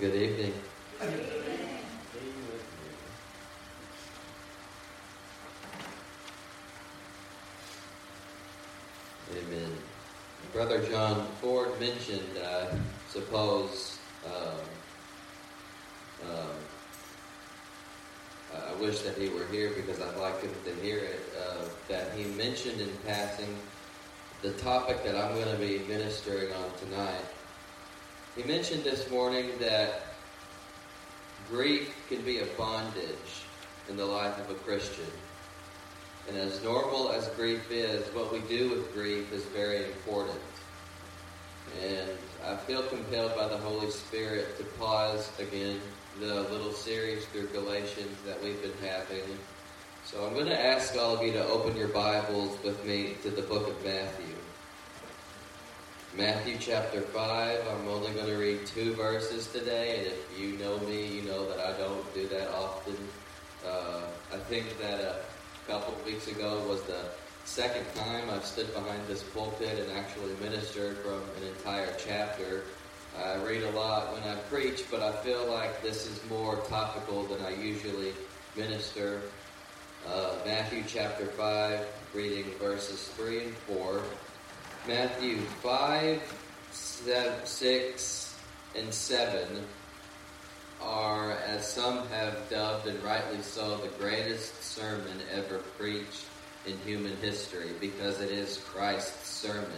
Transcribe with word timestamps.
Good 0.00 0.16
evening. 0.16 0.52
Amen. 9.30 9.70
Brother 10.52 10.84
John 10.84 11.28
Ford 11.40 11.78
mentioned, 11.78 12.28
I 12.44 12.76
suppose, 13.08 13.98
um, 14.26 14.58
um, 16.28 16.50
I 18.52 18.74
wish 18.80 18.98
that 19.02 19.16
he 19.16 19.28
were 19.28 19.46
here 19.46 19.70
because 19.76 20.00
I'd 20.00 20.16
like 20.16 20.40
him 20.40 20.50
to 20.64 20.74
hear 20.82 20.98
it, 20.98 21.20
uh, 21.40 21.66
that 21.88 22.14
he 22.14 22.24
mentioned 22.24 22.80
in 22.80 22.90
passing 23.06 23.56
the 24.42 24.50
topic 24.54 25.04
that 25.04 25.14
I'm 25.14 25.36
going 25.36 25.52
to 25.52 25.56
be 25.56 25.78
ministering 25.86 26.52
on 26.52 26.72
tonight. 26.80 27.24
He 28.36 28.42
mentioned 28.42 28.82
this 28.82 29.08
morning 29.10 29.50
that 29.60 30.02
grief 31.48 31.94
can 32.08 32.22
be 32.22 32.38
a 32.38 32.46
bondage 32.58 33.44
in 33.88 33.96
the 33.96 34.04
life 34.04 34.36
of 34.40 34.50
a 34.50 34.54
Christian. 34.54 35.06
And 36.26 36.36
as 36.36 36.62
normal 36.64 37.12
as 37.12 37.28
grief 37.28 37.70
is, 37.70 38.04
what 38.14 38.32
we 38.32 38.40
do 38.40 38.70
with 38.70 38.92
grief 38.92 39.32
is 39.32 39.44
very 39.44 39.84
important. 39.84 40.40
And 41.80 42.10
I 42.44 42.56
feel 42.56 42.82
compelled 42.82 43.36
by 43.36 43.46
the 43.46 43.58
Holy 43.58 43.90
Spirit 43.90 44.58
to 44.58 44.64
pause 44.78 45.30
again 45.38 45.80
the 46.18 46.42
little 46.42 46.72
series 46.72 47.24
through 47.26 47.46
Galatians 47.48 48.16
that 48.26 48.42
we've 48.42 48.60
been 48.60 48.88
having. 48.88 49.22
So 50.04 50.26
I'm 50.26 50.34
going 50.34 50.46
to 50.46 50.60
ask 50.60 50.96
all 50.96 51.16
of 51.16 51.22
you 51.22 51.32
to 51.34 51.46
open 51.46 51.76
your 51.76 51.88
Bibles 51.88 52.58
with 52.64 52.84
me 52.84 53.14
to 53.22 53.30
the 53.30 53.42
book 53.42 53.68
of 53.68 53.84
Matthew. 53.84 54.34
Matthew 56.16 56.58
chapter 56.60 57.00
5. 57.00 57.66
I'm 57.66 57.88
only 57.88 58.12
going 58.12 58.26
to 58.26 58.36
read 58.36 58.64
two 58.66 58.94
verses 58.94 59.48
today, 59.48 59.98
and 59.98 60.06
if 60.06 60.38
you 60.38 60.56
know 60.58 60.78
me, 60.86 61.08
you 61.08 61.22
know 61.22 61.48
that 61.48 61.58
I 61.58 61.76
don't 61.76 62.14
do 62.14 62.28
that 62.28 62.54
often. 62.54 62.96
Uh, 63.66 64.02
I 64.32 64.36
think 64.36 64.78
that 64.78 65.00
a 65.00 65.16
couple 65.66 65.92
weeks 66.06 66.28
ago 66.28 66.64
was 66.68 66.82
the 66.82 67.00
second 67.44 67.84
time 67.96 68.30
I've 68.30 68.44
stood 68.44 68.72
behind 68.72 69.04
this 69.08 69.24
pulpit 69.24 69.76
and 69.76 69.90
actually 69.98 70.34
ministered 70.40 70.98
from 70.98 71.20
an 71.36 71.48
entire 71.48 71.92
chapter. 71.98 72.62
I 73.20 73.34
read 73.42 73.64
a 73.64 73.70
lot 73.70 74.12
when 74.12 74.22
I 74.22 74.36
preach, 74.42 74.84
but 74.92 75.02
I 75.02 75.10
feel 75.24 75.50
like 75.50 75.82
this 75.82 76.06
is 76.06 76.20
more 76.30 76.58
topical 76.68 77.24
than 77.24 77.44
I 77.44 77.56
usually 77.56 78.12
minister. 78.56 79.20
Uh, 80.06 80.34
Matthew 80.46 80.84
chapter 80.86 81.26
5, 81.26 81.84
reading 82.14 82.44
verses 82.60 83.08
3 83.16 83.46
and 83.46 83.56
4. 83.56 84.00
Matthew 84.86 85.38
5, 85.38 86.20
6, 86.70 88.34
and 88.76 88.92
7 88.92 89.48
are, 90.82 91.32
as 91.32 91.66
some 91.66 92.06
have 92.08 92.50
dubbed, 92.50 92.86
and 92.86 93.02
rightly 93.02 93.40
so, 93.40 93.78
the 93.78 93.88
greatest 93.98 94.62
sermon 94.62 95.22
ever 95.32 95.60
preached 95.78 96.26
in 96.66 96.76
human 96.84 97.16
history 97.16 97.70
because 97.80 98.20
it 98.20 98.30
is 98.30 98.58
Christ's 98.58 99.26
sermon. 99.26 99.70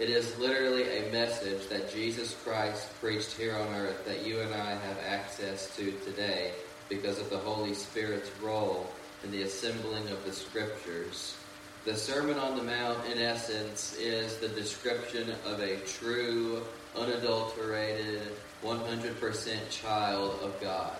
It 0.00 0.10
is 0.10 0.36
literally 0.38 0.88
a 0.88 1.12
message 1.12 1.68
that 1.68 1.92
Jesus 1.92 2.34
Christ 2.42 2.88
preached 3.00 3.30
here 3.32 3.54
on 3.54 3.72
earth 3.76 4.04
that 4.06 4.26
you 4.26 4.40
and 4.40 4.52
I 4.54 4.72
have 4.72 4.98
access 5.06 5.72
to 5.76 5.92
today 6.04 6.50
because 6.88 7.20
of 7.20 7.30
the 7.30 7.38
Holy 7.38 7.74
Spirit's 7.74 8.32
role 8.42 8.90
in 9.22 9.30
the 9.30 9.42
assembling 9.42 10.08
of 10.08 10.24
the 10.24 10.32
Scriptures. 10.32 11.36
The 11.84 11.96
Sermon 11.96 12.38
on 12.38 12.56
the 12.56 12.62
Mount, 12.62 13.04
in 13.06 13.18
essence, 13.18 13.96
is 13.98 14.36
the 14.36 14.48
description 14.48 15.34
of 15.44 15.58
a 15.58 15.78
true, 15.78 16.62
unadulterated, 16.96 18.22
100% 18.62 19.68
child 19.68 20.38
of 20.42 20.60
God. 20.60 20.96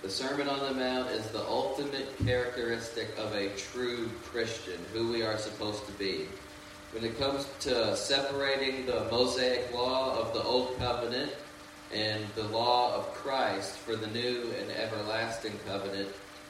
The 0.00 0.08
Sermon 0.08 0.48
on 0.48 0.60
the 0.60 0.80
Mount 0.80 1.10
is 1.10 1.26
the 1.26 1.46
ultimate 1.46 2.08
characteristic 2.24 3.08
of 3.18 3.34
a 3.34 3.50
true 3.50 4.08
Christian, 4.24 4.82
who 4.94 5.12
we 5.12 5.22
are 5.22 5.36
supposed 5.36 5.84
to 5.84 5.92
be. 5.92 6.26
When 6.92 7.04
it 7.04 7.18
comes 7.18 7.46
to 7.60 7.94
separating 7.94 8.86
the 8.86 9.06
Mosaic 9.10 9.74
law 9.74 10.18
of 10.18 10.32
the 10.32 10.42
Old 10.42 10.78
Covenant 10.78 11.34
and 11.92 12.24
the 12.34 12.44
law 12.44 12.94
of 12.96 13.12
Christ 13.12 13.76
for 13.76 13.94
the 13.94 14.06
new 14.06 14.54
and 14.58 14.70
everlasting 14.70 15.58
covenant, 15.66 16.08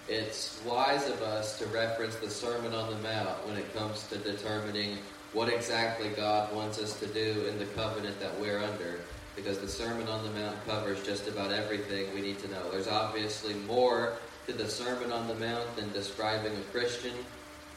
it's 0.08 0.60
wise 0.66 1.08
of 1.08 1.22
us 1.22 1.58
to 1.58 1.66
reference 1.66 2.16
the 2.16 2.28
Sermon 2.28 2.74
on 2.74 2.90
the 2.90 2.98
Mount 2.98 3.46
when 3.46 3.56
it 3.56 3.74
comes 3.74 4.06
to 4.08 4.18
determining 4.18 4.98
what 5.32 5.48
exactly 5.48 6.10
God 6.10 6.54
wants 6.54 6.78
us 6.78 6.98
to 7.00 7.06
do 7.06 7.46
in 7.48 7.58
the 7.58 7.66
covenant 7.66 8.20
that 8.20 8.38
we're 8.38 8.58
under. 8.58 9.00
Because 9.34 9.58
the 9.58 9.68
Sermon 9.68 10.06
on 10.06 10.22
the 10.22 10.30
Mount 10.38 10.64
covers 10.64 11.02
just 11.04 11.26
about 11.26 11.50
everything 11.50 12.14
we 12.14 12.20
need 12.20 12.38
to 12.40 12.48
know. 12.48 12.70
There's 12.70 12.86
obviously 12.86 13.54
more 13.54 14.18
to 14.46 14.52
the 14.52 14.68
Sermon 14.68 15.10
on 15.10 15.26
the 15.26 15.34
Mount 15.34 15.74
than 15.74 15.90
describing 15.92 16.52
a 16.52 16.60
Christian, 16.70 17.14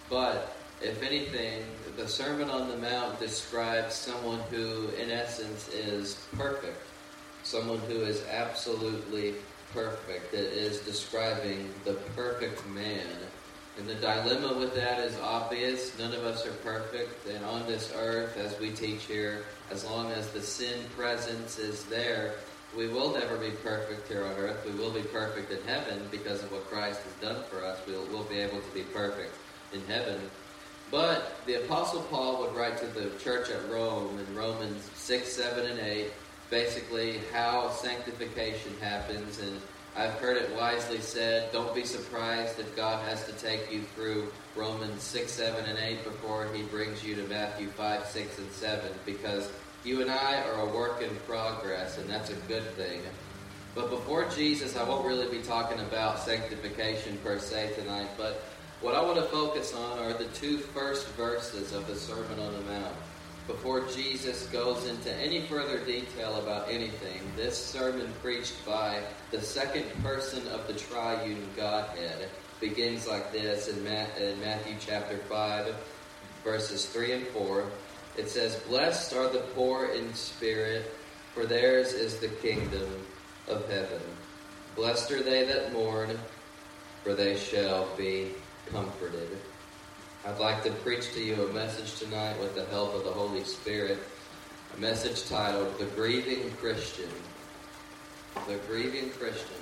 but 0.09 0.55
if 0.81 1.01
anything, 1.01 1.63
the 1.95 2.07
Sermon 2.07 2.49
on 2.49 2.69
the 2.69 2.77
Mount 2.77 3.19
describes 3.19 3.95
someone 3.95 4.39
who, 4.51 4.89
in 4.89 5.09
essence, 5.09 5.69
is 5.69 6.27
perfect. 6.35 6.77
Someone 7.43 7.79
who 7.87 8.01
is 8.01 8.23
absolutely 8.27 9.35
perfect. 9.73 10.33
It 10.33 10.53
is 10.53 10.79
describing 10.79 11.69
the 11.85 11.94
perfect 12.16 12.67
man. 12.69 13.07
And 13.78 13.88
the 13.88 13.95
dilemma 13.95 14.57
with 14.57 14.73
that 14.75 15.00
is 15.00 15.16
obvious. 15.19 15.97
None 16.00 16.13
of 16.13 16.23
us 16.23 16.45
are 16.45 16.53
perfect. 16.63 17.28
And 17.28 17.45
on 17.45 17.67
this 17.67 17.94
earth, 17.95 18.38
as 18.38 18.59
we 18.59 18.72
teach 18.72 19.03
here, 19.03 19.44
as 19.69 19.85
long 19.85 20.11
as 20.11 20.29
the 20.31 20.41
sin 20.41 20.83
presence 20.95 21.59
is 21.59 21.83
there, 21.85 22.35
we 22.75 22.88
will 22.88 23.13
never 23.13 23.38
be 23.38 23.51
perfect 23.51 24.07
here 24.07 24.25
on 24.25 24.33
earth. 24.33 24.66
We 24.66 24.72
will 24.72 24.91
be 24.91 25.03
perfect 25.03 25.51
in 25.51 25.61
heaven 25.67 26.07
because 26.11 26.44
of 26.44 26.51
what 26.51 26.66
Christ 26.69 27.01
has 27.01 27.13
done 27.29 27.44
for 27.49 27.63
us. 27.63 27.79
We'll, 27.88 28.05
we'll 28.07 28.23
be 28.23 28.39
able 28.39 28.59
to 28.59 28.73
be 28.73 28.81
perfect 28.81 29.35
in 29.73 29.81
heaven. 29.85 30.19
But 30.89 31.38
the 31.45 31.63
Apostle 31.66 32.01
Paul 32.03 32.41
would 32.41 32.55
write 32.55 32.78
to 32.78 32.88
the 32.88 33.11
church 33.19 33.49
at 33.49 33.69
Rome 33.69 34.17
in 34.19 34.35
Romans 34.35 34.89
6, 34.95 35.31
7, 35.31 35.69
and 35.69 35.79
8 35.79 36.11
basically 36.50 37.19
how 37.34 37.69
sanctification 37.69 38.74
happens. 38.81 39.40
And 39.40 39.59
I've 39.96 40.13
heard 40.13 40.38
it 40.38 40.56
wisely 40.56 41.00
said 41.00 41.52
don't 41.52 41.74
be 41.74 41.84
surprised 41.84 42.59
if 42.59 42.75
God 42.75 43.03
has 43.08 43.25
to 43.25 43.34
take 43.34 43.72
you 43.72 43.81
through 43.96 44.31
Romans 44.56 45.02
6, 45.03 45.31
7, 45.31 45.66
and 45.66 45.78
8 45.78 46.03
before 46.03 46.47
he 46.53 46.63
brings 46.63 47.03
you 47.03 47.16
to 47.16 47.24
Matthew 47.24 47.68
5, 47.69 48.06
6, 48.06 48.38
and 48.40 48.52
7 48.52 48.91
because 49.06 49.50
you 49.84 50.02
and 50.02 50.12
I 50.12 50.41
are 50.41 50.62
a 50.62 50.74
work 50.74 51.02
in 51.02 51.16
progress, 51.28 51.97
and 51.97 52.09
that's 52.09 52.30
a 52.30 52.35
good 52.47 52.66
thing. 52.75 53.02
But 53.75 53.90
before 53.90 54.28
Jesus, 54.29 54.75
I 54.75 54.84
won't 54.84 55.06
really 55.06 55.29
be 55.29 55.44
talking 55.44 55.79
about 55.79 56.19
sanctification 56.19 57.18
per 57.24 57.38
se 57.40 57.74
tonight, 57.75 58.09
but 58.18 58.44
what 58.81 58.96
I 58.96 59.02
want 59.02 59.18
to 59.18 59.24
focus 59.24 59.74
on 59.74 60.00
are 60.00 60.14
the 60.14 60.25
two 60.25 60.58
first 60.58 61.08
verses 61.09 61.74
of 61.74 61.88
the 61.88 61.96
Sermon 61.96 62.40
on 62.40 62.53
the 62.53 62.62
Mount. 62.62 62.96
Before 63.47 63.88
Jesus 63.88 64.46
goes 64.47 64.85
into 64.88 65.13
any 65.13 65.41
further 65.44 65.80
detail 65.85 66.35
about 66.35 66.69
anything, 66.69 67.22
this 67.38 67.58
sermon 67.58 68.12
preached 68.22 68.66
by 68.66 69.02
the 69.31 69.41
second 69.41 69.85
person 70.03 70.46
of 70.50 70.68
the 70.68 70.74
triune 70.74 71.47
Godhead 71.56 72.28
begins 72.59 73.08
like 73.08 73.31
this 73.31 73.69
in, 73.69 73.85
Matthew 73.85 74.75
chapter 74.81 75.18
5, 75.18 75.75
verses 76.44 76.88
3 76.88 77.13
and 77.13 77.28
4. 77.28 77.63
It 78.18 78.28
says, 78.28 78.58
Blessed 78.68 79.13
are 79.13 79.30
the 79.30 79.46
poor 79.56 79.85
in 79.85 80.14
spirit, 80.14 80.94
for 81.34 81.46
theirs 81.46 81.94
is 81.94 82.18
the 82.18 82.28
kingdom 82.28 82.90
of 83.47 83.69
heaven. 83.69 84.02
Blessed 84.75 85.12
are 85.12 85.24
they 85.24 85.46
that 85.46 85.72
mourn, 85.72 86.19
for 87.02 87.14
they 87.14 87.38
shall 87.38 87.88
be 87.96 88.34
comforted. 88.69 89.38
I'd 90.27 90.39
like 90.39 90.61
to 90.63 90.71
preach 90.71 91.13
to 91.13 91.23
you 91.23 91.47
a 91.47 91.53
message 91.53 91.99
tonight 91.99 92.38
with 92.41 92.53
the 92.53 92.65
help 92.65 92.93
of 92.93 93.05
the 93.05 93.11
Holy 93.11 93.45
Spirit. 93.45 93.97
A 94.75 94.79
message 94.81 95.25
titled 95.29 95.79
The 95.79 95.85
Grieving 95.85 96.51
Christian. 96.59 97.09
The 98.46 98.57
Grieving 98.67 99.09
Christian. 99.11 99.55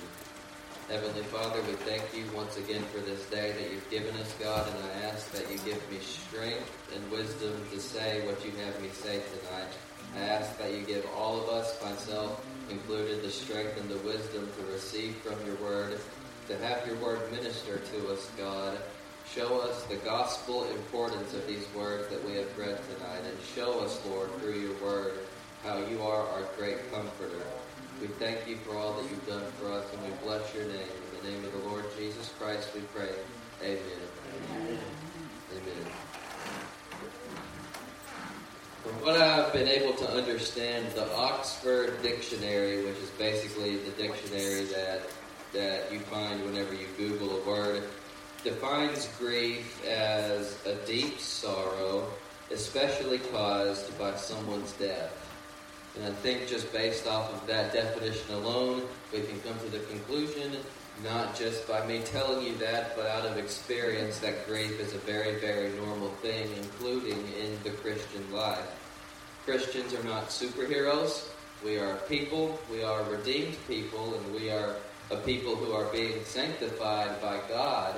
Heavenly 0.88 1.22
Father, 1.22 1.62
we 1.62 1.74
thank 1.86 2.02
you 2.12 2.24
once 2.34 2.56
again 2.56 2.82
for 2.92 2.98
this 2.98 3.24
day 3.30 3.52
that 3.52 3.70
you've 3.70 3.88
given 3.90 4.16
us, 4.16 4.34
God, 4.40 4.66
and 4.66 4.78
I 4.86 5.06
ask 5.06 5.30
that 5.30 5.48
you 5.48 5.56
give 5.58 5.80
me 5.88 5.98
strength 6.00 6.68
and 6.96 7.12
wisdom 7.12 7.54
to 7.70 7.78
say 7.78 8.26
what 8.26 8.44
you 8.44 8.50
have 8.64 8.82
me 8.82 8.88
say 8.88 9.22
tonight. 9.38 9.70
I 10.16 10.22
ask 10.22 10.58
that 10.58 10.72
you 10.72 10.80
give 10.80 11.06
all 11.16 11.40
of 11.40 11.48
us, 11.48 11.80
myself 11.80 12.44
included, 12.70 13.22
the 13.22 13.30
strength 13.30 13.80
and 13.80 13.88
the 13.88 13.98
wisdom 13.98 14.48
to 14.58 14.72
receive 14.72 15.14
from 15.18 15.36
your 15.46 15.54
word, 15.56 16.00
to 16.48 16.58
have 16.58 16.84
your 16.88 16.96
word 16.96 17.30
minister 17.30 17.78
to 17.78 18.12
us, 18.12 18.28
God. 18.36 18.78
Show 19.34 19.60
us 19.60 19.82
the 19.84 19.96
gospel 19.96 20.64
importance 20.70 21.34
of 21.34 21.46
these 21.46 21.66
words 21.74 22.08
that 22.08 22.24
we 22.24 22.36
have 22.36 22.58
read 22.58 22.78
tonight, 22.88 23.20
and 23.24 23.36
show 23.54 23.80
us, 23.80 24.00
Lord, 24.06 24.32
through 24.36 24.58
your 24.60 24.74
word, 24.82 25.18
how 25.62 25.78
you 25.78 26.02
are 26.02 26.26
our 26.28 26.44
great 26.56 26.90
comforter. 26.90 27.42
We 28.00 28.06
thank 28.06 28.46
you 28.48 28.56
for 28.56 28.76
all 28.76 28.94
that 28.94 29.10
you've 29.10 29.26
done 29.26 29.44
for 29.58 29.72
us, 29.72 29.84
and 29.92 30.02
we 30.04 30.10
bless 30.22 30.54
your 30.54 30.64
name. 30.64 30.74
In 30.78 31.24
the 31.24 31.30
name 31.30 31.44
of 31.44 31.52
the 31.52 31.68
Lord 31.68 31.84
Jesus 31.98 32.32
Christ, 32.38 32.70
we 32.74 32.80
pray. 32.94 33.10
Amen. 33.62 33.80
Amen. 34.52 34.78
Amen. 35.52 35.92
From 38.82 38.92
what 39.04 39.20
I've 39.20 39.52
been 39.52 39.68
able 39.68 39.94
to 39.94 40.10
understand, 40.12 40.86
the 40.92 41.12
Oxford 41.14 42.00
Dictionary, 42.02 42.84
which 42.84 42.98
is 42.98 43.10
basically 43.18 43.76
the 43.78 43.90
dictionary 43.90 44.64
that 44.66 45.02
that 45.52 45.90
you 45.90 46.00
find 46.00 46.44
whenever 46.44 46.74
you 46.74 46.86
Google 46.98 47.40
a 47.40 47.48
word, 47.48 47.84
defines 48.46 49.08
grief 49.18 49.84
as 49.84 50.56
a 50.66 50.74
deep 50.86 51.18
sorrow, 51.18 52.08
especially 52.52 53.18
caused 53.18 53.98
by 53.98 54.14
someone's 54.14 54.70
death. 54.74 55.12
And 55.96 56.06
I 56.06 56.12
think 56.12 56.46
just 56.46 56.72
based 56.72 57.08
off 57.08 57.34
of 57.34 57.44
that 57.48 57.72
definition 57.72 58.32
alone, 58.34 58.82
we 59.12 59.22
can 59.22 59.40
come 59.40 59.58
to 59.58 59.68
the 59.68 59.80
conclusion, 59.86 60.52
not 61.02 61.34
just 61.34 61.66
by 61.66 61.84
me 61.88 62.02
telling 62.04 62.46
you 62.46 62.56
that, 62.58 62.94
but 62.94 63.06
out 63.06 63.26
of 63.26 63.36
experience, 63.36 64.20
that 64.20 64.46
grief 64.46 64.78
is 64.78 64.94
a 64.94 64.98
very, 64.98 65.40
very 65.40 65.70
normal 65.80 66.10
thing, 66.22 66.48
including 66.56 67.18
in 67.42 67.58
the 67.64 67.70
Christian 67.70 68.32
life. 68.32 68.70
Christians 69.44 69.92
are 69.92 70.04
not 70.04 70.28
superheroes. 70.28 71.30
We 71.64 71.78
are 71.78 71.96
people. 72.08 72.60
We 72.70 72.84
are 72.84 73.02
redeemed 73.10 73.56
people, 73.66 74.14
and 74.14 74.32
we 74.32 74.50
are 74.50 74.76
a 75.10 75.16
people 75.16 75.56
who 75.56 75.72
are 75.72 75.90
being 75.92 76.24
sanctified 76.24 77.20
by 77.20 77.40
God. 77.48 77.96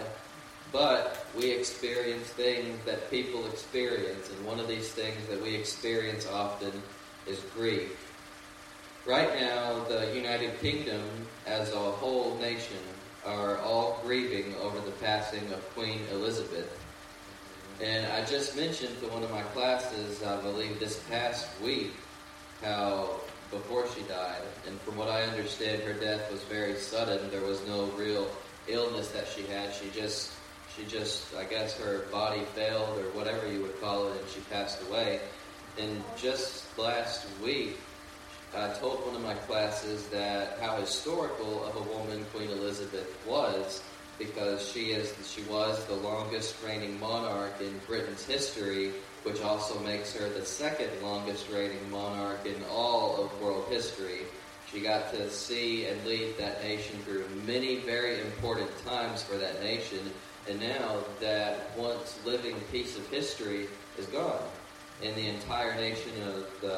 But 0.73 1.27
we 1.37 1.51
experience 1.51 2.29
things 2.29 2.79
that 2.85 3.11
people 3.11 3.47
experience, 3.47 4.31
and 4.31 4.47
one 4.47 4.61
of 4.61 4.69
these 4.69 4.91
things 4.91 5.27
that 5.29 5.43
we 5.43 5.55
experience 5.55 6.27
often 6.27 6.73
is 7.27 7.41
grief. 7.55 7.97
Right 9.07 9.41
now, 9.41 9.85
the 9.85 10.15
United 10.15 10.61
Kingdom 10.61 11.03
as 11.47 11.73
a 11.73 11.79
whole 11.79 12.37
nation 12.37 12.77
are 13.25 13.59
all 13.59 13.99
grieving 14.03 14.55
over 14.57 14.79
the 14.81 14.91
passing 14.93 15.51
of 15.53 15.75
Queen 15.75 16.01
Elizabeth. 16.13 16.79
And 17.83 18.07
I 18.13 18.25
just 18.25 18.57
mentioned 18.57 19.01
to 19.01 19.07
one 19.09 19.23
of 19.23 19.31
my 19.31 19.43
classes, 19.43 20.23
I 20.23 20.41
believe 20.43 20.79
this 20.81 21.01
past 21.09 21.49
week, 21.63 21.93
how 22.63 23.21
before 23.51 23.87
she 23.95 24.03
died, 24.03 24.43
and 24.67 24.79
from 24.83 24.97
what 24.97 25.09
I 25.09 25.23
understand, 25.23 25.83
her 25.83 25.95
death 25.95 26.31
was 26.31 26.43
very 26.43 26.77
sudden. 26.77 27.31
There 27.31 27.41
was 27.41 27.67
no 27.67 27.87
real 27.97 28.29
illness 28.67 29.09
that 29.13 29.27
she 29.27 29.43
had. 29.43 29.73
She 29.73 29.89
just, 29.91 30.33
she 30.77 30.85
just, 30.85 31.35
I 31.35 31.45
guess 31.45 31.77
her 31.79 32.01
body 32.13 32.43
failed 32.55 32.99
or 32.99 33.11
whatever 33.11 33.51
you 33.51 33.63
would 33.63 33.81
call 33.81 34.09
it, 34.09 34.21
and 34.21 34.29
she 34.31 34.41
passed 34.51 34.81
away. 34.89 35.21
And 35.79 36.03
just 36.17 36.77
last 36.79 37.27
week, 37.43 37.79
I 38.57 38.69
told 38.75 39.05
one 39.07 39.15
of 39.15 39.23
my 39.23 39.35
classes 39.35 40.07
that 40.09 40.59
how 40.61 40.77
historical 40.77 41.65
of 41.65 41.77
a 41.77 41.83
woman 41.83 42.25
Queen 42.33 42.51
Elizabeth 42.51 43.15
was, 43.27 43.83
because 44.19 44.67
she 44.69 44.91
is 44.91 45.15
she 45.29 45.43
was 45.43 45.85
the 45.85 45.95
longest 45.95 46.57
reigning 46.65 46.99
monarch 46.99 47.61
in 47.61 47.81
Britain's 47.87 48.25
history, 48.25 48.93
which 49.23 49.43
also 49.43 49.79
makes 49.81 50.15
her 50.15 50.29
the 50.29 50.45
second 50.45 50.91
longest 51.03 51.49
reigning 51.51 51.91
monarch 51.91 52.45
in 52.47 52.57
all 52.71 53.23
of 53.23 53.41
world 53.41 53.67
history. 53.69 54.23
She 54.73 54.81
got 54.81 55.13
to 55.13 55.31
see 55.31 55.87
and 55.87 56.05
lead 56.05 56.37
that 56.39 56.63
nation 56.63 56.99
through 57.01 57.27
many 57.47 57.77
very 57.77 58.21
important 58.21 58.71
times 58.85 59.23
for 59.23 59.37
that 59.37 59.63
nation, 59.63 60.11
and 60.49 60.61
now 60.61 60.99
that 61.21 61.77
once 61.77 62.19
living 62.25 62.57
piece 62.73 62.97
of 62.97 63.07
history 63.09 63.69
is 63.99 64.07
gone 64.07 64.43
and 65.03 65.15
the 65.15 65.29
entire 65.29 65.75
nation 65.77 66.11
of, 66.23 66.47
the, 66.61 66.77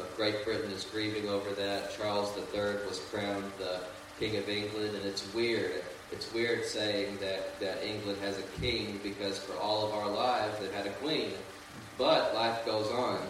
of 0.00 0.12
Great 0.16 0.44
Britain 0.44 0.70
is 0.72 0.84
grieving 0.84 1.28
over 1.28 1.50
that. 1.50 1.96
Charles 1.96 2.36
III 2.36 2.86
was 2.88 3.00
crowned 3.10 3.50
the 3.58 3.80
King 4.18 4.36
of 4.36 4.48
England, 4.48 4.94
and 4.96 5.04
it's 5.04 5.32
weird. 5.34 5.82
It's 6.10 6.32
weird 6.32 6.64
saying 6.64 7.18
that, 7.20 7.58
that 7.60 7.84
England 7.84 8.18
has 8.22 8.38
a 8.38 8.60
king 8.60 9.00
because 9.02 9.38
for 9.38 9.56
all 9.58 9.86
of 9.86 9.92
our 9.94 10.08
lives 10.08 10.58
they've 10.58 10.72
had 10.72 10.86
a 10.86 10.92
queen. 10.94 11.32
But 11.96 12.34
life 12.34 12.64
goes 12.66 12.90
on. 12.90 13.20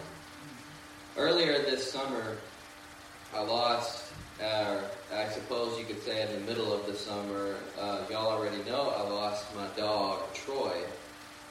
Earlier 1.16 1.58
this 1.58 1.90
summer, 1.90 2.36
I 3.34 3.42
lost, 3.42 4.03
uh, 4.42 4.80
I 5.14 5.28
suppose 5.28 5.78
you 5.78 5.84
could 5.84 6.02
say 6.02 6.22
in 6.22 6.32
the 6.32 6.40
middle 6.50 6.72
of 6.72 6.86
the 6.86 6.94
summer, 6.94 7.56
uh, 7.80 8.00
y'all 8.10 8.32
already 8.32 8.62
know 8.64 8.92
I 8.96 9.02
lost 9.08 9.54
my 9.54 9.66
dog, 9.76 10.20
Troy. 10.34 10.76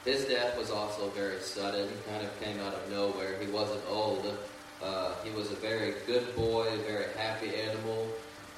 His 0.03 0.25
death 0.25 0.57
was 0.57 0.69
also 0.69 1.09
very 1.11 1.39
sudden, 1.39 1.87
kind 2.09 2.25
of 2.25 2.41
came 2.41 2.59
out 2.59 2.73
of 2.73 2.91
nowhere. 2.91 3.37
He 3.39 3.47
wasn't 3.49 3.81
old. 3.87 4.37
Uh, 4.83 5.13
he 5.23 5.31
was 5.31 5.49
a 5.51 5.55
very 5.55 5.93
good 6.05 6.35
boy, 6.35 6.67
a 6.67 6.77
very 6.79 7.05
happy 7.17 7.55
animal, 7.55 8.09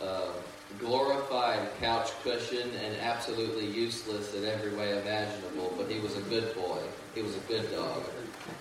uh, 0.01 0.31
glorified 0.80 1.60
couch 1.80 2.10
cushion, 2.24 2.72
and 2.83 2.95
absolutely 2.98 3.68
useless 3.68 4.33
in 4.33 4.44
every 4.45 4.74
way 4.75 5.00
imaginable. 5.00 5.72
But 5.77 5.92
he 5.92 6.00
was 6.00 6.18
a 6.18 6.22
good 6.22 6.56
boy. 6.56 6.80
He 7.13 7.22
was 7.22 7.36
a 7.36 7.42
good 7.42 7.72
dog. 7.72 8.04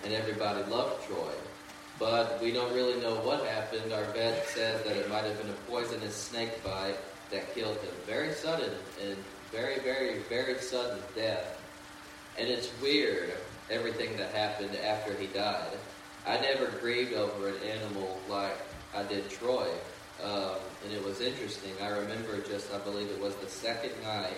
And 0.03 0.13
everybody 0.13 0.63
loved 0.69 1.07
Troy. 1.07 1.33
But 1.99 2.41
we 2.41 2.51
don't 2.51 2.73
really 2.73 2.99
know 3.01 3.15
what 3.15 3.45
happened. 3.45 3.93
Our 3.93 4.03
vet 4.05 4.47
said 4.47 4.83
that 4.85 4.97
it 4.97 5.09
might 5.09 5.23
have 5.23 5.37
been 5.37 5.49
a 5.49 5.71
poisonous 5.71 6.15
snake 6.15 6.63
bite 6.63 6.97
that 7.31 7.53
killed 7.53 7.77
him. 7.77 7.93
Very 8.05 8.33
sudden 8.33 8.71
and 9.03 9.15
very, 9.51 9.79
very, 9.79 10.19
very 10.29 10.59
sudden 10.59 10.99
death. 11.15 11.61
And 12.37 12.49
it's 12.49 12.69
weird, 12.81 13.33
everything 13.71 14.17
that 14.17 14.31
happened 14.31 14.75
after 14.75 15.13
he 15.13 15.27
died. 15.27 15.77
I 16.27 16.39
never 16.39 16.67
grieved 16.79 17.13
over 17.13 17.47
an 17.47 17.55
animal 17.63 18.19
like 18.29 18.57
I 18.93 19.03
did 19.03 19.29
Troy. 19.29 19.69
Um, 20.23 20.55
and 20.83 20.93
it 20.93 21.03
was 21.03 21.21
interesting. 21.21 21.71
I 21.81 21.89
remember 21.89 22.39
just, 22.41 22.73
I 22.73 22.79
believe 22.79 23.09
it 23.09 23.21
was 23.21 23.35
the 23.35 23.49
second 23.49 23.91
night 24.03 24.37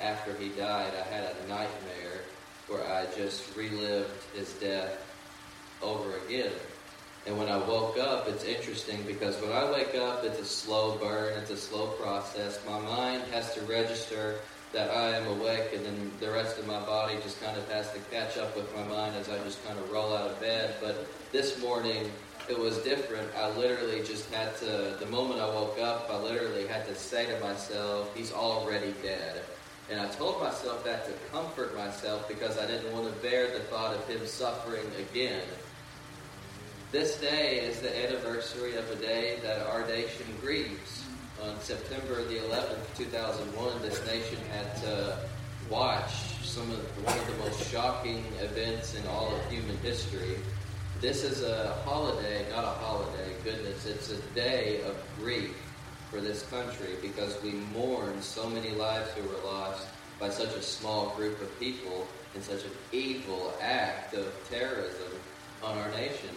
after 0.00 0.34
he 0.34 0.48
died, 0.50 0.92
I 0.94 1.08
had 1.08 1.24
a 1.24 1.48
nightmare 1.48 2.20
where 2.68 2.84
I 2.84 3.06
just 3.16 3.56
relived 3.56 4.10
his 4.34 4.52
death 4.54 4.98
over 5.82 6.16
again. 6.26 6.52
And 7.26 7.36
when 7.36 7.48
I 7.48 7.56
woke 7.56 7.98
up, 7.98 8.28
it's 8.28 8.44
interesting 8.44 9.02
because 9.02 9.40
when 9.42 9.50
I 9.50 9.68
wake 9.70 9.96
up, 9.96 10.22
it's 10.22 10.38
a 10.38 10.44
slow 10.44 10.96
burn, 10.96 11.36
it's 11.38 11.50
a 11.50 11.56
slow 11.56 11.88
process. 11.88 12.60
My 12.64 12.78
mind 12.78 13.24
has 13.32 13.52
to 13.54 13.62
register 13.62 14.36
that 14.72 14.90
I 14.90 15.16
am 15.16 15.26
awake, 15.26 15.70
and 15.74 15.84
then 15.84 16.12
the 16.20 16.30
rest 16.30 16.56
of 16.58 16.66
my 16.68 16.78
body 16.80 17.16
just 17.22 17.42
kind 17.42 17.56
of 17.56 17.68
has 17.72 17.90
to 17.92 17.98
catch 18.12 18.36
up 18.38 18.54
with 18.54 18.72
my 18.76 18.84
mind 18.84 19.16
as 19.16 19.28
I 19.28 19.38
just 19.38 19.64
kind 19.66 19.76
of 19.76 19.90
roll 19.90 20.14
out 20.14 20.30
of 20.30 20.40
bed. 20.40 20.76
But 20.80 21.06
this 21.32 21.60
morning, 21.60 22.12
it 22.48 22.56
was 22.56 22.78
different. 22.78 23.28
I 23.36 23.50
literally 23.56 24.04
just 24.04 24.32
had 24.32 24.56
to, 24.58 24.96
the 25.00 25.06
moment 25.06 25.40
I 25.40 25.46
woke 25.46 25.80
up, 25.80 26.08
I 26.08 26.18
literally 26.18 26.68
had 26.68 26.86
to 26.86 26.94
say 26.94 27.26
to 27.26 27.40
myself, 27.40 28.14
He's 28.14 28.32
already 28.32 28.94
dead. 29.02 29.42
And 29.90 30.00
I 30.00 30.06
told 30.10 30.40
myself 30.40 30.84
that 30.84 31.06
to 31.06 31.12
comfort 31.32 31.76
myself 31.76 32.28
because 32.28 32.56
I 32.58 32.66
didn't 32.66 32.92
want 32.92 33.06
to 33.06 33.20
bear 33.20 33.50
the 33.52 33.64
thought 33.64 33.96
of 33.96 34.06
Him 34.06 34.24
suffering 34.26 34.86
again. 35.10 35.42
This 36.92 37.18
day 37.18 37.58
is 37.58 37.80
the 37.80 38.06
anniversary 38.06 38.76
of 38.76 38.88
a 38.92 38.94
day 38.94 39.40
that 39.42 39.66
our 39.66 39.84
nation 39.88 40.24
grieves 40.40 41.02
on 41.42 41.58
September 41.60 42.24
the 42.24 42.36
11th, 42.36 42.96
2001, 42.96 43.82
this 43.82 44.06
nation 44.06 44.38
had 44.52 44.76
to 44.82 45.18
watch 45.68 46.12
some 46.44 46.70
of 46.70 46.78
one 47.04 47.18
of 47.18 47.26
the 47.26 47.36
most 47.38 47.68
shocking 47.72 48.24
events 48.40 48.94
in 48.94 49.04
all 49.08 49.34
of 49.34 49.50
human 49.50 49.76
history. 49.78 50.36
This 51.00 51.24
is 51.24 51.42
a 51.42 51.74
holiday, 51.84 52.48
not 52.50 52.62
a 52.62 52.78
holiday, 52.78 53.32
goodness, 53.42 53.84
it's 53.84 54.12
a 54.12 54.20
day 54.36 54.80
of 54.82 54.96
grief 55.18 55.56
for 56.08 56.20
this 56.20 56.48
country 56.50 56.94
because 57.02 57.36
we 57.42 57.50
mourn 57.50 58.22
so 58.22 58.48
many 58.48 58.70
lives 58.70 59.10
who 59.10 59.28
were 59.28 59.44
lost 59.44 59.88
by 60.20 60.30
such 60.30 60.54
a 60.54 60.62
small 60.62 61.08
group 61.16 61.42
of 61.42 61.58
people 61.58 62.06
in 62.36 62.42
such 62.42 62.62
an 62.62 62.70
evil 62.92 63.52
act 63.60 64.14
of 64.14 64.32
terrorism 64.48 65.10
on 65.64 65.76
our 65.78 65.90
nation. 65.90 66.30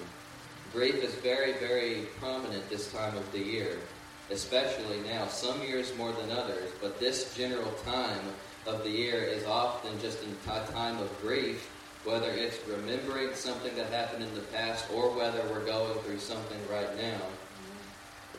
Grief 0.71 1.03
is 1.03 1.13
very, 1.15 1.53
very 1.53 2.07
prominent 2.19 2.69
this 2.69 2.91
time 2.91 3.17
of 3.17 3.31
the 3.31 3.39
year 3.39 3.77
especially 4.31 4.99
now, 5.01 5.27
some 5.27 5.61
years 5.61 5.95
more 5.97 6.11
than 6.11 6.31
others, 6.31 6.71
but 6.81 6.99
this 6.99 7.35
general 7.35 7.71
time 7.85 8.21
of 8.67 8.83
the 8.83 8.89
year 8.89 9.23
is 9.23 9.43
often 9.45 9.99
just 9.99 10.19
a 10.23 10.71
time 10.71 10.97
of 10.99 11.21
grief, 11.21 11.69
whether 12.03 12.29
it's 12.29 12.57
remembering 12.67 13.33
something 13.33 13.75
that 13.75 13.87
happened 13.87 14.23
in 14.23 14.33
the 14.35 14.41
past 14.41 14.85
or 14.93 15.09
whether 15.09 15.41
we're 15.49 15.65
going 15.65 15.97
through 15.99 16.19
something 16.19 16.59
right 16.71 16.95
now. 16.97 17.19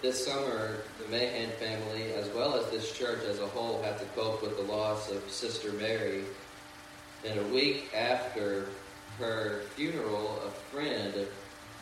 This 0.00 0.24
summer, 0.24 0.82
the 0.98 1.08
Mahan 1.10 1.50
family, 1.58 2.12
as 2.14 2.28
well 2.30 2.54
as 2.54 2.70
this 2.70 2.96
church 2.96 3.22
as 3.28 3.40
a 3.40 3.46
whole, 3.46 3.82
had 3.82 3.98
to 3.98 4.04
cope 4.16 4.42
with 4.42 4.56
the 4.56 4.72
loss 4.72 5.10
of 5.10 5.28
Sister 5.30 5.72
Mary. 5.72 6.24
And 7.26 7.38
a 7.38 7.44
week 7.48 7.90
after 7.94 8.68
her 9.18 9.62
funeral, 9.74 10.40
a 10.46 10.50
friend 10.72 11.26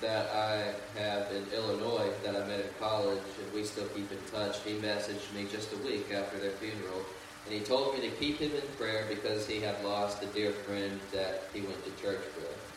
that 0.00 0.30
I 0.30 0.74
have 0.98 1.32
in 1.32 1.44
Illinois 1.52 2.10
that 2.24 2.36
I 2.36 2.46
met 2.46 2.60
in 2.60 2.70
college, 2.78 3.22
and 3.42 3.52
we 3.52 3.64
still 3.64 3.86
keep 3.88 4.10
in 4.12 4.18
touch. 4.30 4.62
He 4.62 4.74
messaged 4.74 5.32
me 5.34 5.46
just 5.50 5.72
a 5.72 5.76
week 5.78 6.12
after 6.12 6.38
their 6.38 6.52
funeral, 6.52 7.04
and 7.44 7.54
he 7.54 7.60
told 7.60 7.94
me 7.94 8.00
to 8.08 8.14
keep 8.16 8.38
him 8.38 8.52
in 8.52 8.62
prayer 8.76 9.06
because 9.08 9.46
he 9.46 9.60
had 9.60 9.82
lost 9.84 10.22
a 10.22 10.26
dear 10.26 10.52
friend 10.52 11.00
that 11.12 11.44
he 11.52 11.62
went 11.62 11.84
to 11.84 11.90
church 12.02 12.22
with. 12.36 12.68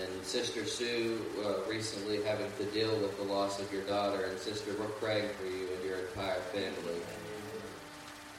And 0.00 0.24
Sister 0.24 0.64
Sue, 0.64 1.20
uh, 1.44 1.68
recently 1.68 2.22
having 2.22 2.50
to 2.58 2.64
deal 2.66 2.98
with 2.98 3.16
the 3.16 3.24
loss 3.24 3.60
of 3.60 3.70
your 3.72 3.82
daughter, 3.82 4.24
and 4.24 4.38
Sister, 4.38 4.72
we're 4.78 4.86
praying 4.86 5.28
for 5.38 5.44
you 5.44 5.68
and 5.74 5.84
your 5.84 5.98
entire 5.98 6.40
family. 6.52 7.00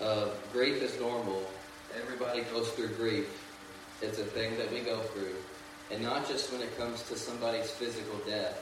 Uh, 0.02 0.30
grief 0.52 0.82
is 0.82 1.00
normal. 1.00 1.50
Everybody 1.96 2.42
goes 2.42 2.70
through 2.72 2.90
grief. 2.90 3.42
It's 4.02 4.20
a 4.20 4.26
thing 4.26 4.58
that 4.58 4.72
we 4.74 4.82
go 4.82 5.00
through. 5.00 5.36
And 5.92 6.02
not 6.02 6.28
just 6.28 6.52
when 6.52 6.62
it 6.62 6.78
comes 6.78 7.04
to 7.04 7.18
somebody's 7.18 7.70
physical 7.70 8.18
death. 8.28 8.62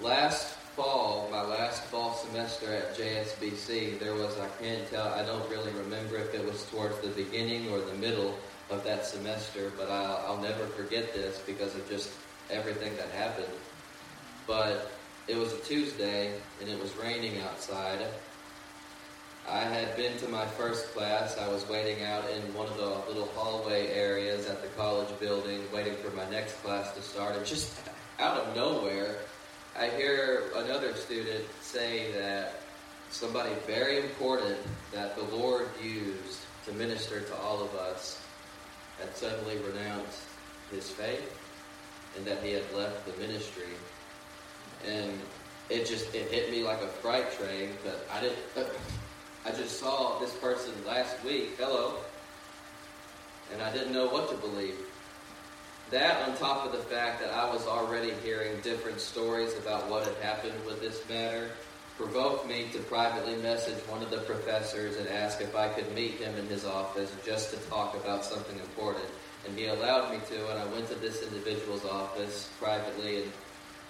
Last 0.00 0.54
fall, 0.76 1.28
my 1.30 1.42
last 1.42 1.84
fall 1.84 2.14
semester 2.14 2.72
at 2.72 2.96
JSBC, 2.96 3.98
there 3.98 4.14
was, 4.14 4.38
I 4.38 4.48
can't 4.62 4.88
tell, 4.88 5.08
I 5.08 5.24
don't 5.24 5.48
really 5.50 5.72
remember 5.72 6.16
if 6.16 6.34
it 6.34 6.44
was 6.44 6.64
towards 6.66 6.98
the 7.00 7.08
beginning 7.08 7.70
or 7.70 7.80
the 7.80 7.94
middle 7.94 8.38
of 8.70 8.84
that 8.84 9.04
semester, 9.04 9.72
but 9.76 9.90
I'll, 9.90 10.24
I'll 10.26 10.42
never 10.42 10.64
forget 10.68 11.12
this 11.12 11.40
because 11.44 11.74
of 11.74 11.88
just 11.88 12.10
everything 12.50 12.96
that 12.96 13.10
happened. 13.10 13.52
But 14.46 14.92
it 15.28 15.36
was 15.36 15.52
a 15.52 15.58
Tuesday 15.58 16.32
and 16.60 16.68
it 16.68 16.80
was 16.80 16.96
raining 16.96 17.40
outside. 17.40 18.00
I 19.52 19.64
had 19.64 19.96
been 19.96 20.16
to 20.18 20.28
my 20.28 20.46
first 20.46 20.92
class. 20.94 21.36
I 21.36 21.48
was 21.48 21.68
waiting 21.68 22.04
out 22.04 22.22
in 22.30 22.54
one 22.54 22.68
of 22.68 22.76
the 22.76 22.86
little 23.08 23.26
hallway 23.34 23.88
areas 23.88 24.46
at 24.46 24.62
the 24.62 24.68
college 24.68 25.08
building, 25.18 25.60
waiting 25.74 25.96
for 25.96 26.14
my 26.14 26.28
next 26.30 26.52
class 26.62 26.94
to 26.94 27.02
start. 27.02 27.34
And 27.34 27.44
just 27.44 27.76
out 28.20 28.36
of 28.36 28.54
nowhere, 28.54 29.16
I 29.76 29.88
hear 29.88 30.44
another 30.54 30.94
student 30.94 31.44
say 31.60 32.12
that 32.12 32.60
somebody 33.10 33.50
very 33.66 33.98
important 33.98 34.56
that 34.92 35.16
the 35.16 35.24
Lord 35.36 35.68
used 35.82 36.38
to 36.66 36.72
minister 36.74 37.20
to 37.20 37.36
all 37.38 37.60
of 37.60 37.74
us 37.74 38.22
had 39.00 39.16
suddenly 39.16 39.56
renounced 39.58 40.22
his 40.70 40.88
faith 40.88 41.36
and 42.16 42.24
that 42.24 42.40
he 42.40 42.52
had 42.52 42.72
left 42.72 43.04
the 43.04 43.20
ministry. 43.20 43.72
And 44.86 45.18
it 45.70 45.86
just 45.86 46.14
it 46.14 46.30
hit 46.30 46.52
me 46.52 46.62
like 46.62 46.82
a 46.82 46.88
freight 46.88 47.32
train 47.32 47.70
but 47.84 48.06
I 48.12 48.20
didn't. 48.20 48.38
I 49.44 49.52
just 49.52 49.80
saw 49.80 50.18
this 50.18 50.34
person 50.34 50.72
last 50.86 51.22
week. 51.24 51.56
Hello. 51.58 51.94
And 53.52 53.62
I 53.62 53.72
didn't 53.72 53.92
know 53.92 54.06
what 54.06 54.28
to 54.30 54.36
believe. 54.36 54.76
That, 55.90 56.28
on 56.28 56.36
top 56.36 56.66
of 56.66 56.72
the 56.72 56.78
fact 56.78 57.20
that 57.20 57.32
I 57.32 57.50
was 57.52 57.66
already 57.66 58.12
hearing 58.22 58.60
different 58.60 59.00
stories 59.00 59.56
about 59.56 59.88
what 59.88 60.06
had 60.06 60.14
happened 60.16 60.54
with 60.66 60.80
this 60.80 61.02
matter, 61.08 61.50
provoked 61.96 62.46
me 62.46 62.68
to 62.72 62.78
privately 62.80 63.36
message 63.36 63.78
one 63.88 64.02
of 64.02 64.10
the 64.10 64.18
professors 64.18 64.96
and 64.96 65.08
ask 65.08 65.40
if 65.40 65.56
I 65.56 65.68
could 65.68 65.92
meet 65.94 66.12
him 66.12 66.36
in 66.36 66.46
his 66.46 66.64
office 66.64 67.10
just 67.24 67.50
to 67.50 67.56
talk 67.68 67.96
about 67.96 68.24
something 68.24 68.58
important. 68.58 69.06
And 69.46 69.58
he 69.58 69.66
allowed 69.66 70.12
me 70.12 70.20
to, 70.28 70.50
and 70.50 70.60
I 70.60 70.66
went 70.66 70.88
to 70.88 70.94
this 70.96 71.22
individual's 71.22 71.84
office 71.84 72.50
privately 72.60 73.22
and 73.22 73.32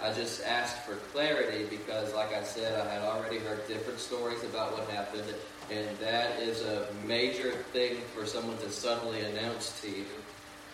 I 0.02 0.12
just 0.12 0.42
asked 0.46 0.78
for 0.78 0.94
clarity 1.12 1.66
because, 1.68 2.14
like 2.14 2.34
I 2.34 2.42
said, 2.42 2.80
I 2.86 2.90
had 2.92 3.02
already 3.02 3.38
heard 3.38 3.66
different 3.68 3.98
stories 3.98 4.42
about 4.44 4.72
what 4.72 4.88
happened, 4.88 5.24
and 5.70 5.86
that 5.98 6.40
is 6.40 6.62
a 6.62 6.86
major 7.06 7.52
thing 7.72 7.98
for 8.14 8.24
someone 8.24 8.56
to 8.58 8.70
suddenly 8.70 9.20
announce 9.20 9.78
to 9.82 9.90
you. 9.90 10.06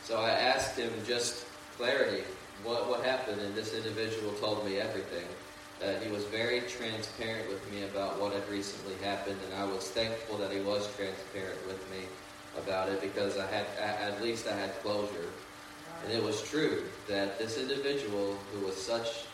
So 0.04 0.20
I 0.20 0.30
asked 0.30 0.78
him 0.78 0.92
just 1.06 1.44
clarity. 1.76 2.22
What, 2.62 2.88
what 2.88 3.04
happened? 3.04 3.40
And 3.40 3.54
this 3.54 3.74
individual 3.74 4.32
told 4.34 4.64
me 4.64 4.78
everything. 4.78 5.26
Uh, 5.82 5.98
he 6.00 6.10
was 6.10 6.24
very 6.24 6.60
transparent 6.60 7.48
with 7.50 7.60
me 7.72 7.82
about 7.82 8.20
what 8.20 8.32
had 8.32 8.48
recently 8.48 8.94
happened, 9.02 9.38
and 9.44 9.54
I 9.60 9.64
was 9.64 9.88
thankful 9.90 10.38
that 10.38 10.52
he 10.52 10.60
was 10.60 10.88
transparent 10.96 11.58
with 11.66 11.82
me 11.90 12.06
about 12.56 12.88
it 12.88 13.00
because 13.00 13.36
I 13.36 13.46
had, 13.48 13.66
at 13.78 14.22
least 14.22 14.46
I 14.46 14.56
had 14.56 14.80
closure. 14.82 15.28
And 16.04 16.12
it 16.12 16.22
was 16.22 16.42
true 16.42 16.84
that 17.08 17.38
this 17.38 17.58
individual 17.58 18.36
who 18.52 18.66
was 18.66 18.76
such, 18.76 19.24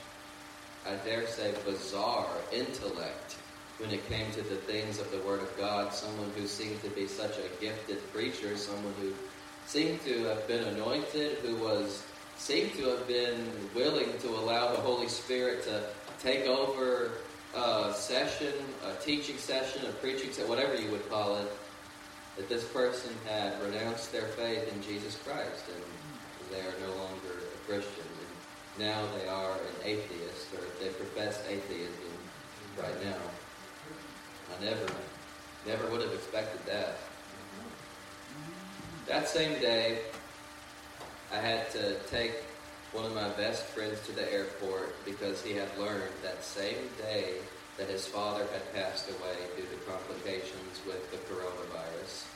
I 0.86 0.94
dare 1.04 1.26
say, 1.26 1.54
bizarre 1.64 2.28
intellect 2.52 3.36
when 3.78 3.90
it 3.90 4.06
came 4.08 4.30
to 4.32 4.42
the 4.42 4.56
things 4.56 5.00
of 5.00 5.10
the 5.10 5.18
Word 5.18 5.40
of 5.40 5.56
God, 5.56 5.92
someone 5.92 6.30
who 6.36 6.46
seemed 6.46 6.80
to 6.82 6.90
be 6.90 7.06
such 7.06 7.36
a 7.38 7.60
gifted 7.60 7.98
preacher, 8.12 8.56
someone 8.56 8.94
who 9.00 9.12
seemed 9.66 10.00
to 10.04 10.24
have 10.24 10.46
been 10.46 10.64
anointed, 10.64 11.38
who 11.38 11.56
was 11.56 12.04
seemed 12.36 12.72
to 12.74 12.88
have 12.88 13.06
been 13.06 13.50
willing 13.74 14.18
to 14.18 14.28
allow 14.28 14.72
the 14.72 14.80
Holy 14.80 15.08
Spirit 15.08 15.62
to 15.64 15.82
take 16.20 16.46
over 16.46 17.12
a 17.54 17.92
session, 17.94 18.52
a 18.86 18.94
teaching 19.02 19.36
session, 19.36 19.84
a 19.86 19.92
preaching 19.94 20.32
session, 20.32 20.48
whatever 20.48 20.74
you 20.74 20.90
would 20.90 21.08
call 21.10 21.36
it, 21.36 21.52
that 22.36 22.48
this 22.48 22.64
person 22.64 23.12
had 23.28 23.60
renounced 23.62 24.10
their 24.10 24.28
faith 24.28 24.72
in 24.72 24.82
Jesus 24.82 25.16
Christ. 25.24 25.64
And 25.68 25.82
they 26.52 26.60
are 26.60 26.88
no 26.88 26.94
longer 26.96 27.40
a 27.40 27.66
Christian. 27.66 28.04
And 28.76 28.86
now 28.86 29.02
they 29.16 29.26
are 29.28 29.52
an 29.52 29.76
atheist, 29.84 30.52
or 30.54 30.60
they 30.80 30.90
profess 30.90 31.42
atheism 31.48 32.12
right 32.78 33.04
now. 33.04 33.16
I 34.52 34.64
never, 34.64 34.86
never 35.66 35.90
would 35.90 36.02
have 36.02 36.12
expected 36.12 36.60
that. 36.66 36.98
That 39.08 39.28
same 39.28 39.60
day, 39.60 40.00
I 41.32 41.36
had 41.36 41.70
to 41.72 41.98
take 42.10 42.44
one 42.92 43.06
of 43.06 43.14
my 43.14 43.28
best 43.30 43.64
friends 43.64 43.98
to 44.06 44.12
the 44.12 44.30
airport 44.32 44.94
because 45.04 45.42
he 45.42 45.54
had 45.54 45.68
learned 45.78 46.12
that 46.22 46.44
same 46.44 46.88
day 46.98 47.36
that 47.78 47.88
his 47.88 48.06
father 48.06 48.46
had 48.52 48.72
passed 48.74 49.08
away 49.08 49.36
due 49.56 49.62
to 49.62 49.90
complications 49.90 50.80
with 50.86 51.10
the 51.10 51.16
coronavirus. 51.32 52.31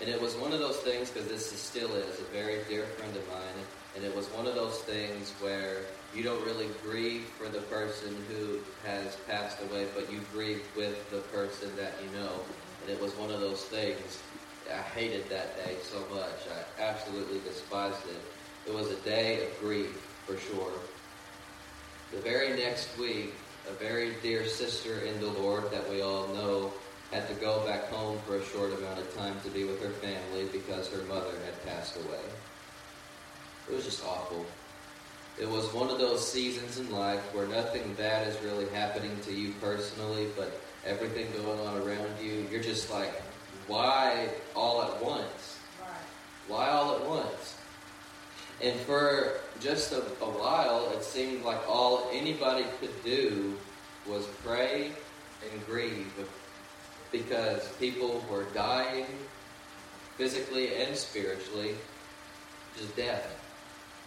And 0.00 0.08
it 0.08 0.20
was 0.20 0.34
one 0.36 0.52
of 0.52 0.60
those 0.60 0.78
things, 0.78 1.10
because 1.10 1.28
this 1.28 1.52
is, 1.52 1.58
still 1.58 1.92
is 1.94 2.20
a 2.20 2.24
very 2.32 2.60
dear 2.68 2.84
friend 2.84 3.14
of 3.14 3.28
mine, 3.28 3.64
and 3.94 4.04
it 4.04 4.14
was 4.16 4.26
one 4.28 4.46
of 4.46 4.54
those 4.54 4.78
things 4.80 5.32
where 5.40 5.78
you 6.14 6.22
don't 6.22 6.44
really 6.46 6.68
grieve 6.82 7.24
for 7.38 7.48
the 7.48 7.60
person 7.62 8.16
who 8.28 8.58
has 8.86 9.16
passed 9.28 9.58
away, 9.62 9.86
but 9.94 10.10
you 10.10 10.20
grieve 10.32 10.62
with 10.76 11.10
the 11.10 11.18
person 11.36 11.70
that 11.76 11.92
you 12.02 12.18
know. 12.18 12.32
And 12.82 12.90
it 12.90 13.00
was 13.00 13.12
one 13.16 13.30
of 13.30 13.40
those 13.40 13.64
things. 13.64 14.22
I 14.72 14.78
hated 14.78 15.28
that 15.28 15.56
day 15.64 15.76
so 15.82 15.98
much. 16.14 16.46
I 16.48 16.82
absolutely 16.82 17.40
despised 17.40 18.06
it. 18.08 18.70
It 18.70 18.74
was 18.74 18.90
a 18.90 18.96
day 19.00 19.46
of 19.46 19.60
grief, 19.60 19.96
for 20.26 20.36
sure. 20.38 20.72
The 22.12 22.20
very 22.20 22.56
next 22.56 22.96
week, 22.98 23.34
a 23.68 23.72
very 23.74 24.14
dear 24.22 24.46
sister 24.46 25.00
in 25.00 25.20
the 25.20 25.30
Lord 25.30 25.70
that 25.70 25.88
we 25.90 26.00
all 26.00 26.28
know 26.28 26.72
had 27.10 27.26
to 27.28 27.34
go 27.34 27.64
back 27.66 27.88
home 27.88 28.18
for 28.26 28.36
a 28.36 28.44
short 28.46 28.72
amount 28.72 28.98
of 28.98 29.16
time 29.16 29.34
to 29.42 29.50
be 29.50 29.64
with 29.64 29.82
her 29.82 29.90
family 29.90 30.44
because 30.52 30.88
her 30.88 31.02
mother 31.04 31.32
had 31.44 31.66
passed 31.66 31.96
away. 31.96 32.20
It 33.68 33.74
was 33.74 33.84
just 33.84 34.04
awful. 34.04 34.46
It 35.38 35.48
was 35.48 35.72
one 35.72 35.90
of 35.90 35.98
those 35.98 36.26
seasons 36.26 36.78
in 36.78 36.90
life 36.92 37.22
where 37.34 37.46
nothing 37.46 37.94
bad 37.94 38.28
is 38.28 38.40
really 38.42 38.68
happening 38.68 39.16
to 39.24 39.32
you 39.32 39.54
personally, 39.60 40.28
but 40.36 40.60
everything 40.86 41.26
going 41.32 41.60
on 41.66 41.78
around 41.78 42.10
you, 42.22 42.46
you're 42.50 42.62
just 42.62 42.90
like, 42.90 43.10
why 43.66 44.28
all 44.54 44.82
at 44.82 45.02
once? 45.02 45.58
Why 46.46 46.68
all 46.68 46.96
at 46.96 47.06
once? 47.08 47.56
And 48.60 48.78
for 48.80 49.40
just 49.60 49.92
a, 49.92 50.02
a 50.20 50.30
while, 50.30 50.90
it 50.92 51.02
seemed 51.02 51.44
like 51.44 51.60
all 51.68 52.08
anybody 52.12 52.66
could 52.80 53.02
do 53.04 53.54
was 54.06 54.26
pray 54.44 54.92
and 55.50 55.66
grieve 55.66 56.12
because 57.12 57.66
people 57.78 58.24
were 58.30 58.44
dying 58.54 59.06
physically 60.16 60.76
and 60.76 60.94
spiritually, 60.96 61.74
just 62.76 62.94
death. 62.96 63.26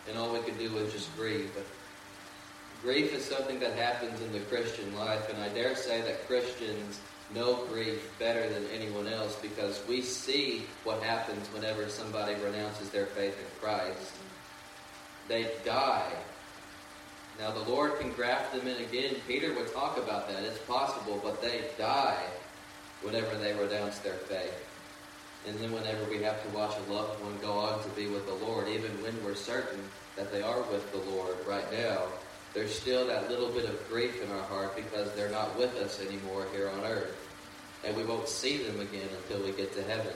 And 0.07 0.17
all 0.17 0.31
we 0.31 0.39
could 0.39 0.57
do 0.59 0.71
was 0.71 0.91
just 0.91 1.15
grieve. 1.17 1.51
But 1.55 1.65
grief 2.81 3.13
is 3.13 3.25
something 3.25 3.59
that 3.59 3.73
happens 3.73 4.21
in 4.21 4.31
the 4.31 4.39
Christian 4.41 4.95
life, 4.95 5.29
and 5.29 5.41
I 5.41 5.49
dare 5.49 5.75
say 5.75 6.01
that 6.01 6.27
Christians 6.27 6.99
know 7.33 7.65
grief 7.65 8.13
better 8.19 8.47
than 8.49 8.65
anyone 8.67 9.07
else 9.07 9.35
because 9.41 9.81
we 9.87 10.01
see 10.01 10.65
what 10.83 11.01
happens 11.01 11.47
whenever 11.47 11.89
somebody 11.89 12.35
renounces 12.35 12.89
their 12.89 13.07
faith 13.07 13.35
in 13.39 13.59
Christ. 13.59 14.13
They 15.27 15.49
die. 15.65 16.11
Now, 17.39 17.51
the 17.51 17.67
Lord 17.71 17.97
can 17.97 18.11
graft 18.11 18.53
them 18.53 18.67
in 18.67 18.77
again. 18.83 19.15
Peter 19.27 19.51
would 19.55 19.73
talk 19.73 19.97
about 19.97 20.29
that. 20.29 20.43
It's 20.43 20.59
possible, 20.59 21.19
but 21.23 21.41
they 21.41 21.61
die 21.77 22.23
whenever 23.03 23.35
they 23.35 23.53
renounce 23.53 23.99
their 23.99 24.13
faith. 24.13 24.53
And 25.47 25.59
then 25.59 25.71
whenever 25.73 26.09
we 26.09 26.23
have 26.23 26.41
to 26.43 26.55
watch 26.55 26.75
a 26.77 26.91
loved 26.91 27.21
one 27.21 27.37
go 27.41 27.53
on 27.53 27.83
to 27.83 27.89
be 27.89 28.07
with 28.07 28.25
the 28.25 28.45
Lord, 28.45 28.67
even 28.69 28.91
when 29.03 29.13
we're 29.23 29.35
certain 29.35 29.79
that 30.15 30.31
they 30.31 30.41
are 30.41 30.61
with 30.71 30.89
the 30.91 31.11
Lord 31.11 31.35
right 31.47 31.69
now, 31.71 32.03
there's 32.53 32.73
still 32.73 33.07
that 33.07 33.29
little 33.29 33.49
bit 33.49 33.65
of 33.65 33.89
grief 33.89 34.21
in 34.23 34.31
our 34.31 34.43
heart 34.43 34.75
because 34.75 35.11
they're 35.13 35.31
not 35.31 35.57
with 35.57 35.75
us 35.77 35.99
anymore 35.99 36.47
here 36.53 36.69
on 36.69 36.83
earth. 36.85 37.17
And 37.83 37.97
we 37.97 38.03
won't 38.03 38.29
see 38.29 38.57
them 38.57 38.79
again 38.79 39.09
until 39.23 39.43
we 39.43 39.51
get 39.51 39.73
to 39.73 39.83
heaven. 39.83 40.13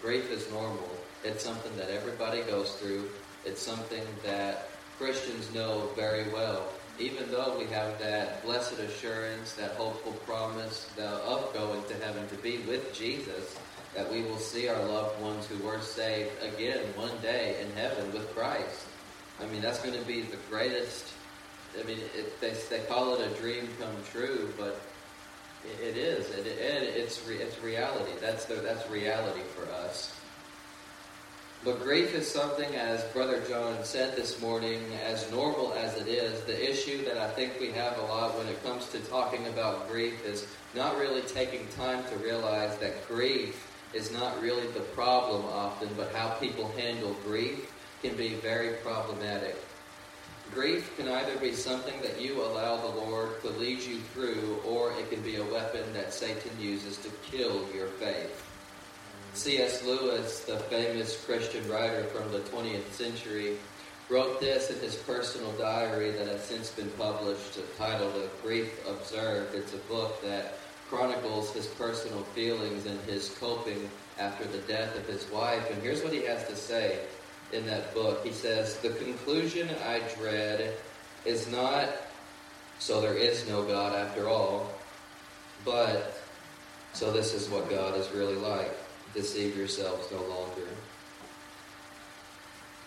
Grief 0.00 0.30
is 0.30 0.50
normal. 0.50 0.88
It's 1.24 1.44
something 1.44 1.76
that 1.76 1.90
everybody 1.90 2.42
goes 2.42 2.72
through. 2.76 3.10
It's 3.44 3.60
something 3.60 4.04
that 4.24 4.70
Christians 4.98 5.52
know 5.54 5.90
very 5.94 6.28
well 6.32 6.66
even 6.98 7.30
though 7.30 7.58
we 7.58 7.66
have 7.66 7.98
that 7.98 8.42
blessed 8.42 8.78
assurance, 8.78 9.52
that 9.54 9.72
hopeful 9.72 10.12
promise 10.24 10.90
of 10.98 11.52
going 11.52 11.82
to 11.84 11.94
heaven 12.04 12.26
to 12.28 12.36
be 12.36 12.58
with 12.58 12.94
Jesus, 12.94 13.56
that 13.94 14.10
we 14.10 14.22
will 14.22 14.38
see 14.38 14.68
our 14.68 14.82
loved 14.84 15.20
ones 15.20 15.46
who 15.46 15.62
were 15.64 15.80
saved 15.80 16.30
again 16.42 16.82
one 16.94 17.16
day 17.20 17.56
in 17.60 17.70
heaven 17.72 18.12
with 18.12 18.34
Christ. 18.34 18.86
I 19.42 19.46
mean, 19.46 19.60
that's 19.60 19.80
going 19.80 19.98
to 19.98 20.06
be 20.06 20.22
the 20.22 20.38
greatest. 20.48 21.12
I 21.78 21.82
mean, 21.82 21.98
it, 22.16 22.40
they, 22.40 22.54
they 22.70 22.84
call 22.84 23.14
it 23.14 23.30
a 23.30 23.34
dream 23.40 23.68
come 23.78 23.94
true, 24.10 24.50
but 24.56 24.80
it, 25.64 25.88
it 25.88 25.96
is. 25.98 26.30
It, 26.30 26.46
it, 26.46 26.82
it's, 26.96 27.26
re, 27.26 27.36
it's 27.36 27.62
reality. 27.62 28.12
That's, 28.20 28.46
the, 28.46 28.54
that's 28.54 28.88
reality 28.90 29.42
for 29.54 29.70
us. 29.72 30.18
But 31.66 31.82
grief 31.82 32.14
is 32.14 32.30
something, 32.30 32.76
as 32.76 33.02
Brother 33.06 33.42
John 33.48 33.82
said 33.82 34.14
this 34.14 34.40
morning, 34.40 34.80
as 35.04 35.28
normal 35.32 35.74
as 35.74 35.96
it 35.96 36.06
is, 36.06 36.40
the 36.44 36.70
issue 36.70 37.04
that 37.04 37.18
I 37.18 37.28
think 37.32 37.58
we 37.58 37.72
have 37.72 37.98
a 37.98 38.02
lot 38.02 38.38
when 38.38 38.46
it 38.46 38.62
comes 38.62 38.86
to 38.90 39.00
talking 39.00 39.44
about 39.48 39.88
grief 39.88 40.24
is 40.24 40.46
not 40.76 40.96
really 40.96 41.22
taking 41.22 41.66
time 41.76 42.04
to 42.04 42.16
realize 42.18 42.78
that 42.78 43.08
grief 43.08 43.68
is 43.92 44.12
not 44.12 44.40
really 44.40 44.68
the 44.68 44.86
problem 44.94 45.44
often, 45.46 45.88
but 45.96 46.14
how 46.14 46.28
people 46.34 46.70
handle 46.76 47.16
grief 47.24 47.72
can 48.00 48.14
be 48.14 48.34
very 48.34 48.74
problematic. 48.74 49.56
Grief 50.54 50.96
can 50.96 51.08
either 51.08 51.36
be 51.38 51.52
something 51.52 52.00
that 52.00 52.20
you 52.20 52.44
allow 52.44 52.76
the 52.76 53.00
Lord 53.00 53.42
to 53.42 53.48
lead 53.48 53.80
you 53.80 53.98
through, 54.14 54.60
or 54.64 54.92
it 54.92 55.10
can 55.10 55.20
be 55.22 55.34
a 55.34 55.44
weapon 55.52 55.92
that 55.94 56.14
Satan 56.14 56.52
uses 56.60 56.96
to 56.98 57.08
kill 57.28 57.66
your 57.74 57.88
faith. 57.88 58.45
C.S. 59.36 59.84
Lewis, 59.84 60.40
the 60.40 60.56
famous 60.56 61.22
Christian 61.26 61.68
writer 61.70 62.04
from 62.04 62.32
the 62.32 62.38
20th 62.38 62.90
century, 62.90 63.58
wrote 64.08 64.40
this 64.40 64.70
in 64.70 64.78
his 64.80 64.96
personal 64.96 65.52
diary 65.52 66.10
that 66.12 66.26
has 66.26 66.42
since 66.42 66.70
been 66.70 66.88
published 66.90 67.58
titled 67.76 68.14
A 68.14 68.28
Grief 68.42 68.80
Observed. 68.88 69.54
It's 69.54 69.74
a 69.74 69.88
book 69.88 70.22
that 70.22 70.54
chronicles 70.88 71.52
his 71.52 71.66
personal 71.66 72.22
feelings 72.34 72.86
and 72.86 72.98
his 73.02 73.28
coping 73.38 73.90
after 74.18 74.44
the 74.44 74.58
death 74.58 74.96
of 74.96 75.06
his 75.06 75.30
wife. 75.30 75.70
And 75.70 75.82
here's 75.82 76.02
what 76.02 76.14
he 76.14 76.22
has 76.24 76.48
to 76.48 76.56
say 76.56 77.00
in 77.52 77.66
that 77.66 77.92
book. 77.92 78.24
He 78.24 78.32
says, 78.32 78.78
The 78.78 78.90
conclusion 78.90 79.68
I 79.86 80.00
dread 80.18 80.72
is 81.26 81.46
not 81.48 81.90
so 82.78 83.02
there 83.02 83.14
is 83.14 83.46
no 83.46 83.64
God 83.64 83.94
after 83.94 84.28
all, 84.28 84.70
but 85.62 86.22
so 86.94 87.12
this 87.12 87.34
is 87.34 87.50
what 87.50 87.68
God 87.68 87.98
is 87.98 88.10
really 88.12 88.36
like. 88.36 88.72
Deceive 89.16 89.56
yourselves 89.56 90.12
no 90.12 90.22
longer. 90.24 90.68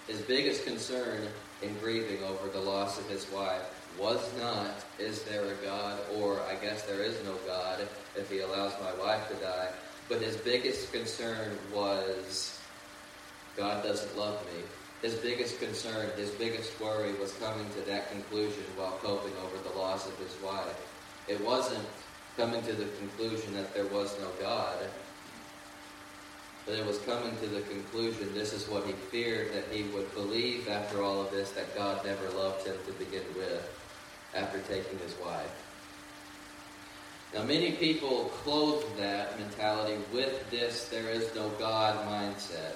His 0.08 0.22
biggest 0.22 0.64
concern 0.64 1.28
in 1.64 1.76
grieving 1.80 2.24
over 2.24 2.48
the 2.50 2.60
loss 2.60 3.00
of 3.00 3.10
his 3.10 3.30
wife 3.32 3.64
was 4.00 4.22
not, 4.40 4.86
is 5.00 5.24
there 5.24 5.44
a 5.44 5.56
God, 5.66 6.00
or 6.18 6.40
I 6.42 6.54
guess 6.62 6.84
there 6.84 7.02
is 7.02 7.18
no 7.26 7.34
God 7.48 7.82
if 8.16 8.30
he 8.30 8.42
allows 8.42 8.74
my 8.80 8.94
wife 9.04 9.28
to 9.30 9.36
die, 9.44 9.70
but 10.08 10.22
his 10.22 10.38
biggest 10.38 10.94
concern 10.94 11.58
was, 11.74 12.60
God 13.58 13.84
doesn't 13.84 14.16
love 14.16 14.46
me. 14.54 14.62
His 15.02 15.16
biggest 15.16 15.60
concern, 15.60 16.12
his 16.16 16.30
biggest 16.30 16.80
worry 16.80 17.14
was 17.14 17.34
coming 17.34 17.68
to 17.72 17.82
that 17.90 18.12
conclusion 18.12 18.64
while 18.76 19.00
coping 19.02 19.34
over 19.44 19.58
the 19.68 19.76
loss 19.76 20.08
of 20.08 20.16
his 20.20 20.36
wife. 20.44 20.78
It 21.28 21.44
wasn't 21.44 21.86
coming 22.38 22.62
to 22.62 22.74
the 22.74 22.86
conclusion 23.00 23.56
that 23.56 23.74
there 23.74 23.88
was 23.88 24.16
no 24.20 24.28
God, 24.40 24.78
but 26.70 26.78
it 26.78 26.86
was 26.86 27.00
coming 27.00 27.36
to 27.38 27.48
the 27.48 27.62
conclusion 27.62 28.32
this 28.36 28.54
is 28.54 28.70
what 28.70 28.86
he 28.86 28.92
feared 28.94 29.52
that 29.54 29.64
he 29.72 29.84
would 29.90 30.14
believe 30.14 30.70
after 30.70 31.02
all 31.02 31.20
of 31.20 31.32
this 31.32 31.50
that 31.52 31.76
God 31.76 32.06
never 32.06 32.30
loved 32.38 32.68
him 32.68 32.76
to 32.86 32.94
begin 32.94 33.24
with 33.36 33.68
after 34.36 34.60
taking 34.60 35.00
his 35.00 35.16
wife. 35.18 35.52
Now, 37.34 37.44
many 37.44 37.72
people 37.72 38.26
clothe 38.44 38.84
that 38.98 39.40
mentality 39.40 39.98
with 40.14 40.48
this 40.52 40.88
there 40.90 41.10
is 41.10 41.34
no 41.34 41.50
God 41.58 42.08
mindset. 42.08 42.76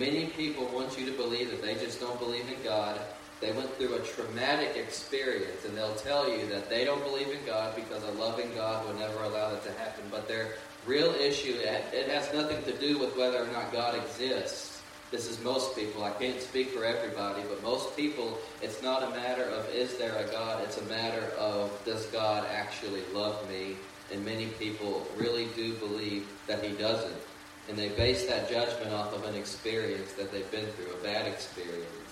Many 0.00 0.26
people 0.28 0.64
want 0.68 0.98
you 0.98 1.04
to 1.04 1.12
believe 1.12 1.50
that 1.50 1.60
they 1.60 1.74
just 1.74 2.00
don't 2.00 2.18
believe 2.18 2.48
in 2.48 2.62
God. 2.64 2.98
They 3.40 3.52
went 3.52 3.70
through 3.76 3.94
a 3.94 4.00
traumatic 4.00 4.76
experience, 4.76 5.64
and 5.66 5.76
they'll 5.76 5.94
tell 5.96 6.28
you 6.28 6.46
that 6.46 6.70
they 6.70 6.84
don't 6.84 7.02
believe 7.04 7.28
in 7.28 7.44
God 7.44 7.76
because 7.76 8.02
a 8.02 8.12
loving 8.12 8.54
God 8.54 8.86
would 8.86 8.98
never 8.98 9.22
allow 9.22 9.50
that 9.50 9.62
to 9.64 9.72
happen. 9.72 10.04
But 10.10 10.26
their 10.26 10.54
real 10.86 11.12
issue, 11.14 11.58
it 11.60 12.08
has 12.08 12.32
nothing 12.32 12.62
to 12.64 12.72
do 12.78 12.98
with 12.98 13.16
whether 13.16 13.42
or 13.42 13.48
not 13.48 13.72
God 13.72 13.94
exists. 13.94 14.80
This 15.10 15.30
is 15.30 15.40
most 15.44 15.76
people. 15.76 16.02
I 16.02 16.10
can't 16.10 16.40
speak 16.40 16.70
for 16.70 16.84
everybody, 16.84 17.42
but 17.48 17.62
most 17.62 17.96
people, 17.96 18.38
it's 18.62 18.82
not 18.82 19.02
a 19.02 19.10
matter 19.10 19.44
of 19.44 19.68
is 19.68 19.96
there 19.98 20.16
a 20.16 20.30
God? 20.30 20.62
It's 20.64 20.78
a 20.78 20.84
matter 20.84 21.26
of 21.38 21.70
does 21.84 22.06
God 22.06 22.46
actually 22.50 23.02
love 23.12 23.48
me? 23.48 23.76
And 24.12 24.24
many 24.24 24.46
people 24.46 25.06
really 25.16 25.46
do 25.54 25.74
believe 25.74 26.26
that 26.46 26.64
He 26.64 26.74
doesn't. 26.74 27.20
And 27.68 27.76
they 27.76 27.88
base 27.90 28.26
that 28.26 28.48
judgment 28.48 28.92
off 28.92 29.12
of 29.12 29.24
an 29.24 29.34
experience 29.34 30.12
that 30.14 30.32
they've 30.32 30.50
been 30.50 30.66
through, 30.72 30.92
a 30.92 31.02
bad 31.02 31.26
experience. 31.26 32.05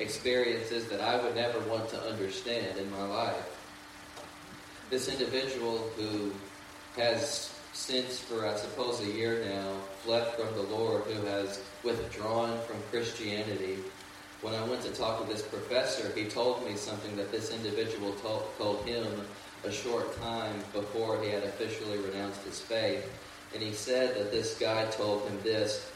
Experiences 0.00 0.86
that 0.86 1.00
I 1.00 1.22
would 1.22 1.36
never 1.36 1.60
want 1.60 1.88
to 1.90 2.02
understand 2.02 2.78
in 2.78 2.90
my 2.90 3.04
life. 3.04 3.58
This 4.88 5.08
individual 5.08 5.90
who 5.96 6.32
has 6.96 7.54
since 7.72 8.18
for 8.18 8.46
I 8.46 8.56
suppose 8.56 9.00
a 9.00 9.10
year 9.10 9.44
now 9.44 9.72
fled 10.02 10.26
from 10.34 10.54
the 10.54 10.62
Lord, 10.62 11.04
who 11.04 11.24
has 11.26 11.62
withdrawn 11.84 12.58
from 12.62 12.76
Christianity. 12.90 13.78
When 14.42 14.54
I 14.54 14.64
went 14.64 14.82
to 14.82 14.90
talk 14.90 15.20
with 15.20 15.28
this 15.28 15.46
professor, 15.46 16.10
he 16.14 16.24
told 16.24 16.64
me 16.64 16.76
something 16.76 17.16
that 17.16 17.30
this 17.30 17.52
individual 17.52 18.12
told, 18.14 18.44
told 18.58 18.84
him 18.86 19.06
a 19.64 19.70
short 19.70 20.18
time 20.20 20.64
before 20.72 21.22
he 21.22 21.28
had 21.28 21.44
officially 21.44 21.98
renounced 21.98 22.42
his 22.42 22.60
faith. 22.60 23.08
And 23.54 23.62
he 23.62 23.72
said 23.72 24.16
that 24.16 24.30
this 24.30 24.58
guy 24.58 24.86
told 24.86 25.28
him 25.28 25.38
this 25.42 25.90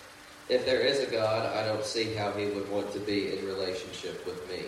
If 0.48 0.66
there 0.66 0.80
is 0.80 1.00
a 1.00 1.10
God, 1.10 1.46
I 1.56 1.66
don't 1.66 1.84
see 1.84 2.12
how 2.14 2.30
he 2.32 2.46
would 2.46 2.70
want 2.70 2.92
to 2.92 3.00
be 3.00 3.36
in 3.36 3.46
relationship 3.46 4.26
with 4.26 4.46
me. 4.48 4.64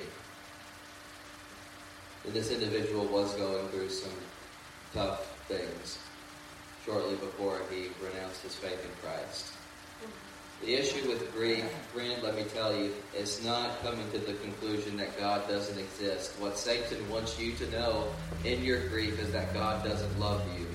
And 2.24 2.32
this 2.32 2.50
individual 2.50 3.04
was 3.06 3.34
going 3.34 3.68
through 3.68 3.90
some 3.90 4.12
tough 4.94 5.38
things 5.48 5.98
shortly 6.84 7.16
before 7.16 7.60
he 7.70 7.88
renounced 8.02 8.42
his 8.42 8.54
faith 8.54 8.82
in 8.82 8.90
Christ. 9.02 9.52
The 10.62 10.74
issue 10.74 11.06
with 11.08 11.30
grief, 11.34 11.66
friend, 11.92 12.22
let 12.22 12.34
me 12.34 12.44
tell 12.44 12.74
you, 12.74 12.94
is 13.14 13.44
not 13.44 13.82
coming 13.82 14.10
to 14.12 14.18
the 14.18 14.32
conclusion 14.34 14.96
that 14.96 15.18
God 15.18 15.46
doesn't 15.46 15.78
exist. 15.78 16.32
What 16.40 16.56
Satan 16.56 17.08
wants 17.10 17.38
you 17.38 17.52
to 17.52 17.70
know 17.70 18.08
in 18.44 18.64
your 18.64 18.88
grief 18.88 19.20
is 19.20 19.30
that 19.32 19.52
God 19.52 19.84
doesn't 19.84 20.18
love 20.18 20.42
you. 20.58 20.66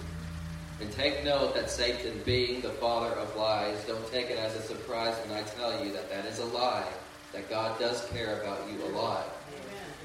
And 0.82 0.92
take 0.94 1.24
note 1.24 1.54
that 1.54 1.70
Satan, 1.70 2.20
being 2.26 2.62
the 2.62 2.70
father 2.70 3.14
of 3.14 3.36
lies, 3.36 3.84
don't 3.86 4.12
take 4.12 4.32
it 4.32 4.40
as 4.40 4.56
a 4.56 4.62
surprise 4.64 5.16
when 5.26 5.38
I 5.38 5.44
tell 5.44 5.86
you 5.86 5.94
that 5.94 6.10
that 6.10 6.26
is 6.26 6.40
a 6.40 6.46
lie, 6.46 6.88
that 7.34 7.50
God 7.50 7.80
does 7.80 8.04
care 8.10 8.42
about 8.42 8.68
you 8.72 8.84
a 8.86 8.90
lot. 8.90 9.28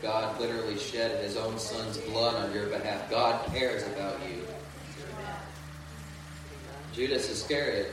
God 0.02 0.38
literally 0.38 0.76
shed 0.76 1.24
his 1.24 1.38
own 1.38 1.58
son's 1.58 1.96
blood 1.98 2.34
on 2.34 2.52
your 2.52 2.66
behalf. 2.66 3.10
God 3.10 3.46
cares 3.46 3.84
about 3.84 4.20
you. 4.28 4.42
Judas 6.92 7.30
Iscariot 7.30 7.92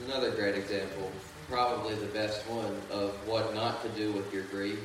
is 0.00 0.08
another 0.08 0.30
great 0.30 0.54
example, 0.54 1.12
probably 1.48 1.94
the 1.94 2.06
best 2.06 2.40
one, 2.48 2.80
of 2.90 3.10
what 3.28 3.54
not 3.54 3.82
to 3.82 3.88
do 3.90 4.12
with 4.12 4.32
your 4.32 4.44
grief. 4.44 4.80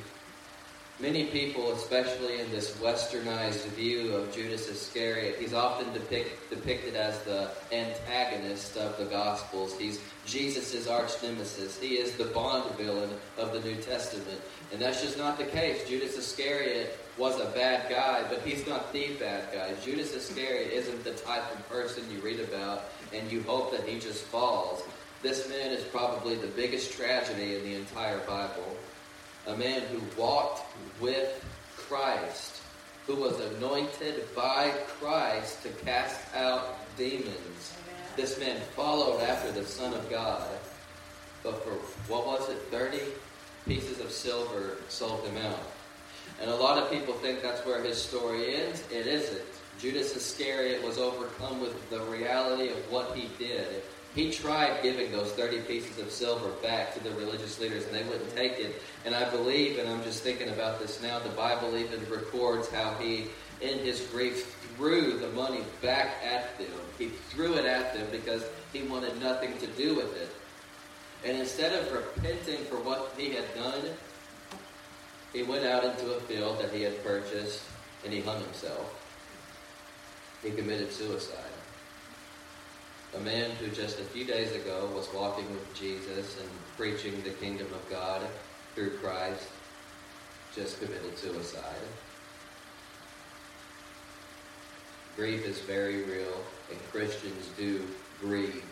Many 1.00 1.24
people, 1.24 1.72
especially 1.72 2.40
in 2.40 2.50
this 2.50 2.76
westernized 2.76 3.64
view 3.68 4.14
of 4.14 4.34
Judas 4.34 4.68
Iscariot, 4.68 5.36
he's 5.38 5.54
often 5.54 5.90
depict, 5.94 6.50
depicted 6.50 6.94
as 6.94 7.18
the 7.20 7.52
antagonist 7.72 8.76
of 8.76 8.98
the 8.98 9.06
Gospels. 9.06 9.78
He's 9.78 9.98
Jesus' 10.26 10.86
arch 10.86 11.10
nemesis. 11.22 11.80
He 11.80 11.94
is 11.94 12.16
the 12.18 12.26
Bond 12.26 12.70
villain 12.76 13.08
of 13.38 13.54
the 13.54 13.60
New 13.60 13.76
Testament. 13.76 14.42
And 14.74 14.82
that's 14.82 15.00
just 15.00 15.16
not 15.16 15.38
the 15.38 15.46
case. 15.46 15.88
Judas 15.88 16.18
Iscariot 16.18 16.98
was 17.16 17.40
a 17.40 17.46
bad 17.46 17.88
guy, 17.88 18.22
but 18.28 18.42
he's 18.42 18.66
not 18.66 18.92
the 18.92 19.14
bad 19.14 19.54
guy. 19.54 19.72
Judas 19.82 20.14
Iscariot 20.14 20.70
isn't 20.70 21.02
the 21.02 21.14
type 21.14 21.50
of 21.50 21.66
person 21.70 22.04
you 22.10 22.20
read 22.20 22.40
about 22.40 22.90
and 23.14 23.32
you 23.32 23.42
hope 23.44 23.70
that 23.72 23.88
he 23.88 23.98
just 23.98 24.24
falls. 24.24 24.82
This 25.22 25.48
man 25.48 25.72
is 25.72 25.82
probably 25.84 26.34
the 26.34 26.46
biggest 26.48 26.92
tragedy 26.92 27.56
in 27.56 27.62
the 27.62 27.74
entire 27.74 28.18
Bible. 28.26 28.76
A 29.46 29.56
man 29.56 29.82
who 29.82 30.00
walked 30.20 30.62
with 31.00 31.44
Christ, 31.76 32.62
who 33.06 33.16
was 33.16 33.40
anointed 33.40 34.34
by 34.34 34.72
Christ 34.86 35.62
to 35.62 35.68
cast 35.84 36.20
out 36.34 36.76
demons. 36.96 37.74
This 38.16 38.38
man 38.38 38.60
followed 38.76 39.20
after 39.22 39.50
the 39.52 39.64
Son 39.64 39.94
of 39.94 40.08
God. 40.10 40.46
But 41.42 41.64
for, 41.64 41.70
what 42.12 42.26
was 42.26 42.48
it, 42.50 42.58
30 42.70 43.00
pieces 43.66 44.00
of 44.00 44.10
silver 44.10 44.76
sold 44.88 45.24
him 45.26 45.38
out. 45.38 45.60
And 46.40 46.50
a 46.50 46.56
lot 46.56 46.78
of 46.78 46.90
people 46.90 47.14
think 47.14 47.42
that's 47.42 47.64
where 47.66 47.82
his 47.82 48.00
story 48.00 48.54
ends. 48.54 48.82
It 48.90 49.06
isn't. 49.06 49.42
Judas 49.78 50.14
Iscariot 50.14 50.84
was 50.84 50.98
overcome 50.98 51.60
with 51.60 51.88
the 51.88 52.00
reality 52.00 52.68
of 52.68 52.78
what 52.90 53.16
he 53.16 53.30
did. 53.38 53.82
He 54.14 54.32
tried 54.32 54.82
giving 54.82 55.12
those 55.12 55.30
30 55.32 55.60
pieces 55.60 55.98
of 55.98 56.10
silver 56.10 56.48
back 56.62 56.94
to 56.94 57.04
the 57.04 57.10
religious 57.12 57.60
leaders, 57.60 57.86
and 57.86 57.94
they 57.94 58.02
wouldn't 58.02 58.34
take 58.34 58.58
it. 58.58 58.82
And 59.04 59.14
I 59.14 59.30
believe, 59.30 59.78
and 59.78 59.88
I'm 59.88 60.02
just 60.02 60.22
thinking 60.22 60.48
about 60.48 60.80
this 60.80 61.00
now, 61.00 61.20
the 61.20 61.28
Bible 61.30 61.76
even 61.76 62.00
records 62.10 62.68
how 62.68 62.94
he, 62.94 63.28
in 63.60 63.78
his 63.78 64.00
grief, 64.12 64.56
threw 64.76 65.18
the 65.18 65.28
money 65.28 65.60
back 65.80 66.16
at 66.24 66.58
them. 66.58 66.72
He 66.98 67.08
threw 67.30 67.54
it 67.54 67.64
at 67.64 67.94
them 67.94 68.08
because 68.10 68.44
he 68.72 68.82
wanted 68.82 69.20
nothing 69.20 69.56
to 69.58 69.66
do 69.68 69.94
with 69.94 70.16
it. 70.16 70.28
And 71.24 71.38
instead 71.38 71.72
of 71.72 71.92
repenting 71.92 72.64
for 72.64 72.76
what 72.76 73.14
he 73.16 73.30
had 73.30 73.54
done, 73.54 73.82
he 75.32 75.44
went 75.44 75.64
out 75.64 75.84
into 75.84 76.14
a 76.14 76.20
field 76.20 76.58
that 76.60 76.72
he 76.72 76.82
had 76.82 77.04
purchased 77.04 77.62
and 78.04 78.12
he 78.12 78.20
hung 78.20 78.42
himself 78.42 79.00
he 80.42 80.50
committed 80.50 80.92
suicide. 80.92 81.49
A 83.16 83.20
man 83.20 83.50
who 83.52 83.66
just 83.68 83.98
a 83.98 84.04
few 84.04 84.24
days 84.24 84.52
ago 84.52 84.88
was 84.94 85.08
walking 85.12 85.50
with 85.50 85.74
Jesus 85.74 86.38
and 86.40 86.48
preaching 86.76 87.20
the 87.22 87.30
kingdom 87.30 87.66
of 87.72 87.90
God 87.90 88.22
through 88.74 88.98
Christ 88.98 89.48
just 90.54 90.80
committed 90.80 91.18
suicide. 91.18 91.64
Grief 95.16 95.44
is 95.44 95.58
very 95.58 96.04
real, 96.04 96.36
and 96.70 96.78
Christians 96.92 97.48
do 97.56 97.84
grieve. 98.20 98.62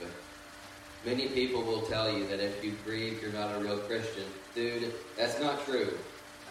Many 1.05 1.29
people 1.29 1.63
will 1.63 1.83
tell 1.83 2.17
you 2.17 2.27
that 2.29 2.41
if 2.41 2.65
you 2.65 2.75
grieve, 2.85 3.21
you're 3.21 3.33
not 3.33 3.55
a 3.57 3.59
real 3.59 3.79
Christian. 3.79 4.25
Dude, 4.55 4.93
that's 5.17 5.41
not 5.41 5.65
true. 5.65 5.97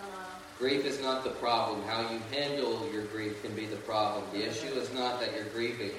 Uh-huh. 0.01 0.39
Grief 0.59 0.85
is 0.85 1.01
not 1.01 1.23
the 1.23 1.31
problem. 1.31 1.83
How 1.83 2.01
you 2.11 2.19
handle 2.31 2.89
your 2.91 3.03
grief 3.05 3.41
can 3.41 3.53
be 3.55 3.65
the 3.65 3.75
problem. 3.77 4.23
The 4.33 4.47
issue 4.47 4.73
is 4.73 4.93
not 4.93 5.19
that 5.21 5.33
you're 5.35 5.45
grieving. 5.45 5.91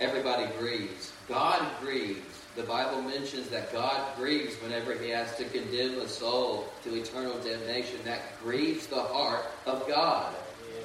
Everybody 0.00 0.46
grieves. 0.58 1.12
God 1.28 1.62
grieves. 1.80 2.20
The 2.56 2.62
Bible 2.62 3.02
mentions 3.02 3.48
that 3.50 3.70
God 3.70 4.16
grieves 4.16 4.56
whenever 4.56 4.94
he 4.94 5.10
has 5.10 5.36
to 5.36 5.44
condemn 5.44 5.98
a 6.00 6.08
soul 6.08 6.72
to 6.84 6.94
eternal 6.94 7.38
damnation. 7.38 7.98
That 8.04 8.40
grieves 8.42 8.86
the 8.86 9.02
heart 9.02 9.44
of 9.66 9.86
God. 9.86 10.34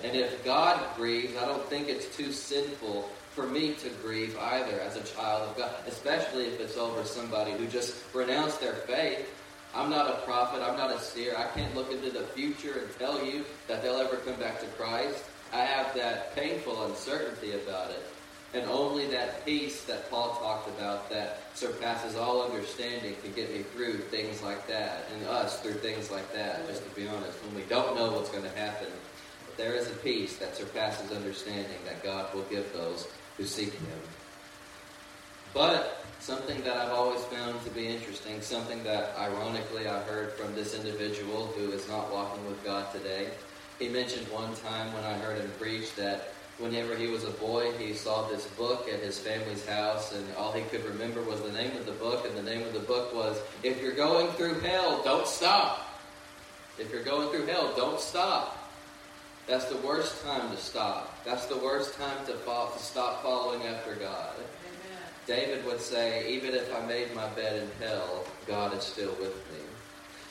And 0.04 0.16
if 0.16 0.44
God 0.44 0.80
grieves, 0.98 1.36
I 1.38 1.46
don't 1.46 1.66
think 1.68 1.88
it's 1.88 2.14
too 2.16 2.32
sinful 2.32 3.10
for 3.32 3.48
me 3.48 3.74
to 3.76 3.90
grieve 4.04 4.38
either 4.38 4.80
as 4.82 4.98
a 4.98 5.04
child 5.04 5.50
of 5.50 5.58
God, 5.58 5.72
especially 5.88 6.46
if 6.48 6.60
it's 6.60 6.78
over 6.78 7.04
somebody 7.06 7.52
who 7.52 7.68
just 7.68 7.96
renounced 8.14 8.60
their 8.60 8.74
faith. 8.74 9.28
I'm 9.74 9.90
not 9.90 10.10
a 10.10 10.26
prophet, 10.26 10.62
I'm 10.62 10.78
not 10.78 10.96
a 10.96 11.00
seer. 11.00 11.36
I 11.38 11.48
can't 11.58 11.74
look 11.74 11.92
into 11.92 12.12
the 12.12 12.24
future 12.28 12.80
and 12.80 13.00
tell 13.00 13.26
you 13.26 13.44
that 13.68 13.82
they'll 13.82 13.98
ever 13.98 14.18
come 14.18 14.36
back 14.36 14.60
to 14.60 14.68
Christ. 14.68 15.24
I 15.54 15.66
have 15.66 15.94
that 15.96 16.36
painful 16.36 16.86
uncertainty 16.86 17.54
about 17.54 17.92
it. 17.92 18.06
And 18.56 18.70
only 18.70 19.06
that 19.08 19.44
peace 19.44 19.84
that 19.84 20.10
Paul 20.10 20.30
talked 20.42 20.70
about 20.70 21.10
that 21.10 21.42
surpasses 21.56 22.16
all 22.16 22.42
understanding 22.42 23.14
can 23.22 23.34
get 23.34 23.54
me 23.54 23.64
through 23.64 23.98
things 23.98 24.42
like 24.42 24.66
that, 24.68 25.04
and 25.14 25.28
us 25.28 25.60
through 25.60 25.74
things 25.74 26.10
like 26.10 26.32
that, 26.32 26.66
just 26.66 26.88
to 26.88 26.96
be 26.96 27.06
honest. 27.06 27.38
When 27.44 27.54
we 27.54 27.64
don't 27.64 27.98
know 27.98 28.14
what's 28.14 28.30
going 28.30 28.46
to 28.46 28.58
happen, 28.58 28.88
there 29.58 29.74
is 29.74 29.88
a 29.92 29.96
peace 29.96 30.38
that 30.38 30.56
surpasses 30.56 31.12
understanding 31.12 31.78
that 31.84 32.02
God 32.02 32.34
will 32.34 32.44
give 32.44 32.72
those 32.72 33.10
who 33.36 33.44
seek 33.44 33.74
Him. 33.74 34.00
But 35.54 36.06
something 36.22 36.62
that 36.64 36.78
I've 36.78 36.94
always 36.94 37.24
found 37.26 37.62
to 37.66 37.70
be 37.72 37.88
interesting, 37.88 38.42
something 38.42 38.84
that 38.84 39.18
ironically 39.18 39.88
I 39.88 40.00
heard 40.04 40.32
from 40.34 40.56
this 40.56 40.74
individual 40.74 41.48
who 41.48 41.72
is 41.72 41.90
not 41.90 42.10
walking 42.10 42.46
with 42.48 42.64
God 42.64 42.90
today. 42.94 43.32
He 43.80 43.90
mentioned 43.90 44.28
one 44.30 44.56
time 44.56 44.94
when 44.94 45.04
I 45.04 45.14
heard 45.18 45.42
him 45.42 45.52
preach 45.60 45.94
that 45.96 46.35
whenever 46.58 46.96
he 46.96 47.08
was 47.08 47.24
a 47.24 47.32
boy, 47.32 47.72
he 47.74 47.94
saw 47.94 48.28
this 48.28 48.46
book 48.58 48.88
at 48.92 49.00
his 49.00 49.20
family's 49.20 49.66
house, 49.66 50.14
and 50.14 50.26
all 50.36 50.52
he 50.52 50.64
could 50.64 50.86
remember 50.86 51.22
was 51.22 51.42
the 51.42 51.52
name 51.52 51.76
of 51.78 51.86
the 51.86 51.92
book, 51.94 52.26
and 52.28 52.38
the 52.38 52.44
name 52.44 52.66
of 52.66 52.74
the 52.74 52.80
book 52.80 53.14
was 53.14 53.40
If 53.64 53.82
You're 53.82 53.96
Going 53.96 54.28
Through 54.34 54.60
Hell, 54.60 55.02
Don't 55.04 55.28
Stop. 55.28 55.86
If 56.78 56.92
you're 56.92 57.04
going 57.04 57.30
through 57.30 57.46
hell, 57.46 57.74
don't 57.78 58.00
stop. 58.02 58.70
That's 59.48 59.66
the 59.66 59.78
worst 59.78 60.22
time 60.26 60.52
to 60.52 60.58
stop. 60.58 61.24
That's 61.24 61.46
the 61.46 61.58
worst 61.58 61.98
time 61.98 62.26
to, 62.26 62.34
fall, 62.34 62.72
to 62.72 62.80
stop 62.80 63.24
following 63.24 63.64
after 63.64 63.96
God. 63.96 64.36
Amen. 64.36 65.00
David 65.26 65.66
would 65.66 65.80
say, 65.80 66.30
even 66.34 66.54
if 66.54 66.76
I 66.76 66.86
made 66.86 67.16
my 67.16 67.30
bed 67.30 67.62
in 67.62 67.88
hell, 67.88 68.26
God 68.46 68.76
is 68.76 68.84
still 68.84 69.12
with 69.20 69.36
me. 69.54 69.65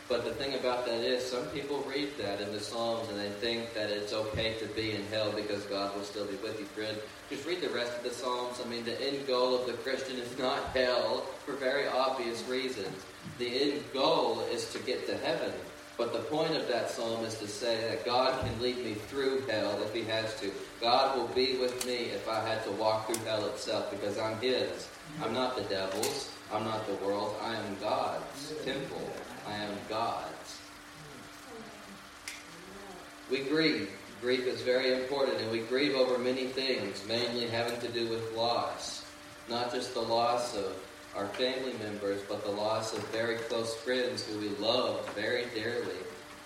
But 0.06 0.24
the 0.24 0.32
thing 0.32 0.54
about 0.54 0.84
that 0.84 1.00
is, 1.00 1.24
some 1.24 1.46
people 1.46 1.82
read 1.88 2.10
that 2.18 2.40
in 2.40 2.52
the 2.52 2.60
Psalms 2.60 3.08
and 3.08 3.18
they 3.18 3.30
think 3.30 3.72
that 3.72 3.88
it's 3.88 4.12
okay 4.12 4.54
to 4.58 4.66
be 4.66 4.92
in 4.92 5.02
hell 5.06 5.32
because 5.32 5.62
God 5.64 5.96
will 5.96 6.04
still 6.04 6.26
be 6.26 6.36
with 6.36 6.60
you, 6.60 6.66
friend. 6.66 6.96
Just 7.30 7.46
read 7.46 7.62
the 7.62 7.70
rest 7.70 7.96
of 7.96 8.04
the 8.04 8.10
Psalms. 8.10 8.60
I 8.62 8.68
mean, 8.68 8.84
the 8.84 9.00
end 9.00 9.26
goal 9.26 9.58
of 9.58 9.66
the 9.66 9.72
Christian 9.72 10.16
is 10.18 10.38
not 10.38 10.62
hell 10.76 11.20
for 11.46 11.52
very 11.52 11.88
obvious 11.88 12.46
reasons. 12.46 12.94
The 13.38 13.48
end 13.48 13.84
goal 13.94 14.40
is 14.52 14.70
to 14.72 14.78
get 14.80 15.06
to 15.06 15.16
heaven. 15.16 15.52
But 15.96 16.12
the 16.12 16.18
point 16.20 16.56
of 16.56 16.66
that 16.68 16.90
psalm 16.90 17.24
is 17.24 17.38
to 17.38 17.46
say 17.46 17.88
that 17.88 18.04
God 18.04 18.38
can 18.44 18.60
lead 18.60 18.78
me 18.78 18.94
through 18.94 19.42
hell 19.42 19.80
if 19.82 19.94
He 19.94 20.02
has 20.02 20.38
to. 20.40 20.50
God 20.80 21.16
will 21.16 21.28
be 21.28 21.56
with 21.56 21.86
me 21.86 22.10
if 22.10 22.28
I 22.28 22.40
had 22.46 22.64
to 22.64 22.72
walk 22.72 23.06
through 23.06 23.24
hell 23.24 23.46
itself 23.46 23.90
because 23.92 24.18
I'm 24.18 24.36
His. 24.40 24.88
I'm 25.22 25.32
not 25.32 25.56
the 25.56 25.62
devil's. 25.62 26.30
I'm 26.52 26.64
not 26.64 26.86
the 26.88 26.94
world. 26.96 27.36
I 27.40 27.54
am 27.54 27.76
God's 27.80 28.54
temple. 28.64 29.08
I 29.46 29.54
am 29.54 29.74
God's. 29.88 30.60
We 33.30 33.40
grieve. 33.40 33.90
Grief 34.20 34.46
is 34.46 34.62
very 34.62 34.92
important, 34.92 35.40
and 35.40 35.50
we 35.50 35.60
grieve 35.60 35.94
over 35.94 36.18
many 36.18 36.46
things, 36.46 37.04
mainly 37.06 37.46
having 37.46 37.78
to 37.80 37.88
do 37.88 38.08
with 38.08 38.34
loss. 38.34 39.04
Not 39.50 39.72
just 39.72 39.92
the 39.92 40.00
loss 40.00 40.56
of 40.56 40.76
our 41.14 41.26
family 41.28 41.74
members, 41.82 42.20
but 42.28 42.42
the 42.44 42.50
loss 42.50 42.94
of 42.94 43.06
very 43.08 43.36
close 43.36 43.74
friends 43.74 44.24
who 44.26 44.38
we 44.38 44.48
love 44.56 45.06
very 45.14 45.44
dearly, 45.54 45.98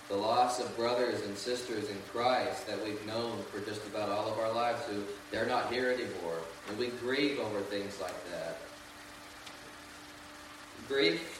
the 0.09 0.15
loss 0.15 0.59
of 0.59 0.75
brothers 0.75 1.21
and 1.21 1.37
sisters 1.37 1.89
in 1.89 1.97
Christ 2.11 2.67
that 2.67 2.83
we've 2.83 3.03
known 3.05 3.43
for 3.51 3.59
just 3.61 3.85
about 3.87 4.09
all 4.09 4.29
of 4.29 4.37
our 4.39 4.51
lives 4.51 4.83
who 4.85 5.03
they're 5.31 5.45
not 5.45 5.71
here 5.71 5.89
anymore. 5.89 6.39
And 6.67 6.77
we 6.77 6.87
grieve 6.87 7.39
over 7.39 7.61
things 7.61 7.99
like 8.01 8.31
that. 8.31 8.57
Grief 10.87 11.38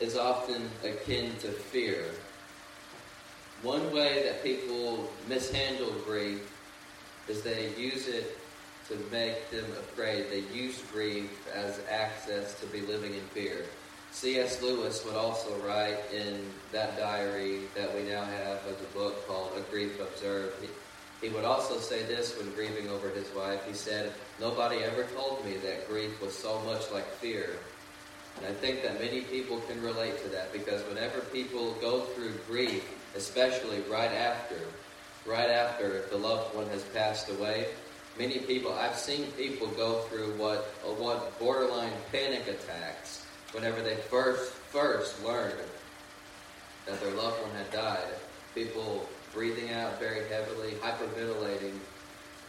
is 0.00 0.16
often 0.16 0.68
akin 0.84 1.36
to 1.40 1.48
fear. 1.48 2.04
One 3.62 3.92
way 3.92 4.22
that 4.24 4.44
people 4.44 5.10
mishandle 5.28 5.92
grief 6.04 6.48
is 7.28 7.42
they 7.42 7.74
use 7.76 8.06
it 8.06 8.38
to 8.88 8.96
make 9.10 9.50
them 9.50 9.64
afraid. 9.72 10.26
They 10.30 10.44
use 10.56 10.82
grief 10.92 11.30
as 11.54 11.80
access 11.90 12.58
to 12.60 12.66
be 12.66 12.80
living 12.82 13.14
in 13.14 13.20
fear. 13.34 13.64
C.S. 14.10 14.62
Lewis 14.62 15.04
would 15.04 15.16
also 15.16 15.54
write 15.58 15.98
in 16.12 16.40
that 16.72 16.96
diary 16.96 17.62
that 17.74 17.94
we 17.94 18.02
now 18.02 18.24
have 18.24 18.60
as 18.66 18.80
a 18.80 18.94
book 18.94 19.26
called 19.28 19.52
A 19.56 19.60
Grief 19.70 20.00
Observed. 20.00 20.54
He, 20.62 20.68
he 21.26 21.34
would 21.34 21.44
also 21.44 21.78
say 21.78 22.04
this 22.04 22.36
when 22.38 22.50
grieving 22.54 22.88
over 22.88 23.10
his 23.10 23.28
wife. 23.34 23.60
He 23.66 23.74
said, 23.74 24.12
Nobody 24.40 24.78
ever 24.78 25.04
told 25.14 25.44
me 25.44 25.56
that 25.58 25.88
grief 25.88 26.22
was 26.22 26.32
so 26.32 26.60
much 26.60 26.90
like 26.90 27.06
fear. 27.06 27.50
And 28.38 28.46
I 28.46 28.52
think 28.52 28.82
that 28.82 29.00
many 29.00 29.22
people 29.22 29.60
can 29.68 29.82
relate 29.82 30.22
to 30.22 30.28
that 30.30 30.52
because 30.52 30.82
whenever 30.82 31.20
people 31.20 31.74
go 31.80 32.00
through 32.00 32.32
grief, 32.46 32.84
especially 33.16 33.80
right 33.90 34.12
after, 34.12 34.58
right 35.26 35.50
after 35.50 36.02
the 36.10 36.16
loved 36.16 36.54
one 36.54 36.68
has 36.68 36.82
passed 36.84 37.28
away, 37.28 37.68
Many 38.18 38.40
people, 38.40 38.72
I've 38.72 38.96
seen 38.96 39.30
people 39.36 39.68
go 39.68 40.00
through 40.02 40.36
what 40.36 40.74
uh, 40.84 40.90
what 40.90 41.38
borderline 41.38 41.92
panic 42.10 42.48
attacks 42.48 43.24
whenever 43.52 43.80
they 43.80 43.94
first 43.94 44.50
first 44.50 45.24
learned 45.24 45.54
that 46.86 47.00
their 47.00 47.12
loved 47.12 47.40
one 47.40 47.52
had 47.52 47.70
died. 47.70 48.08
People 48.56 49.08
breathing 49.32 49.70
out 49.70 50.00
very 50.00 50.28
heavily, 50.28 50.72
hyperventilating, 50.82 51.78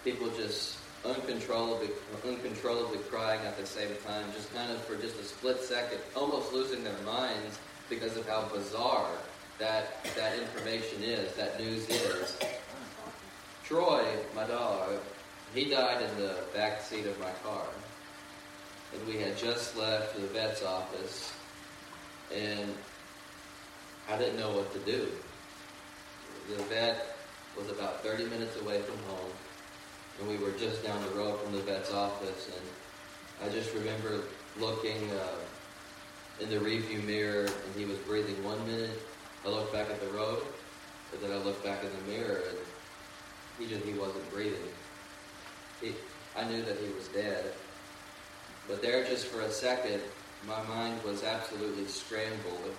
people 0.04 0.28
just 0.30 0.79
uncontrollably 1.06 1.90
uncontrollably 2.26 3.00
crying 3.10 3.40
at 3.42 3.58
the 3.58 3.66
same 3.66 3.90
time, 4.06 4.26
just 4.34 4.54
kind 4.54 4.72
of 4.72 4.84
for 4.86 4.96
just 4.96 5.20
a 5.20 5.24
split 5.24 5.62
second, 5.62 6.00
almost 6.16 6.54
losing 6.54 6.84
their 6.84 6.98
minds 7.06 7.60
because 7.90 8.18
of 8.18 8.28
how 8.28 8.44
bizarre 8.54 9.12
that 9.58 10.04
that 10.16 10.38
information 10.38 11.04
is, 11.04 11.34
that 11.36 11.60
news 11.60 11.88
is. 11.90 12.38
Troy, 13.64 14.06
my 14.36 14.46
dog, 14.46 15.00
he 15.54 15.70
died 15.70 16.02
in 16.02 16.18
the 16.18 16.36
back 16.54 16.82
seat 16.82 17.06
of 17.06 17.20
my 17.20 17.32
car. 17.44 17.66
And 18.94 19.08
we 19.08 19.20
had 19.20 19.38
just 19.38 19.78
left 19.78 20.16
the 20.16 20.26
vet's 20.28 20.64
office, 20.64 21.32
and 22.34 22.74
I 24.10 24.18
didn't 24.18 24.40
know 24.40 24.52
what 24.52 24.74
to 24.74 24.80
do. 24.80 25.08
The 26.50 26.64
vet 26.64 27.16
was 27.56 27.70
about 27.70 28.02
30 28.02 28.26
minutes 28.26 28.60
away 28.62 28.82
from 28.82 28.98
home, 29.14 29.30
and 30.19 30.29
we 30.29 30.38
were 30.38 30.51
just 30.51 30.84
down 30.84 31.01
the 31.03 31.10
road 31.12 31.39
from 31.39 31.53
the 31.53 31.60
vet's 31.60 31.91
office. 31.93 32.49
And 32.53 33.49
I 33.49 33.53
just 33.53 33.73
remember 33.73 34.21
looking 34.60 35.10
uh, 35.12 36.41
in 36.41 36.49
the 36.49 36.58
rearview 36.58 37.03
mirror, 37.05 37.45
and 37.45 37.75
he 37.75 37.86
was 37.86 37.97
breathing 37.99 38.43
one 38.43 38.65
minute. 38.67 38.99
I 39.45 39.49
looked 39.49 39.71
back 39.71 39.89
at 39.89 39.99
the 40.01 40.08
road, 40.08 40.43
and 41.13 41.21
then 41.21 41.32
I 41.32 41.41
looked 41.43 41.63
back 41.63 41.84
in 41.84 41.89
the 41.89 42.12
mirror, 42.12 42.41
and 42.49 42.58
he 43.58 43.73
just 43.73 43.86
he 43.86 43.93
wasn't 43.93 44.29
breathing. 44.32 44.60
He, 45.82 45.93
I 46.36 46.43
knew 46.45 46.62
that 46.63 46.77
he 46.77 46.91
was 46.93 47.08
dead. 47.10 47.53
But 48.67 48.82
there, 48.82 49.03
just 49.05 49.27
for 49.27 49.41
a 49.41 49.51
second, 49.51 50.01
my 50.47 50.62
mind 50.63 51.01
was 51.03 51.23
absolutely 51.23 51.88
scrambled. 51.88 52.75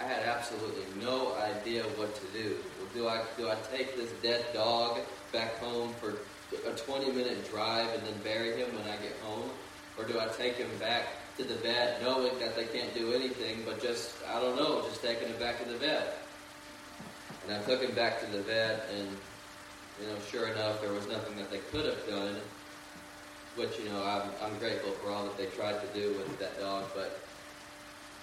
I 0.00 0.04
had 0.04 0.22
absolutely 0.24 0.84
no 1.00 1.34
idea 1.36 1.84
what 1.96 2.14
to 2.16 2.26
do. 2.38 2.56
Do 2.92 3.08
I 3.08 3.22
do 3.36 3.48
I 3.48 3.56
take 3.74 3.96
this 3.96 4.10
dead 4.22 4.44
dog 4.52 4.98
back 5.32 5.58
home 5.58 5.94
for 6.00 6.18
a 6.66 6.76
20 6.76 7.12
minute 7.12 7.48
drive 7.50 7.88
and 7.94 8.02
then 8.06 8.14
bury 8.24 8.56
him 8.56 8.74
when 8.74 8.84
I 8.84 8.96
get 8.96 9.16
home, 9.22 9.50
or 9.98 10.04
do 10.04 10.18
I 10.18 10.26
take 10.28 10.54
him 10.56 10.70
back 10.78 11.04
to 11.38 11.44
the 11.44 11.54
vet, 11.56 12.02
knowing 12.02 12.38
that 12.38 12.54
they 12.56 12.66
can't 12.66 12.92
do 12.94 13.12
anything, 13.12 13.62
but 13.64 13.80
just 13.82 14.14
I 14.28 14.40
don't 14.40 14.56
know, 14.56 14.82
just 14.82 15.02
taking 15.02 15.28
him 15.28 15.38
back 15.38 15.62
to 15.62 15.68
the 15.68 15.78
vet? 15.78 16.18
And 17.46 17.56
I 17.56 17.62
took 17.62 17.80
him 17.82 17.94
back 17.94 18.20
to 18.20 18.26
the 18.26 18.42
vet, 18.42 18.88
and 18.96 19.08
you 20.00 20.06
know, 20.08 20.16
sure 20.30 20.48
enough, 20.48 20.80
there 20.80 20.92
was 20.92 21.06
nothing 21.08 21.36
that 21.36 21.50
they 21.50 21.58
could 21.70 21.84
have 21.86 22.06
done. 22.08 22.36
which 23.56 23.78
you 23.78 23.88
know 23.90 24.02
I'm, 24.02 24.30
I'm 24.42 24.58
grateful 24.58 24.92
for 24.92 25.10
all 25.10 25.24
that 25.24 25.36
they 25.36 25.46
tried 25.46 25.80
to 25.80 25.86
do 25.98 26.14
with 26.16 26.38
that 26.38 26.58
dog, 26.58 26.84
but 26.94 27.20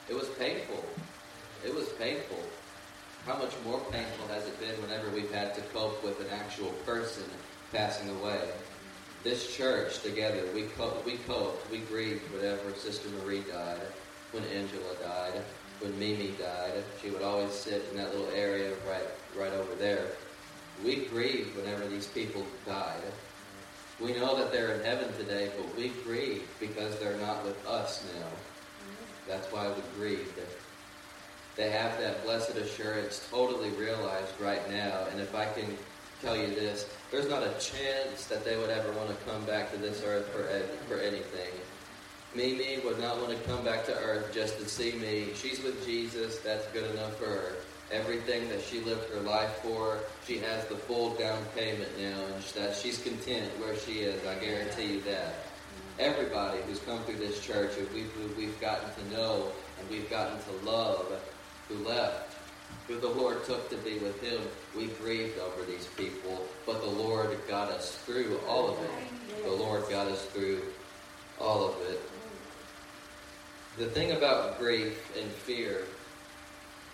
it 0.10 0.16
was 0.16 0.28
painful. 0.30 0.84
It 1.66 1.74
was 1.74 1.90
painful. 2.00 2.40
How 3.26 3.38
much 3.38 3.54
more 3.66 3.80
painful 3.92 4.28
has 4.30 4.48
it 4.48 4.60
been 4.60 4.82
whenever 4.82 5.10
we've 5.12 5.32
had 5.32 5.54
to 5.56 5.62
cope 5.74 6.04
with 6.04 6.20
an 6.22 6.28
actual 6.32 6.72
person 6.86 7.26
passing 7.72 8.10
away? 8.10 8.42
This 9.24 9.56
church 9.56 10.02
together, 10.02 10.44
we 10.56 10.64
coped, 10.78 11.06
we 11.06 11.18
coped, 11.18 11.70
we 11.72 11.80
grieved 11.80 12.32
whenever 12.32 12.74
Sister 12.74 13.10
Marie 13.22 13.42
died, 13.42 13.82
when 14.32 14.44
Angela 14.46 14.96
died, 15.02 15.42
when 15.80 15.98
Mimi 16.00 16.34
died. 16.40 16.84
She 17.02 17.10
would 17.10 17.22
always 17.22 17.52
sit 17.52 17.84
in 17.92 17.98
that 17.98 18.16
little 18.16 18.34
area 18.34 18.72
right, 18.88 19.08
right 19.38 19.54
over 19.54 19.76
there. 19.76 20.06
We 20.84 21.06
grieved 21.06 21.56
whenever 21.58 21.86
these 21.88 22.08
people 22.08 22.46
died. 22.66 23.02
We 24.00 24.14
know 24.14 24.38
that 24.38 24.54
they're 24.54 24.76
in 24.76 24.84
heaven 24.86 25.12
today, 25.18 25.52
but 25.58 25.76
we 25.76 25.90
grieve 26.06 26.48
because 26.60 26.98
they're 27.00 27.18
not 27.18 27.44
with 27.44 27.68
us 27.68 28.06
now. 28.16 28.28
That's 29.28 29.52
why 29.52 29.68
we 29.68 29.82
grieve. 29.98 30.34
They 31.58 31.70
have 31.72 32.00
that 32.00 32.24
blessed 32.24 32.56
assurance 32.56 33.28
totally 33.30 33.70
realized 33.72 34.40
right 34.40 34.68
now. 34.72 35.06
And 35.12 35.20
if 35.20 35.36
I 35.36 35.46
can 35.46 35.78
tell 36.22 36.38
you 36.38 36.48
this, 36.48 36.90
there's 37.12 37.30
not 37.30 37.44
a 37.44 37.52
chance 37.60 38.26
that 38.28 38.44
they 38.44 38.58
would 38.58 38.70
ever 38.70 38.92
want 38.94 39.10
to 39.10 39.16
come 39.26 39.44
back 39.46 39.72
to 39.72 39.78
this 39.78 40.04
earth 40.04 40.28
for, 40.28 40.44
for 40.88 41.00
anything. 41.00 41.54
Mimi 42.36 42.80
would 42.86 43.00
not 43.00 43.18
want 43.18 43.30
to 43.30 43.50
come 43.50 43.64
back 43.66 43.86
to 43.86 43.94
earth 43.96 44.32
just 44.34 44.60
to 44.60 44.68
see 44.68 44.94
me. 44.94 45.30
She's 45.34 45.64
with 45.64 45.84
Jesus. 45.86 46.40
That's 46.40 46.68
good 46.68 46.90
enough 46.92 47.18
for 47.18 47.26
her 47.26 47.56
everything 47.92 48.48
that 48.50 48.62
she 48.62 48.80
lived 48.82 49.12
her 49.14 49.22
life 49.22 49.52
for. 49.64 50.00
She 50.26 50.38
has 50.40 50.66
the 50.68 50.76
full 50.76 51.16
down 51.16 51.44
payment 51.56 51.90
now, 51.98 52.24
and 52.34 52.44
that 52.56 52.76
she's 52.76 53.02
content 53.02 53.52
where 53.60 53.76
she 53.76 54.00
is. 54.00 54.26
I 54.26 54.36
guarantee 54.36 54.94
you 54.94 55.02
that. 55.02 55.46
Everybody 55.98 56.60
who's 56.62 56.80
come 56.80 57.00
through 57.04 57.18
this 57.18 57.42
church, 57.42 57.74
who 57.74 57.86
we've, 57.94 58.38
we've 58.38 58.60
gotten 58.62 58.90
to 58.94 59.12
know 59.14 59.52
and 59.80 59.90
we've 59.90 60.10
gotten 60.10 60.38
to 60.38 60.66
love, 60.66 61.22
who 61.68 61.76
left, 61.86 62.29
who 62.88 63.00
the 63.00 63.08
Lord 63.08 63.44
took 63.46 63.70
to 63.70 63.78
be 63.78 64.00
with 64.00 64.20
Him, 64.22 64.42
we 64.76 64.88
grieved 64.88 65.38
over 65.40 65.64
these 65.66 65.88
people, 65.96 66.46
but 66.66 66.82
the 66.82 66.90
Lord 66.90 67.38
got 67.48 67.70
us 67.70 67.96
through 67.98 68.40
all 68.48 68.70
of 68.70 68.80
it. 68.84 69.44
The 69.44 69.52
Lord 69.52 69.84
got 69.90 70.08
us 70.08 70.26
through 70.26 70.62
all 71.40 71.70
of 71.70 71.76
it. 71.90 72.02
The 73.78 73.86
thing 73.86 74.12
about 74.12 74.60
grief 74.60 75.16
and 75.18 75.30
fear 75.32 75.84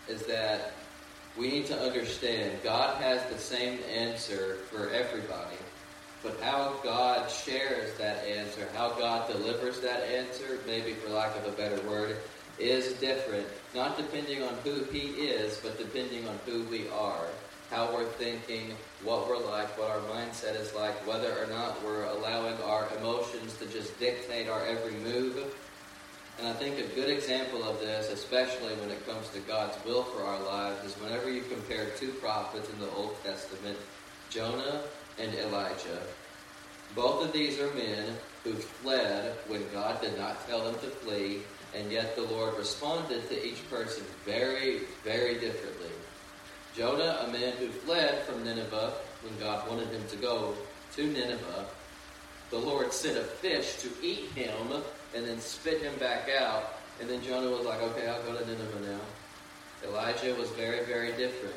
is 0.07 0.25
that 0.25 0.73
we 1.37 1.49
need 1.49 1.65
to 1.67 1.79
understand 1.81 2.59
God 2.63 3.01
has 3.01 3.23
the 3.31 3.37
same 3.37 3.79
answer 3.89 4.57
for 4.69 4.89
everybody. 4.89 5.57
But 6.23 6.39
how 6.41 6.75
God 6.83 7.29
shares 7.29 7.95
that 7.97 8.25
answer, 8.25 8.67
how 8.75 8.89
God 8.89 9.31
delivers 9.31 9.79
that 9.81 10.03
answer, 10.03 10.59
maybe 10.65 10.93
for 10.93 11.09
lack 11.09 11.35
of 11.37 11.45
a 11.45 11.51
better 11.51 11.79
word, 11.87 12.17
is 12.59 12.93
different. 12.93 13.47
Not 13.73 13.97
depending 13.97 14.43
on 14.43 14.53
who 14.63 14.83
He 14.85 15.07
is, 15.27 15.57
but 15.57 15.77
depending 15.77 16.27
on 16.27 16.39
who 16.45 16.63
we 16.63 16.87
are. 16.89 17.25
How 17.71 17.93
we're 17.93 18.05
thinking, 18.05 18.75
what 19.03 19.27
we're 19.27 19.43
like, 19.43 19.77
what 19.77 19.89
our 19.89 19.99
mindset 20.01 20.59
is 20.59 20.73
like, 20.75 20.95
whether 21.07 21.31
or 21.41 21.47
not 21.47 21.83
we're 21.83 22.05
allowing 22.05 22.55
our 22.61 22.87
emotions 22.97 23.57
to 23.57 23.65
just 23.65 23.99
dictate 23.99 24.47
our 24.47 24.63
every 24.65 24.93
move 24.99 25.55
and 26.37 26.47
I 26.47 26.53
think 26.53 26.77
a 26.79 26.95
good 26.95 27.09
example 27.09 27.63
of 27.63 27.79
this, 27.79 28.11
especially 28.11 28.73
when 28.75 28.89
it 28.89 29.07
comes 29.07 29.29
to 29.29 29.39
God's 29.39 29.77
will 29.85 30.03
for 30.03 30.23
our 30.23 30.41
lives, 30.41 30.83
is 30.83 31.01
whenever 31.01 31.29
you 31.29 31.41
compare 31.43 31.91
two 31.97 32.09
prophets 32.09 32.69
in 32.69 32.79
the 32.79 32.89
Old 32.91 33.15
Testament, 33.23 33.77
Jonah 34.29 34.81
and 35.17 35.33
Elijah. 35.33 36.01
Both 36.93 37.23
of 37.23 37.31
these 37.31 37.59
are 37.59 37.73
men 37.73 38.15
who 38.43 38.53
fled 38.53 39.37
when 39.47 39.63
God 39.71 40.01
did 40.01 40.17
not 40.17 40.45
tell 40.47 40.63
them 40.63 40.75
to 40.75 40.87
flee, 40.87 41.41
and 41.75 41.91
yet 41.91 42.15
the 42.15 42.23
Lord 42.23 42.57
responded 42.57 43.27
to 43.29 43.45
each 43.45 43.69
person 43.69 44.03
very, 44.23 44.81
very 45.03 45.35
differently. 45.35 45.89
Jonah, 46.75 47.25
a 47.27 47.31
man 47.31 47.53
who 47.57 47.67
fled 47.67 48.23
from 48.23 48.43
Nineveh 48.43 48.93
when 49.21 49.37
God 49.39 49.69
wanted 49.69 49.89
him 49.89 50.05
to 50.09 50.15
go 50.17 50.53
to 50.95 51.05
Nineveh, 51.05 51.65
the 52.49 52.57
Lord 52.57 52.93
sent 52.93 53.17
a 53.17 53.23
fish 53.23 53.77
to 53.77 53.89
eat 54.01 54.29
him 54.31 54.83
and 55.15 55.25
then 55.25 55.39
spit 55.39 55.81
him 55.81 55.97
back 55.99 56.29
out. 56.29 56.73
And 56.99 57.09
then 57.09 57.21
Jonah 57.21 57.49
was 57.49 57.65
like, 57.65 57.81
okay, 57.81 58.07
I'll 58.07 58.23
go 58.23 58.37
to 58.37 58.45
Nineveh 58.45 58.91
now. 58.91 58.99
Elijah 59.89 60.33
was 60.35 60.49
very, 60.51 60.85
very 60.85 61.11
different. 61.13 61.55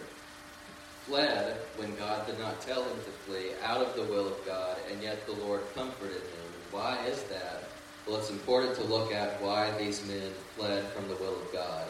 Fled 1.06 1.56
when 1.76 1.94
God 1.96 2.26
did 2.26 2.38
not 2.38 2.60
tell 2.60 2.82
him 2.82 2.96
to 2.96 3.10
flee, 3.24 3.50
out 3.64 3.80
of 3.80 3.94
the 3.94 4.02
will 4.02 4.26
of 4.26 4.44
God, 4.44 4.76
and 4.90 5.02
yet 5.02 5.24
the 5.26 5.32
Lord 5.32 5.62
comforted 5.74 6.16
him. 6.16 6.48
why 6.70 6.98
is 7.06 7.22
that? 7.24 7.64
Well, 8.08 8.16
it's 8.16 8.30
important 8.30 8.74
to 8.76 8.84
look 8.84 9.12
at 9.12 9.38
why 9.42 9.70
these 9.76 10.06
men 10.06 10.32
fled 10.56 10.82
from 10.92 11.08
the 11.08 11.14
will 11.16 11.42
of 11.42 11.52
God. 11.52 11.84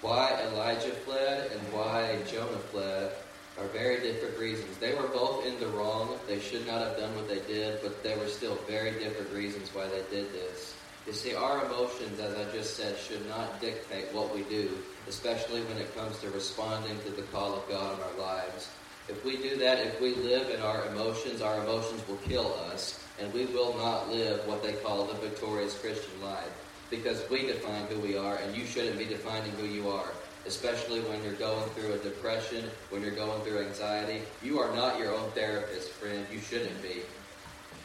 Why 0.00 0.40
Elijah 0.40 0.92
fled 0.92 1.50
and 1.50 1.60
why 1.72 2.16
Jonah 2.30 2.58
fled 2.70 3.10
are 3.58 3.66
very 3.68 4.00
different 4.00 4.38
reasons. 4.38 4.78
They 4.78 4.94
were 4.94 5.08
both 5.08 5.44
in 5.44 5.58
the 5.58 5.66
wrong. 5.66 6.16
They 6.28 6.38
should 6.38 6.64
not 6.64 6.80
have 6.86 6.96
done 6.96 7.12
what 7.16 7.26
they 7.26 7.40
did, 7.52 7.82
but 7.82 8.04
there 8.04 8.16
were 8.18 8.28
still 8.28 8.54
very 8.68 8.92
different 8.92 9.32
reasons 9.32 9.68
why 9.74 9.88
they 9.88 10.04
did 10.16 10.32
this. 10.32 10.76
You 11.08 11.12
see, 11.12 11.34
our 11.34 11.64
emotions, 11.66 12.20
as 12.20 12.36
I 12.36 12.44
just 12.52 12.76
said, 12.76 12.96
should 12.96 13.28
not 13.28 13.60
dictate 13.60 14.14
what 14.14 14.32
we 14.32 14.42
do, 14.44 14.70
especially 15.08 15.62
when 15.62 15.76
it 15.76 15.92
comes 15.96 16.20
to 16.20 16.30
responding 16.30 16.96
to 17.00 17.10
the 17.10 17.22
call 17.22 17.54
of 17.54 17.68
God 17.68 17.98
in 17.98 18.04
our 18.04 18.26
lives. 18.28 18.68
If 19.08 19.24
we 19.24 19.36
do 19.36 19.56
that, 19.56 19.78
if 19.78 20.00
we 20.00 20.14
live 20.14 20.50
in 20.50 20.60
our 20.60 20.86
emotions, 20.86 21.42
our 21.42 21.60
emotions 21.62 22.06
will 22.06 22.18
kill 22.18 22.54
us, 22.72 23.04
and 23.20 23.32
we 23.32 23.46
will 23.46 23.76
not 23.76 24.08
live 24.08 24.46
what 24.46 24.62
they 24.62 24.74
call 24.74 25.06
the 25.06 25.14
victorious 25.14 25.76
Christian 25.78 26.22
life. 26.22 26.50
Because 26.88 27.28
we 27.30 27.46
define 27.46 27.86
who 27.86 27.98
we 28.00 28.16
are, 28.16 28.36
and 28.36 28.56
you 28.56 28.64
shouldn't 28.64 28.98
be 28.98 29.04
defining 29.04 29.50
who 29.52 29.66
you 29.66 29.88
are. 29.88 30.10
Especially 30.46 31.00
when 31.00 31.22
you're 31.22 31.32
going 31.34 31.68
through 31.70 31.92
a 31.94 31.98
depression, 31.98 32.64
when 32.90 33.02
you're 33.02 33.14
going 33.14 33.40
through 33.42 33.60
anxiety. 33.60 34.22
You 34.42 34.58
are 34.58 34.74
not 34.74 34.98
your 34.98 35.14
own 35.14 35.30
therapist, 35.30 35.90
friend. 35.90 36.26
You 36.32 36.40
shouldn't 36.40 36.82
be. 36.82 37.02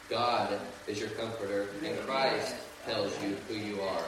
God 0.09 0.59
is 0.87 0.99
your 0.99 1.09
comforter, 1.09 1.67
and 1.83 1.97
Christ 1.99 2.55
tells 2.85 3.11
you 3.21 3.37
who 3.47 3.55
you 3.55 3.81
are. 3.81 4.03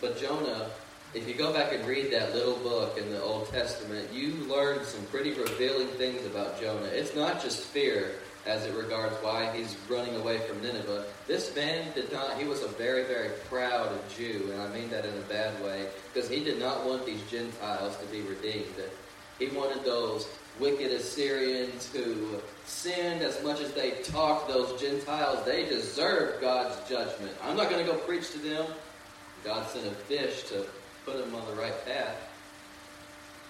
But 0.00 0.20
Jonah, 0.20 0.70
if 1.18 1.26
you 1.26 1.34
go 1.34 1.52
back 1.52 1.72
and 1.72 1.84
read 1.84 2.12
that 2.12 2.32
little 2.32 2.54
book 2.58 2.96
in 2.96 3.10
the 3.10 3.20
Old 3.20 3.48
Testament, 3.48 4.06
you 4.12 4.34
learn 4.48 4.84
some 4.84 5.02
pretty 5.06 5.32
revealing 5.32 5.88
things 5.88 6.24
about 6.26 6.60
Jonah. 6.60 6.86
It's 6.86 7.16
not 7.16 7.42
just 7.42 7.64
fear 7.64 8.12
as 8.46 8.64
it 8.64 8.74
regards 8.74 9.16
why 9.16 9.50
he's 9.50 9.76
running 9.90 10.14
away 10.14 10.38
from 10.38 10.62
Nineveh. 10.62 11.06
This 11.26 11.54
man 11.56 11.92
did 11.96 12.12
not, 12.12 12.38
he 12.38 12.46
was 12.46 12.62
a 12.62 12.68
very, 12.68 13.02
very 13.04 13.30
proud 13.48 13.90
Jew, 14.16 14.48
and 14.52 14.62
I 14.62 14.68
mean 14.68 14.88
that 14.90 15.04
in 15.04 15.12
a 15.12 15.22
bad 15.22 15.60
way, 15.62 15.88
because 16.14 16.30
he 16.30 16.44
did 16.44 16.60
not 16.60 16.86
want 16.86 17.04
these 17.04 17.20
Gentiles 17.28 17.96
to 17.96 18.06
be 18.06 18.20
redeemed. 18.20 18.76
He 19.40 19.48
wanted 19.48 19.84
those 19.84 20.28
wicked 20.60 20.92
Assyrians 20.92 21.92
who 21.92 22.40
sinned 22.64 23.22
as 23.22 23.42
much 23.42 23.60
as 23.60 23.72
they 23.72 23.90
talked, 24.04 24.48
those 24.48 24.80
Gentiles, 24.80 25.44
they 25.44 25.68
deserved 25.68 26.40
God's 26.40 26.76
judgment. 26.88 27.32
I'm 27.42 27.56
not 27.56 27.70
going 27.70 27.84
to 27.84 27.92
go 27.92 27.98
preach 27.98 28.30
to 28.30 28.38
them. 28.38 28.66
God 29.44 29.68
sent 29.68 29.86
a 29.86 29.90
fish 29.90 30.44
to 30.44 30.64
put 31.08 31.24
them 31.24 31.34
on 31.34 31.46
the 31.46 31.60
right 31.60 31.84
path. 31.86 32.16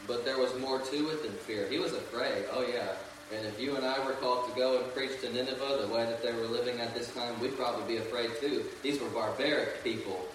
But 0.07 0.25
there 0.25 0.39
was 0.39 0.57
more 0.59 0.79
to 0.79 1.11
it 1.11 1.23
than 1.23 1.33
fear. 1.33 1.67
He 1.69 1.79
was 1.79 1.93
afraid. 1.93 2.45
Oh, 2.53 2.63
yeah. 2.63 2.95
And 3.37 3.47
if 3.47 3.61
you 3.61 3.77
and 3.77 3.85
I 3.85 4.05
were 4.07 4.13
called 4.13 4.49
to 4.49 4.57
go 4.57 4.81
and 4.81 4.95
preach 4.95 5.21
to 5.21 5.33
Nineveh 5.33 5.87
the 5.87 5.93
way 5.93 6.05
that 6.05 6.23
they 6.23 6.33
were 6.33 6.47
living 6.47 6.81
at 6.81 6.95
this 6.95 7.13
time, 7.13 7.39
we'd 7.41 7.57
probably 7.59 7.97
be 7.97 8.01
afraid 8.01 8.31
too. 8.41 8.65
These 8.83 9.01
were 9.01 9.09
barbaric 9.09 9.85
people. 9.85 10.27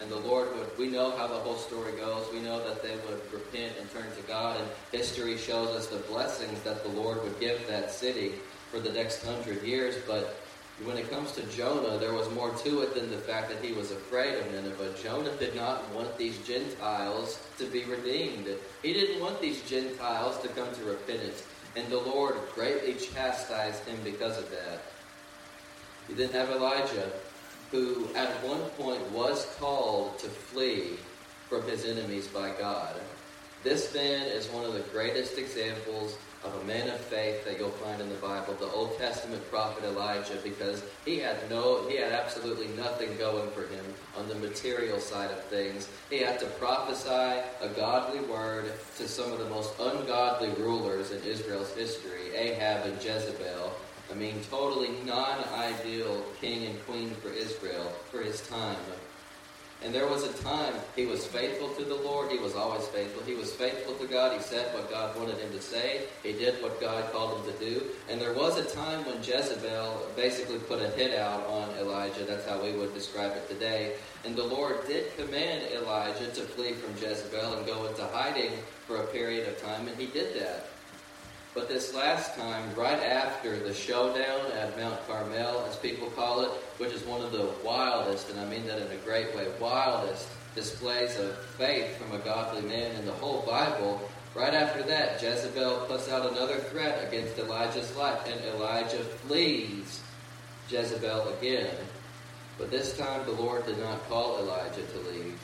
And 0.00 0.10
the 0.10 0.16
Lord 0.16 0.48
would, 0.56 0.78
we 0.78 0.88
know 0.88 1.10
how 1.10 1.26
the 1.26 1.34
whole 1.34 1.56
story 1.56 1.92
goes. 1.92 2.24
We 2.32 2.40
know 2.40 2.66
that 2.66 2.82
they 2.82 2.96
would 2.96 3.20
repent 3.30 3.74
and 3.78 3.90
turn 3.92 4.06
to 4.16 4.22
God. 4.26 4.58
And 4.58 4.66
history 4.90 5.36
shows 5.36 5.68
us 5.68 5.88
the 5.88 5.98
blessings 5.98 6.62
that 6.62 6.82
the 6.82 6.88
Lord 6.88 7.22
would 7.22 7.38
give 7.38 7.66
that 7.68 7.90
city 7.90 8.32
for 8.70 8.80
the 8.80 8.92
next 8.92 9.22
hundred 9.22 9.62
years. 9.62 9.96
But 10.06 10.40
when 10.84 10.96
it 10.96 11.10
comes 11.10 11.32
to 11.32 11.42
Jonah, 11.44 11.98
there 11.98 12.14
was 12.14 12.30
more 12.30 12.50
to 12.50 12.80
it 12.80 12.94
than 12.94 13.10
the 13.10 13.18
fact 13.18 13.50
that 13.50 13.62
he 13.62 13.72
was 13.72 13.90
afraid 13.90 14.38
of 14.38 14.52
Nineveh. 14.52 14.94
Jonah 15.02 15.36
did 15.36 15.54
not 15.54 15.88
want 15.94 16.16
these 16.16 16.38
Gentiles 16.38 17.38
to 17.58 17.66
be 17.66 17.84
redeemed. 17.84 18.48
He 18.82 18.92
didn't 18.92 19.20
want 19.20 19.40
these 19.40 19.62
Gentiles 19.62 20.40
to 20.40 20.48
come 20.48 20.72
to 20.72 20.84
repentance. 20.84 21.44
And 21.76 21.86
the 21.88 21.98
Lord 21.98 22.34
greatly 22.54 22.94
chastised 22.94 23.84
him 23.84 23.98
because 24.04 24.38
of 24.38 24.50
that. 24.50 24.82
You 26.08 26.14
then 26.14 26.30
have 26.30 26.50
Elijah 26.50 27.12
who 27.70 28.08
at 28.16 28.28
one 28.44 28.62
point 28.70 29.02
was 29.12 29.46
called 29.58 30.18
to 30.18 30.26
flee 30.28 30.96
from 31.48 31.62
his 31.68 31.84
enemies 31.84 32.26
by 32.26 32.50
God. 32.58 32.96
This 33.62 33.92
man 33.94 34.26
is 34.26 34.48
one 34.48 34.64
of 34.64 34.72
the 34.72 34.80
greatest 34.90 35.36
examples 35.36 36.16
of 36.42 36.54
a 36.54 36.64
man 36.64 36.88
of 36.88 36.98
faith 36.98 37.44
that 37.44 37.58
you'll 37.58 37.68
find 37.68 38.00
in 38.00 38.08
the 38.08 38.14
Bible, 38.14 38.54
the 38.54 38.70
Old 38.70 38.96
Testament 38.96 39.46
prophet 39.50 39.84
Elijah, 39.84 40.38
because 40.42 40.82
he 41.04 41.18
had 41.18 41.36
no, 41.50 41.86
he 41.86 41.96
had 41.96 42.10
absolutely 42.10 42.68
nothing 42.68 43.14
going 43.18 43.50
for 43.50 43.66
him 43.66 43.84
on 44.16 44.30
the 44.30 44.34
material 44.36 44.98
side 44.98 45.30
of 45.30 45.44
things. 45.44 45.90
He 46.08 46.20
had 46.20 46.40
to 46.40 46.46
prophesy 46.46 47.42
a 47.60 47.68
godly 47.76 48.20
word 48.20 48.72
to 48.96 49.06
some 49.06 49.30
of 49.30 49.38
the 49.38 49.50
most 49.50 49.78
ungodly 49.78 50.52
rulers 50.52 51.10
in 51.10 51.22
Israel's 51.24 51.74
history, 51.74 52.34
Ahab 52.34 52.86
and 52.86 52.96
Jezebel. 52.96 53.74
I 54.10 54.14
mean, 54.14 54.40
totally 54.50 54.92
non-ideal 55.04 56.24
king 56.40 56.64
and 56.64 56.86
queen 56.86 57.10
for 57.16 57.28
Israel 57.28 57.92
for 58.10 58.22
his 58.22 58.40
time. 58.48 58.76
And 59.82 59.94
there 59.94 60.06
was 60.06 60.24
a 60.24 60.32
time 60.42 60.74
he 60.94 61.06
was 61.06 61.26
faithful 61.26 61.68
to 61.70 61.84
the 61.84 61.94
Lord. 61.94 62.30
He 62.30 62.38
was 62.38 62.54
always 62.54 62.86
faithful. 62.88 63.22
He 63.22 63.34
was 63.34 63.52
faithful 63.52 63.94
to 63.94 64.06
God. 64.06 64.36
He 64.36 64.42
said 64.42 64.74
what 64.74 64.90
God 64.90 65.16
wanted 65.16 65.38
him 65.38 65.50
to 65.52 65.60
say. 65.60 66.02
He 66.22 66.32
did 66.32 66.62
what 66.62 66.80
God 66.80 67.10
called 67.12 67.38
him 67.38 67.52
to 67.52 67.58
do. 67.64 67.82
And 68.10 68.20
there 68.20 68.34
was 68.34 68.58
a 68.58 68.64
time 68.64 69.04
when 69.06 69.22
Jezebel 69.22 70.06
basically 70.16 70.58
put 70.58 70.82
a 70.82 70.90
hit 70.90 71.18
out 71.18 71.46
on 71.46 71.70
Elijah. 71.78 72.24
That's 72.24 72.46
how 72.46 72.62
we 72.62 72.72
would 72.72 72.92
describe 72.92 73.32
it 73.32 73.48
today. 73.48 73.94
And 74.26 74.36
the 74.36 74.44
Lord 74.44 74.86
did 74.86 75.16
command 75.16 75.72
Elijah 75.72 76.26
to 76.26 76.42
flee 76.42 76.72
from 76.72 76.92
Jezebel 76.94 77.54
and 77.54 77.66
go 77.66 77.86
into 77.86 78.04
hiding 78.08 78.52
for 78.86 78.96
a 78.96 79.06
period 79.06 79.48
of 79.48 79.60
time. 79.62 79.88
And 79.88 79.96
he 79.96 80.06
did 80.06 80.38
that. 80.40 80.66
But 81.52 81.68
this 81.68 81.92
last 81.94 82.36
time, 82.36 82.72
right 82.76 83.02
after 83.02 83.58
the 83.58 83.74
showdown 83.74 84.52
at 84.52 84.76
Mount 84.78 85.04
Carmel, 85.08 85.64
as 85.68 85.74
people 85.76 86.08
call 86.10 86.42
it, 86.42 86.50
which 86.78 86.92
is 86.92 87.02
one 87.04 87.22
of 87.22 87.32
the 87.32 87.50
wildest, 87.64 88.30
and 88.30 88.38
I 88.38 88.44
mean 88.46 88.66
that 88.68 88.80
in 88.80 88.92
a 88.92 89.04
great 89.04 89.34
way, 89.34 89.48
wildest 89.58 90.28
displays 90.54 91.18
of 91.18 91.36
faith 91.58 91.96
from 91.96 92.12
a 92.12 92.22
godly 92.22 92.62
man 92.62 92.94
in 92.94 93.04
the 93.04 93.12
whole 93.12 93.42
Bible, 93.42 94.00
right 94.32 94.54
after 94.54 94.84
that, 94.84 95.20
Jezebel 95.20 95.86
puts 95.88 96.08
out 96.08 96.30
another 96.30 96.58
threat 96.58 97.08
against 97.08 97.36
Elijah's 97.36 97.96
life, 97.96 98.20
and 98.28 98.40
Elijah 98.54 99.02
flees 99.02 100.00
Jezebel 100.68 101.34
again. 101.36 101.74
But 102.58 102.70
this 102.70 102.96
time, 102.96 103.26
the 103.26 103.32
Lord 103.32 103.66
did 103.66 103.78
not 103.78 104.08
call 104.08 104.38
Elijah 104.38 104.82
to 104.82 104.98
leave. 105.10 105.40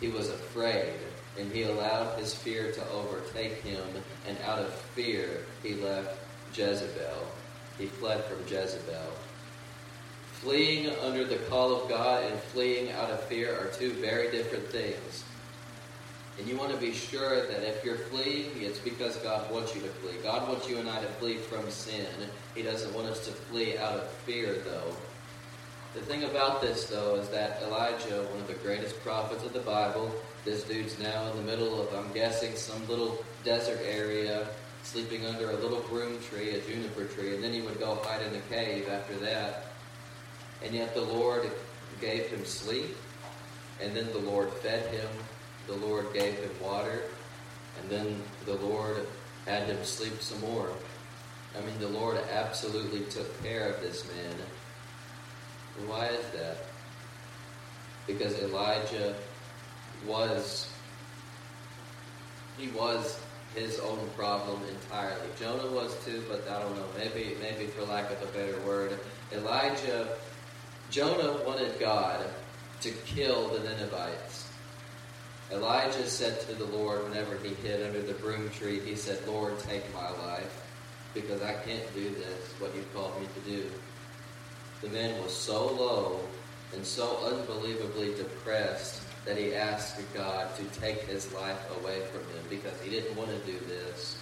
He 0.00 0.08
was 0.08 0.28
afraid 0.28 0.98
and 1.38 1.50
he 1.52 1.62
allowed 1.62 2.18
his 2.18 2.34
fear 2.34 2.72
to 2.72 2.88
overtake 2.90 3.62
him, 3.62 3.84
and 4.26 4.36
out 4.44 4.58
of 4.58 4.72
fear 4.72 5.44
he 5.62 5.74
left 5.74 6.18
Jezebel. 6.54 7.26
He 7.78 7.86
fled 7.86 8.24
from 8.24 8.40
Jezebel. 8.46 9.12
Fleeing 10.32 10.90
under 10.96 11.24
the 11.24 11.36
call 11.36 11.74
of 11.74 11.88
God 11.88 12.24
and 12.24 12.38
fleeing 12.38 12.90
out 12.92 13.10
of 13.10 13.22
fear 13.24 13.56
are 13.58 13.68
two 13.68 13.92
very 13.92 14.30
different 14.30 14.66
things. 14.66 15.24
And 16.38 16.48
you 16.48 16.56
want 16.56 16.72
to 16.72 16.78
be 16.78 16.92
sure 16.92 17.46
that 17.46 17.62
if 17.62 17.84
you're 17.84 17.96
fleeing, 17.96 18.50
it's 18.56 18.78
because 18.78 19.16
God 19.18 19.50
wants 19.52 19.74
you 19.74 19.82
to 19.82 19.88
flee. 19.88 20.14
God 20.22 20.48
wants 20.48 20.68
you 20.68 20.78
and 20.78 20.88
I 20.88 21.00
to 21.00 21.06
flee 21.06 21.36
from 21.36 21.70
sin. 21.70 22.06
He 22.54 22.62
doesn't 22.62 22.92
want 22.94 23.06
us 23.06 23.24
to 23.26 23.32
flee 23.32 23.76
out 23.76 23.92
of 23.92 24.08
fear, 24.08 24.54
though. 24.64 24.96
The 25.94 26.00
thing 26.00 26.24
about 26.24 26.62
this, 26.62 26.86
though, 26.86 27.16
is 27.16 27.28
that 27.28 27.62
Elijah, 27.62 28.22
one 28.30 28.40
of 28.40 28.46
the 28.48 28.54
greatest 28.54 28.98
prophets 29.02 29.44
of 29.44 29.52
the 29.52 29.60
Bible, 29.60 30.10
this 30.44 30.64
dude's 30.64 30.98
now 30.98 31.30
in 31.30 31.36
the 31.36 31.42
middle 31.42 31.80
of, 31.80 31.92
I'm 31.94 32.12
guessing, 32.12 32.54
some 32.56 32.86
little 32.88 33.24
desert 33.44 33.80
area, 33.86 34.48
sleeping 34.82 35.26
under 35.26 35.50
a 35.50 35.56
little 35.56 35.80
broom 35.80 36.18
tree, 36.22 36.50
a 36.50 36.60
juniper 36.60 37.04
tree, 37.04 37.34
and 37.34 37.42
then 37.42 37.52
he 37.52 37.60
would 37.60 37.78
go 37.78 37.96
hide 38.02 38.22
in 38.22 38.34
a 38.34 38.40
cave 38.42 38.88
after 38.88 39.14
that. 39.16 39.66
And 40.64 40.74
yet 40.74 40.94
the 40.94 41.02
Lord 41.02 41.50
gave 42.00 42.26
him 42.26 42.44
sleep, 42.44 42.96
and 43.80 43.94
then 43.94 44.10
the 44.12 44.18
Lord 44.18 44.52
fed 44.54 44.92
him, 44.92 45.08
the 45.66 45.74
Lord 45.74 46.12
gave 46.12 46.34
him 46.34 46.50
water, 46.60 47.02
and 47.80 47.90
then 47.90 48.22
the 48.46 48.54
Lord 48.54 49.06
had 49.46 49.64
him 49.64 49.82
sleep 49.84 50.20
some 50.20 50.40
more. 50.40 50.70
I 51.56 51.60
mean, 51.64 51.78
the 51.78 51.88
Lord 51.88 52.18
absolutely 52.32 53.00
took 53.10 53.42
care 53.42 53.68
of 53.68 53.80
this 53.80 54.06
man 54.08 54.36
why 55.86 56.06
is 56.06 56.26
that? 56.32 56.66
Because 58.06 58.38
Elijah 58.40 59.14
was 60.06 60.68
he 62.58 62.68
was 62.68 63.18
his 63.54 63.78
own 63.80 63.98
problem 64.16 64.62
entirely. 64.68 65.28
Jonah 65.38 65.70
was 65.72 65.94
too, 66.04 66.22
but 66.28 66.46
I 66.48 66.60
don't 66.60 66.76
know. 66.76 66.86
Maybe 66.96 67.36
maybe 67.40 67.66
for 67.66 67.82
lack 67.82 68.10
of 68.10 68.22
a 68.22 68.26
better 68.26 68.58
word, 68.66 68.98
Elijah 69.32 70.16
Jonah 70.90 71.38
wanted 71.46 71.78
God 71.80 72.24
to 72.82 72.90
kill 73.06 73.48
the 73.48 73.60
Ninevites. 73.60 74.48
Elijah 75.50 76.06
said 76.06 76.40
to 76.42 76.54
the 76.54 76.64
Lord 76.64 77.04
whenever 77.04 77.36
he 77.38 77.54
hid 77.54 77.86
under 77.86 78.02
the 78.02 78.14
broom 78.14 78.50
tree, 78.50 78.80
he 78.80 78.94
said, 78.94 79.26
Lord, 79.26 79.58
take 79.60 79.82
my 79.94 80.10
life 80.10 80.66
because 81.14 81.42
I 81.42 81.54
can't 81.54 81.94
do 81.94 82.10
this, 82.10 82.54
what 82.58 82.74
you 82.74 82.84
called 82.94 83.20
me 83.20 83.26
to 83.34 83.50
do 83.50 83.70
the 84.82 84.88
man 84.88 85.22
was 85.22 85.34
so 85.34 85.66
low 85.66 86.20
and 86.74 86.84
so 86.84 87.18
unbelievably 87.24 88.14
depressed 88.14 89.01
that 89.24 89.36
he 89.36 89.54
asked 89.54 90.00
God 90.14 90.48
to 90.56 90.64
take 90.80 91.02
his 91.02 91.32
life 91.32 91.60
away 91.80 92.00
from 92.06 92.20
him 92.20 92.44
because 92.50 92.80
he 92.82 92.90
didn't 92.90 93.16
want 93.16 93.30
to 93.30 93.38
do 93.50 93.58
this. 93.66 94.18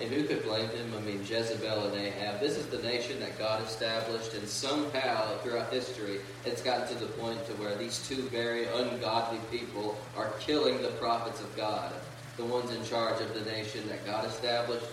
And 0.00 0.10
who 0.10 0.24
could 0.24 0.42
blame 0.42 0.68
him? 0.70 0.92
I 0.96 1.00
mean, 1.02 1.20
Jezebel 1.24 1.86
and 1.86 1.96
Ahab. 1.96 2.40
This 2.40 2.58
is 2.58 2.66
the 2.66 2.82
nation 2.82 3.20
that 3.20 3.38
God 3.38 3.64
established, 3.64 4.34
and 4.34 4.46
somehow 4.48 5.38
throughout 5.38 5.72
history, 5.72 6.18
it's 6.44 6.62
gotten 6.62 6.88
to 6.88 6.94
the 6.94 7.12
point 7.12 7.46
to 7.46 7.52
where 7.52 7.76
these 7.76 8.06
two 8.06 8.22
very 8.22 8.66
ungodly 8.66 9.38
people 9.52 9.96
are 10.16 10.30
killing 10.40 10.82
the 10.82 10.88
prophets 10.88 11.40
of 11.40 11.56
God, 11.56 11.92
the 12.36 12.44
ones 12.44 12.74
in 12.74 12.84
charge 12.84 13.20
of 13.20 13.32
the 13.34 13.48
nation 13.50 13.88
that 13.88 14.04
God 14.04 14.24
established. 14.26 14.86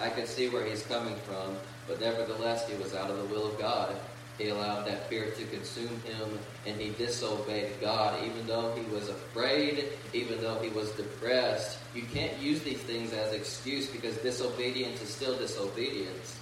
I 0.00 0.10
can 0.10 0.26
see 0.26 0.48
where 0.48 0.66
he's 0.66 0.82
coming 0.82 1.14
from, 1.18 1.56
but 1.86 2.00
nevertheless, 2.00 2.68
he 2.68 2.76
was 2.82 2.94
out 2.94 3.08
of 3.08 3.16
the 3.18 3.34
will 3.34 3.46
of 3.46 3.56
God. 3.60 3.96
He 4.38 4.48
allowed 4.48 4.86
that 4.86 5.08
fear 5.08 5.30
to 5.30 5.44
consume 5.46 6.00
him, 6.00 6.38
and 6.66 6.78
he 6.78 6.90
disobeyed 6.90 7.80
God, 7.80 8.22
even 8.22 8.46
though 8.46 8.74
he 8.74 8.82
was 8.94 9.08
afraid, 9.08 9.88
even 10.12 10.42
though 10.42 10.58
he 10.58 10.68
was 10.68 10.90
depressed. 10.92 11.78
You 11.94 12.02
can't 12.02 12.36
use 12.38 12.62
these 12.62 12.82
things 12.82 13.14
as 13.14 13.32
excuse 13.32 13.86
because 13.86 14.16
disobedience 14.18 15.00
is 15.00 15.08
still 15.08 15.36
disobedience. 15.38 16.38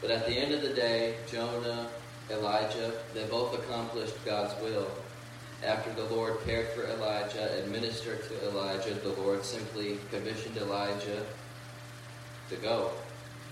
But 0.00 0.10
at 0.10 0.26
the 0.26 0.32
end 0.32 0.54
of 0.54 0.62
the 0.62 0.72
day, 0.72 1.16
Jonah, 1.30 1.88
Elijah, 2.30 2.92
they 3.12 3.24
both 3.24 3.54
accomplished 3.54 4.14
God's 4.24 4.58
will. 4.62 4.90
After 5.64 5.92
the 5.92 6.04
Lord 6.04 6.38
cared 6.44 6.68
for 6.68 6.84
Elijah 6.84 7.58
and 7.58 7.70
ministered 7.70 8.22
to 8.28 8.48
Elijah, 8.48 8.94
the 8.94 9.20
Lord 9.20 9.44
simply 9.44 9.98
commissioned 10.10 10.56
Elijah 10.56 11.24
to 12.48 12.56
go, 12.56 12.92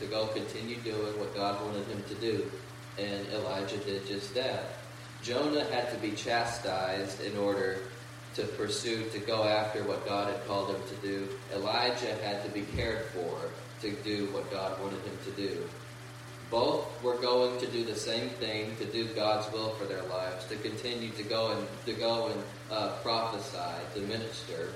to 0.00 0.06
go 0.06 0.26
continue 0.28 0.76
doing 0.76 1.18
what 1.18 1.34
God 1.34 1.62
wanted 1.64 1.86
him 1.86 2.02
to 2.08 2.14
do. 2.16 2.50
And 2.98 3.26
Elijah 3.32 3.78
did 3.78 4.06
just 4.06 4.34
that. 4.34 4.76
Jonah 5.22 5.64
had 5.64 5.90
to 5.90 5.98
be 5.98 6.12
chastised 6.12 7.20
in 7.22 7.36
order 7.36 7.78
to 8.34 8.42
pursue, 8.42 9.08
to 9.10 9.18
go 9.20 9.44
after 9.44 9.82
what 9.84 10.04
God 10.06 10.32
had 10.32 10.46
called 10.46 10.70
him 10.70 10.82
to 10.88 11.06
do. 11.06 11.28
Elijah 11.54 12.14
had 12.22 12.44
to 12.44 12.50
be 12.50 12.62
cared 12.76 13.06
for 13.06 13.38
to 13.80 13.92
do 14.02 14.26
what 14.26 14.50
God 14.50 14.80
wanted 14.82 15.00
him 15.00 15.18
to 15.24 15.30
do. 15.30 15.62
Both 16.50 17.02
were 17.02 17.16
going 17.16 17.58
to 17.60 17.66
do 17.66 17.84
the 17.84 17.94
same 17.94 18.28
thing, 18.28 18.76
to 18.76 18.84
do 18.84 19.06
God's 19.14 19.50
will 19.52 19.70
for 19.70 19.86
their 19.86 20.02
lives, 20.04 20.44
to 20.46 20.56
continue 20.56 21.10
to 21.10 21.22
go 21.22 21.52
and 21.52 21.66
to 21.86 21.94
go 21.94 22.28
and 22.28 22.42
uh, 22.70 22.90
prophesy, 23.02 23.58
to 23.94 24.00
minister. 24.02 24.70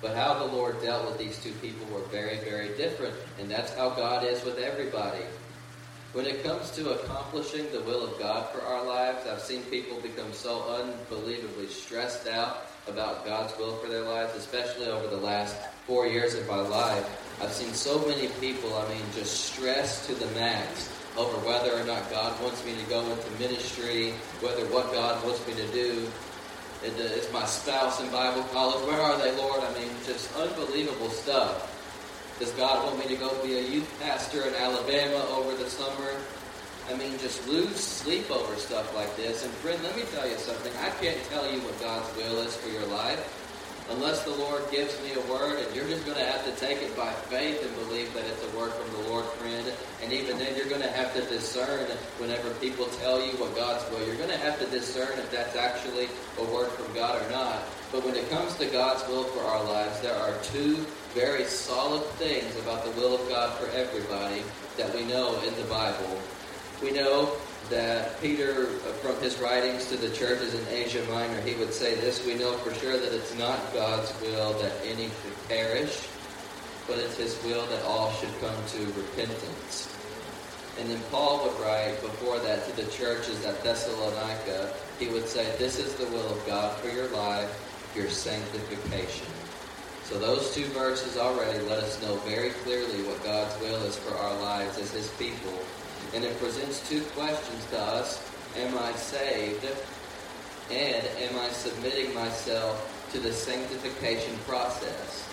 But 0.00 0.14
how 0.14 0.34
the 0.34 0.44
Lord 0.44 0.80
dealt 0.82 1.06
with 1.06 1.18
these 1.18 1.42
two 1.42 1.52
people 1.54 1.86
were 1.92 2.06
very, 2.06 2.38
very 2.38 2.76
different, 2.76 3.14
and 3.40 3.50
that's 3.50 3.74
how 3.74 3.90
God 3.90 4.24
is 4.24 4.44
with 4.44 4.58
everybody. 4.58 5.24
When 6.14 6.24
it 6.24 6.42
comes 6.42 6.70
to 6.70 6.92
accomplishing 6.92 7.70
the 7.70 7.82
will 7.82 8.02
of 8.02 8.18
God 8.18 8.48
for 8.48 8.62
our 8.62 8.82
lives, 8.82 9.26
I've 9.26 9.42
seen 9.42 9.62
people 9.64 10.00
become 10.00 10.32
so 10.32 10.62
unbelievably 10.62 11.68
stressed 11.68 12.26
out 12.26 12.66
about 12.86 13.26
God's 13.26 13.56
will 13.58 13.76
for 13.76 13.88
their 13.88 14.04
lives, 14.04 14.34
especially 14.34 14.86
over 14.86 15.06
the 15.06 15.18
last 15.18 15.54
four 15.86 16.06
years 16.06 16.34
of 16.34 16.48
my 16.48 16.60
life. 16.60 17.04
I've 17.42 17.52
seen 17.52 17.74
so 17.74 17.98
many 18.08 18.28
people, 18.40 18.74
I 18.74 18.88
mean, 18.88 19.02
just 19.14 19.52
stressed 19.52 20.08
to 20.08 20.14
the 20.14 20.26
max 20.28 20.90
over 21.14 21.36
whether 21.46 21.78
or 21.78 21.84
not 21.84 22.10
God 22.10 22.40
wants 22.42 22.64
me 22.64 22.74
to 22.74 22.88
go 22.88 23.00
into 23.00 23.30
ministry, 23.38 24.12
whether 24.40 24.64
what 24.72 24.90
God 24.92 25.22
wants 25.26 25.46
me 25.46 25.52
to 25.54 25.66
do. 25.72 26.08
Is 26.84 27.30
my 27.34 27.44
spouse 27.44 28.00
in 28.00 28.10
Bible 28.10 28.44
college? 28.44 28.86
Where 28.86 29.00
are 29.00 29.18
they, 29.18 29.36
Lord? 29.36 29.60
I 29.62 29.74
mean, 29.78 29.90
just 30.06 30.34
unbelievable 30.36 31.10
stuff. 31.10 31.74
Does 32.38 32.52
God 32.52 32.84
want 32.84 32.98
me 32.98 33.14
to 33.14 33.20
go 33.20 33.30
be 33.42 33.58
a 33.58 33.62
youth 33.62 33.92
pastor 34.00 34.42
in 34.46 34.54
Alabama 34.54 35.24
over 35.30 35.54
the 35.56 35.68
summer? 35.68 36.12
I 36.88 36.96
mean, 36.96 37.18
just 37.18 37.46
lose 37.48 37.76
sleep 37.76 38.30
over 38.30 38.54
stuff 38.56 38.94
like 38.94 39.14
this. 39.16 39.44
And 39.44 39.52
friend, 39.54 39.82
let 39.82 39.96
me 39.96 40.02
tell 40.14 40.28
you 40.28 40.36
something. 40.36 40.72
I 40.78 40.90
can't 41.02 41.22
tell 41.24 41.50
you 41.50 41.60
what 41.60 41.78
God's 41.80 42.16
will 42.16 42.38
is 42.42 42.56
for 42.56 42.68
your 42.70 42.86
life 42.86 43.37
unless 43.90 44.22
the 44.24 44.34
Lord 44.36 44.62
gives 44.70 45.00
me 45.02 45.12
a 45.14 45.20
word, 45.32 45.58
and 45.58 45.74
you're 45.74 45.88
just 45.88 46.04
going 46.04 46.18
to 46.18 46.24
have 46.24 46.44
to 46.44 46.52
take 46.60 46.82
it 46.82 46.96
by 46.96 47.12
faith 47.32 47.64
and 47.64 47.74
believe 47.88 48.12
that 48.14 48.24
it's 48.26 48.44
a 48.44 48.56
word 48.56 48.72
from 48.72 49.02
the 49.02 49.08
Lord, 49.08 49.24
friend. 49.40 49.72
And 50.02 50.12
even 50.12 50.38
then, 50.38 50.54
you're 50.56 50.68
going 50.68 50.82
to 50.82 50.90
have 50.90 51.14
to 51.14 51.22
discern 51.22 51.86
whenever 52.18 52.52
people 52.54 52.86
tell 53.00 53.20
you 53.20 53.32
what 53.38 53.56
God's 53.56 53.88
will. 53.90 54.06
You're 54.06 54.16
going 54.16 54.30
to 54.30 54.38
have 54.38 54.58
to 54.60 54.66
discern 54.66 55.18
if 55.18 55.30
that's 55.30 55.56
actually 55.56 56.08
a 56.38 56.44
word 56.44 56.70
from 56.72 56.92
God 56.94 57.20
or 57.22 57.30
not. 57.30 57.62
But 57.90 58.04
when 58.04 58.14
it 58.14 58.28
comes 58.28 58.54
to 58.56 58.66
God's 58.66 59.06
will 59.08 59.24
for 59.24 59.44
our 59.44 59.64
lives, 59.64 60.00
there 60.00 60.14
are 60.14 60.34
two 60.42 60.76
very 61.14 61.44
solid 61.44 62.04
things 62.20 62.54
about 62.60 62.84
the 62.84 62.90
will 62.92 63.14
of 63.14 63.28
God 63.28 63.58
for 63.58 63.66
everybody 63.70 64.42
that 64.76 64.94
we 64.94 65.04
know 65.06 65.40
in 65.40 65.54
the 65.56 65.64
Bible. 65.64 66.20
We 66.82 66.92
know 66.92 67.32
that 67.70 68.20
Peter, 68.20 68.62
uh, 68.62 68.92
from 69.02 69.20
his 69.22 69.38
writings 69.38 69.86
to 69.86 69.96
the 69.96 70.10
churches 70.10 70.54
in 70.54 70.66
Asia 70.68 71.04
Minor, 71.10 71.40
he 71.42 71.54
would 71.54 71.72
say 71.72 71.94
this 71.96 72.24
We 72.24 72.34
know 72.34 72.52
for 72.58 72.74
sure 72.74 72.98
that 72.98 73.12
it's 73.12 73.36
not 73.38 73.58
God's 73.72 74.12
will 74.20 74.52
that 74.54 74.72
any 74.84 75.04
should 75.04 75.48
perish, 75.48 76.08
but 76.86 76.98
it's 76.98 77.16
his 77.16 77.42
will 77.44 77.66
that 77.66 77.84
all 77.84 78.10
should 78.12 78.32
come 78.40 78.56
to 78.68 78.78
repentance. 78.92 79.94
And 80.78 80.88
then 80.88 81.00
Paul 81.10 81.44
would 81.44 81.60
write 81.60 82.00
before 82.00 82.38
that 82.38 82.64
to 82.68 82.76
the 82.76 82.90
churches 82.92 83.44
at 83.44 83.62
Thessalonica, 83.64 84.72
he 84.98 85.08
would 85.08 85.26
say, 85.26 85.44
This 85.58 85.78
is 85.78 85.94
the 85.94 86.06
will 86.06 86.28
of 86.28 86.46
God 86.46 86.76
for 86.78 86.88
your 86.88 87.08
life, 87.08 87.50
your 87.96 88.08
sanctification. 88.08 89.26
So 90.04 90.18
those 90.18 90.54
two 90.54 90.64
verses 90.66 91.18
already 91.18 91.58
let 91.66 91.80
us 91.80 92.00
know 92.00 92.16
very 92.18 92.50
clearly 92.50 93.02
what 93.02 93.22
God's 93.24 93.60
will 93.60 93.82
is 93.82 93.96
for 93.96 94.16
our 94.16 94.40
lives 94.40 94.78
as 94.78 94.90
his 94.92 95.10
people. 95.18 95.52
And 96.14 96.24
it 96.24 96.38
presents 96.38 96.88
two 96.88 97.02
questions 97.16 97.64
to 97.66 97.78
us. 97.78 98.22
Am 98.56 98.76
I 98.78 98.92
saved? 98.92 99.66
And 100.70 101.06
am 101.20 101.38
I 101.38 101.48
submitting 101.48 102.14
myself 102.14 103.08
to 103.12 103.18
the 103.18 103.32
sanctification 103.32 104.36
process? 104.46 105.28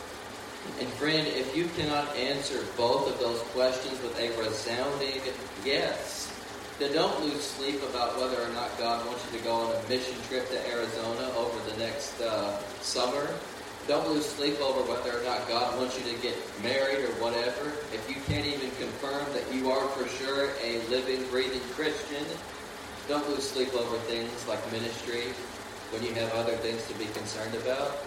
And 0.80 0.88
friend, 0.94 1.28
if 1.28 1.56
you 1.56 1.66
cannot 1.78 2.16
answer 2.16 2.60
both 2.76 3.08
of 3.08 3.20
those 3.20 3.40
questions 3.54 4.02
with 4.02 4.20
a 4.20 4.30
resounding 4.42 5.22
yes, 5.64 6.32
then 6.80 6.92
don't 6.94 7.24
lose 7.24 7.42
sleep 7.42 7.82
about 7.90 8.18
whether 8.18 8.42
or 8.42 8.50
not 8.54 8.78
God 8.78 9.06
wants 9.06 9.26
you 9.32 9.40
to 9.40 9.44
go 9.46 9.54
on 9.54 9.76
a 9.76 9.90
mission 9.90 10.16
trip 10.28 10.50
to 10.50 10.68
Arizona 10.70 11.32
over 11.38 11.72
the 11.72 11.78
next 11.78 12.20
uh, 12.22 12.60
summer. 12.82 13.30
Don't 13.88 14.08
lose 14.10 14.26
sleep 14.26 14.60
over 14.62 14.82
whether 14.90 15.20
or 15.20 15.24
not 15.24 15.48
God 15.48 15.78
wants 15.78 15.98
you 15.98 16.12
to 16.12 16.22
get 16.22 16.34
married 16.64 17.06
or 17.06 17.14
whatever. 17.22 17.70
If 17.94 18.06
you 18.10 18.18
can't 18.26 18.46
even 18.46 18.72
confirm 18.82 19.26
that 19.34 19.46
you 19.54 19.70
are 19.70 19.88
for 19.90 20.10
sure 20.18 20.50
a 20.64 20.82
living, 20.90 21.22
breathing 21.30 21.62
Christian, 21.78 22.26
don't 23.08 23.28
lose 23.30 23.48
sleep 23.48 23.74
over 23.76 23.98
things 24.10 24.48
like 24.48 24.60
ministry 24.72 25.34
when 25.94 26.02
you 26.02 26.14
have 26.16 26.34
other 26.34 26.58
things 26.66 26.82
to 26.88 26.98
be 26.98 27.06
concerned 27.14 27.54
about 27.56 28.02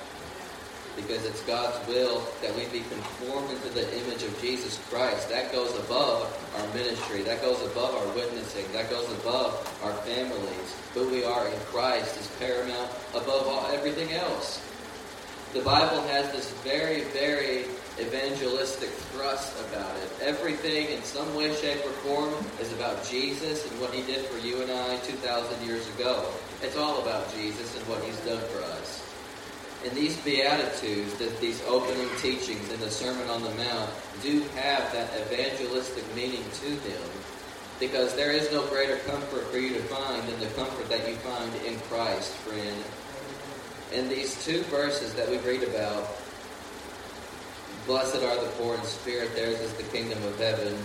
because 0.99 1.25
it's 1.25 1.43
God's 1.45 1.79
will 1.87 2.27
that 2.43 2.55
we 2.57 2.67
be 2.67 2.83
conformed 2.91 3.51
into 3.53 3.69
the 3.69 3.87
image 4.03 4.25
of 4.25 4.35
Jesus 4.41 4.81
Christ. 4.91 5.31
That 5.31 5.53
goes 5.53 5.71
above 5.79 6.27
our 6.57 6.75
ministry. 6.75 7.23
That 7.23 7.41
goes 7.41 7.63
above 7.71 7.95
our 7.95 8.15
witnessing. 8.15 8.67
That 8.73 8.91
goes 8.91 9.09
above 9.21 9.55
our 9.85 9.93
families. 10.03 10.77
Who 10.95 11.09
we 11.09 11.23
are 11.23 11.47
in 11.47 11.59
Christ 11.71 12.19
is 12.19 12.27
paramount 12.41 12.91
above 13.15 13.47
all, 13.47 13.71
everything 13.71 14.13
else. 14.13 14.68
The 15.55 15.63
Bible 15.63 16.03
has 16.09 16.31
this 16.33 16.51
very, 16.61 17.05
very 17.17 17.65
evangelistic 17.99 18.91
thrust 19.17 19.59
about 19.69 19.97
it. 19.97 20.11
Everything 20.21 20.89
in 20.89 21.03
some 21.03 21.35
way, 21.35 21.55
shape, 21.55 21.85
or 21.87 21.93
form 22.05 22.35
is 22.61 22.71
about 22.75 23.03
Jesus 23.09 23.69
and 23.71 23.81
what 23.81 23.95
he 23.95 24.03
did 24.03 24.27
for 24.27 24.39
you 24.47 24.61
and 24.61 24.71
I 24.71 24.99
2,000 24.99 25.67
years 25.67 25.89
ago. 25.97 26.31
It's 26.63 26.77
all 26.77 27.01
about 27.01 27.35
Jesus 27.35 27.75
and 27.79 27.89
what 27.89 28.05
he's 28.05 28.21
done 28.21 28.41
for 28.53 28.63
us. 28.77 29.03
And 29.87 29.97
these 29.97 30.19
Beatitudes, 30.19 31.17
these 31.41 31.63
opening 31.65 32.09
teachings 32.21 32.71
in 32.71 32.81
the 32.81 32.91
Sermon 32.91 33.29
on 33.31 33.43
the 33.43 33.55
Mount, 33.55 33.91
do 34.23 34.41
have 34.55 34.93
that 34.93 35.09
evangelistic 35.19 36.05
meaning 36.15 36.45
to 36.61 36.69
them 36.69 37.09
because 37.81 38.15
there 38.15 38.33
is 38.33 38.53
no 38.53 38.67
greater 38.67 38.99
comfort 39.09 39.47
for 39.51 39.59
you 39.59 39.73
to 39.73 39.83
find 39.85 40.23
than 40.29 40.41
the 40.41 40.55
comfort 40.55 40.89
that 40.91 41.09
you 41.09 41.15
find 41.17 41.55
in 41.65 41.79
Christ, 41.89 42.35
friend. 42.35 42.85
And 43.93 44.11
these 44.11 44.45
two 44.45 44.63
verses 44.65 45.15
that 45.15 45.29
we 45.29 45.39
read 45.39 45.63
about, 45.63 46.09
blessed 47.87 48.17
are 48.17 48.37
the 48.37 48.51
poor 48.59 48.75
in 48.75 48.83
spirit, 48.83 49.35
theirs 49.35 49.61
is 49.61 49.73
the 49.75 49.83
kingdom 49.85 50.23
of 50.25 50.39
heaven. 50.39 50.77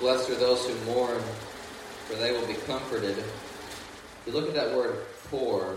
Blessed 0.00 0.30
are 0.30 0.36
those 0.36 0.66
who 0.66 0.92
mourn, 0.92 1.22
for 2.06 2.14
they 2.14 2.32
will 2.32 2.46
be 2.46 2.54
comforted. 2.66 3.18
If 3.18 4.22
You 4.26 4.32
look 4.32 4.48
at 4.48 4.54
that 4.54 4.74
word 4.74 5.04
poor, 5.30 5.76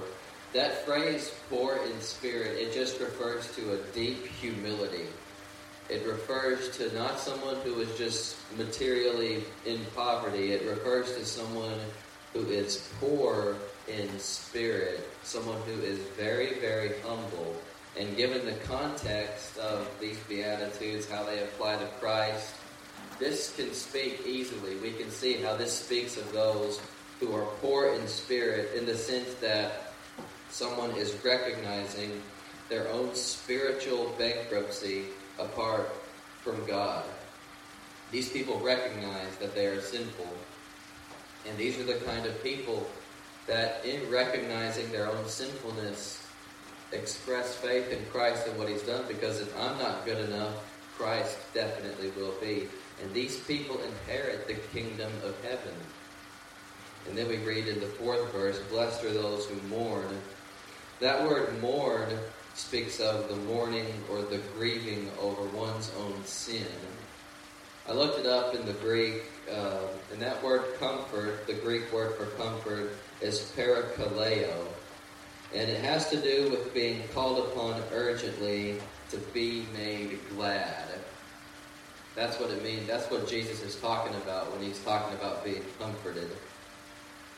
that 0.54 0.86
phrase, 0.86 1.34
poor 1.50 1.78
in 1.86 2.00
spirit, 2.00 2.58
it 2.58 2.74
just 2.74 3.00
refers 3.02 3.54
to 3.56 3.74
a 3.74 3.78
deep 3.94 4.26
humility. 4.28 5.08
It 5.90 6.08
refers 6.08 6.76
to 6.78 6.94
not 6.96 7.20
someone 7.20 7.58
who 7.58 7.80
is 7.82 7.98
just 7.98 8.38
materially 8.58 9.44
in 9.66 9.86
poverty. 9.94 10.54
It 10.54 10.66
refers 10.68 11.16
to 11.18 11.26
someone 11.26 11.80
who 12.34 12.48
is 12.48 12.90
poor 13.00 13.58
in 13.88 14.20
spirit, 14.20 15.08
someone 15.24 15.62
who 15.62 15.82
is 15.82 16.00
very, 16.18 16.60
very 16.60 17.00
humble. 17.02 17.56
And 17.98 18.18
given 18.18 18.46
the 18.46 18.60
context 18.66 19.58
of 19.58 19.88
these 20.00 20.18
Beatitudes, 20.28 21.10
how 21.10 21.24
they 21.24 21.44
apply 21.44 21.78
to 21.78 21.88
Christ, 22.00 22.56
this 23.20 23.56
can 23.56 23.74
speak 23.74 24.22
easily. 24.26 24.76
We 24.78 24.92
can 24.92 25.10
see 25.10 25.38
how 25.38 25.56
this 25.56 25.72
speaks 25.72 26.18
of 26.18 26.32
those 26.34 26.82
who 27.20 27.34
are 27.34 27.46
poor 27.62 27.94
in 27.94 28.08
spirit 28.08 28.76
in 28.76 28.86
the 28.86 28.98
sense 28.98 29.34
that 29.36 29.94
someone 30.50 30.92
is 30.92 31.16
recognizing 31.24 32.22
their 32.70 32.90
own 32.90 33.16
spiritual 33.16 34.14
bankruptcy 34.18 35.06
apart 35.40 35.90
from 36.42 36.66
God. 36.66 37.06
These 38.12 38.30
people 38.30 38.60
recognize 38.60 39.36
that 39.38 39.56
they 39.56 39.68
are 39.68 39.82
sinful. 39.82 40.28
And 41.48 41.58
these 41.58 41.80
are 41.80 41.84
the 41.84 42.00
kind 42.06 42.26
of 42.26 42.44
people 42.44 42.88
that, 43.48 43.84
in 43.86 44.10
recognizing 44.10 44.91
their 44.91 45.08
own 45.08 45.28
sinfulness, 45.28 46.26
express 46.91 47.56
faith 47.56 47.91
in 47.91 48.04
Christ 48.12 48.48
and 48.48 48.58
what 48.58 48.70
He's 48.70 48.84
done 48.84 49.04
because 49.08 49.41
if 49.41 49.56
I'm 49.60 49.78
not 49.78 50.06
good 50.06 50.30
enough, 50.30 50.54
Christ 50.98 51.38
definitely 51.54 52.12
will 52.12 52.34
be. 52.41 52.68
And 53.02 53.14
these 53.14 53.39
people 53.41 53.80
inherit 53.82 54.48
the 54.48 54.56
kingdom 54.78 55.12
of 55.24 55.36
heaven. 55.43 55.76
And 57.08 57.18
then 57.18 57.28
we 57.28 57.38
read 57.38 57.68
in 57.68 57.80
the 57.80 57.86
fourth 57.86 58.32
verse, 58.32 58.60
Blessed 58.70 59.04
are 59.04 59.14
those 59.14 59.46
who 59.46 59.62
mourn, 59.68 60.22
that 61.02 61.22
word 61.24 61.62
mourn 61.62 62.08
speaks 62.54 63.02
of 63.02 63.28
the 63.28 63.36
mourning 63.36 63.93
or 64.10 64.22
the 64.22 64.39
grieving 64.58 65.12
over 65.20 65.43
one's 65.56 65.91
own 66.00 66.24
sin. 66.24 66.66
I 67.88 67.91
looked 67.91 68.20
it 68.20 68.26
up 68.26 68.56
in 68.56 68.66
the 68.66 68.74
Greek, 68.74 69.24
uh, 69.54 69.82
and 70.12 70.22
that 70.22 70.41
word 70.41 70.64
comfort, 70.80 71.46
the 71.48 71.54
Greek 71.54 71.91
word 71.91 72.16
for 72.16 72.26
comfort, 72.38 72.93
is 73.22 73.51
parakaleo. 73.55 74.68
And 75.53 75.70
it 75.70 75.84
has 75.84 76.09
to 76.09 76.18
do 76.18 76.49
with 76.49 76.74
being 76.74 77.03
called 77.13 77.47
upon 77.47 77.82
urgently 77.93 78.78
to 79.11 79.18
be 79.34 79.66
made 79.78 80.20
glad. 80.36 80.89
That's 82.16 82.39
what 82.39 82.49
it 82.49 82.63
means. 82.63 82.88
That's 82.88 83.09
what 83.11 83.28
Jesus 83.28 83.61
is 83.61 83.76
talking 83.76 84.16
about 84.16 84.51
when 84.51 84.61
he's 84.61 84.80
talking 84.84 85.18
about 85.18 85.43
being 85.43 85.63
comforted. 85.80 86.30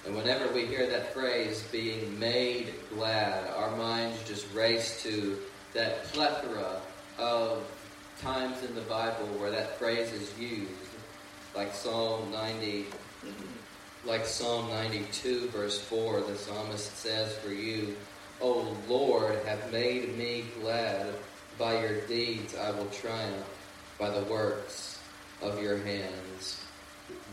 And 0.05 0.15
whenever 0.15 0.51
we 0.53 0.65
hear 0.65 0.88
that 0.88 1.13
phrase, 1.13 1.67
being 1.71 2.17
made 2.19 2.73
glad, 2.93 3.47
our 3.55 3.75
minds 3.75 4.23
just 4.23 4.51
race 4.53 5.01
to 5.03 5.38
that 5.73 6.05
plethora 6.05 6.80
of 7.17 7.63
times 8.21 8.63
in 8.63 8.73
the 8.73 8.82
Bible 8.82 9.25
where 9.38 9.51
that 9.51 9.78
phrase 9.78 10.11
is 10.13 10.38
used, 10.39 10.71
like 11.55 11.73
Psalm 11.73 12.32
90, 12.32 12.86
like 14.08 14.26
Psalm 14.26 14.70
92, 14.70 15.49
verse 15.49 15.80
4, 15.80 16.22
the 16.22 16.38
psalmist 16.38 16.95
says, 16.97 17.36
For 17.38 17.51
you, 17.51 17.95
O 18.41 18.76
Lord, 18.88 19.38
have 19.45 19.72
made 19.72 20.18
me 20.18 20.45
glad. 20.62 21.14
By 21.58 21.82
your 21.82 22.01
deeds 22.01 22.55
I 22.55 22.70
will 22.72 22.86
triumph, 22.88 23.45
by 23.97 24.12
the 24.12 24.24
works 24.26 24.99
of 25.41 25.62
your 25.62 25.78
hands 25.78 26.68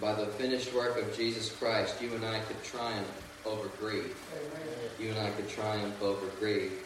by 0.01 0.15
the 0.15 0.27
finished 0.27 0.73
work 0.75 1.01
of 1.01 1.17
Jesus 1.17 1.51
Christ, 1.51 2.01
you 2.01 2.13
and 2.15 2.25
I 2.25 2.41
could 2.41 2.63
triumph 2.63 3.09
over 3.47 3.69
grief. 3.79 4.17
Amen. 4.35 4.91
You 4.99 5.11
and 5.11 5.19
I 5.19 5.31
could 5.31 5.49
triumph 5.49 6.01
over 6.03 6.27
grief. 6.39 6.81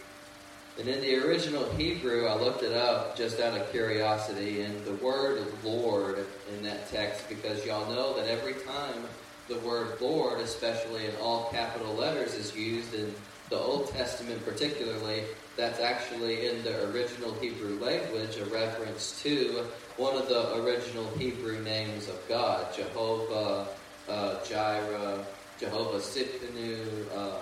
And 0.79 0.89
in 0.89 1.01
the 1.01 1.17
original 1.27 1.69
Hebrew, 1.73 2.27
I 2.27 2.37
looked 2.37 2.63
it 2.63 2.73
up 2.73 3.17
just 3.17 3.41
out 3.41 3.59
of 3.59 3.69
curiosity, 3.71 4.61
and 4.61 4.85
the 4.85 4.93
word 4.95 5.45
Lord 5.65 6.25
in 6.57 6.63
that 6.63 6.89
text, 6.89 7.29
because 7.29 7.65
y'all 7.67 7.91
know 7.93 8.17
that 8.17 8.29
every 8.29 8.55
time 8.55 9.05
the 9.49 9.59
word 9.61 10.01
Lord, 10.01 10.41
especially 10.41 11.07
in 11.07 11.17
all 11.17 11.51
capital 11.51 11.95
letters, 11.95 12.35
is 12.35 12.55
used 12.57 12.95
in 12.95 13.15
the 13.51 13.59
Old 13.59 13.91
Testament 13.93 14.45
particularly, 14.45 15.25
that's 15.57 15.81
actually 15.81 16.47
in 16.47 16.63
the 16.63 16.91
original 16.91 17.33
Hebrew 17.35 17.79
language 17.81 18.37
a 18.37 18.45
reference 18.47 19.21
to 19.23 19.67
one 19.97 20.17
of 20.17 20.29
the 20.29 20.57
original 20.63 21.09
Hebrew 21.17 21.61
names 21.63 22.09
of 22.09 22.21
God, 22.29 22.73
Jehovah 22.75 23.69
uh, 24.09 24.45
Jireh, 24.45 25.25
Jehovah 25.59 25.99
Tsidkenu, 25.99 27.17
um, 27.17 27.33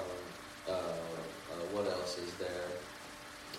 uh, 0.69 0.73
uh, 0.73 0.75
what 1.73 1.87
else 1.87 2.19
is 2.19 2.33
there? 2.35 2.69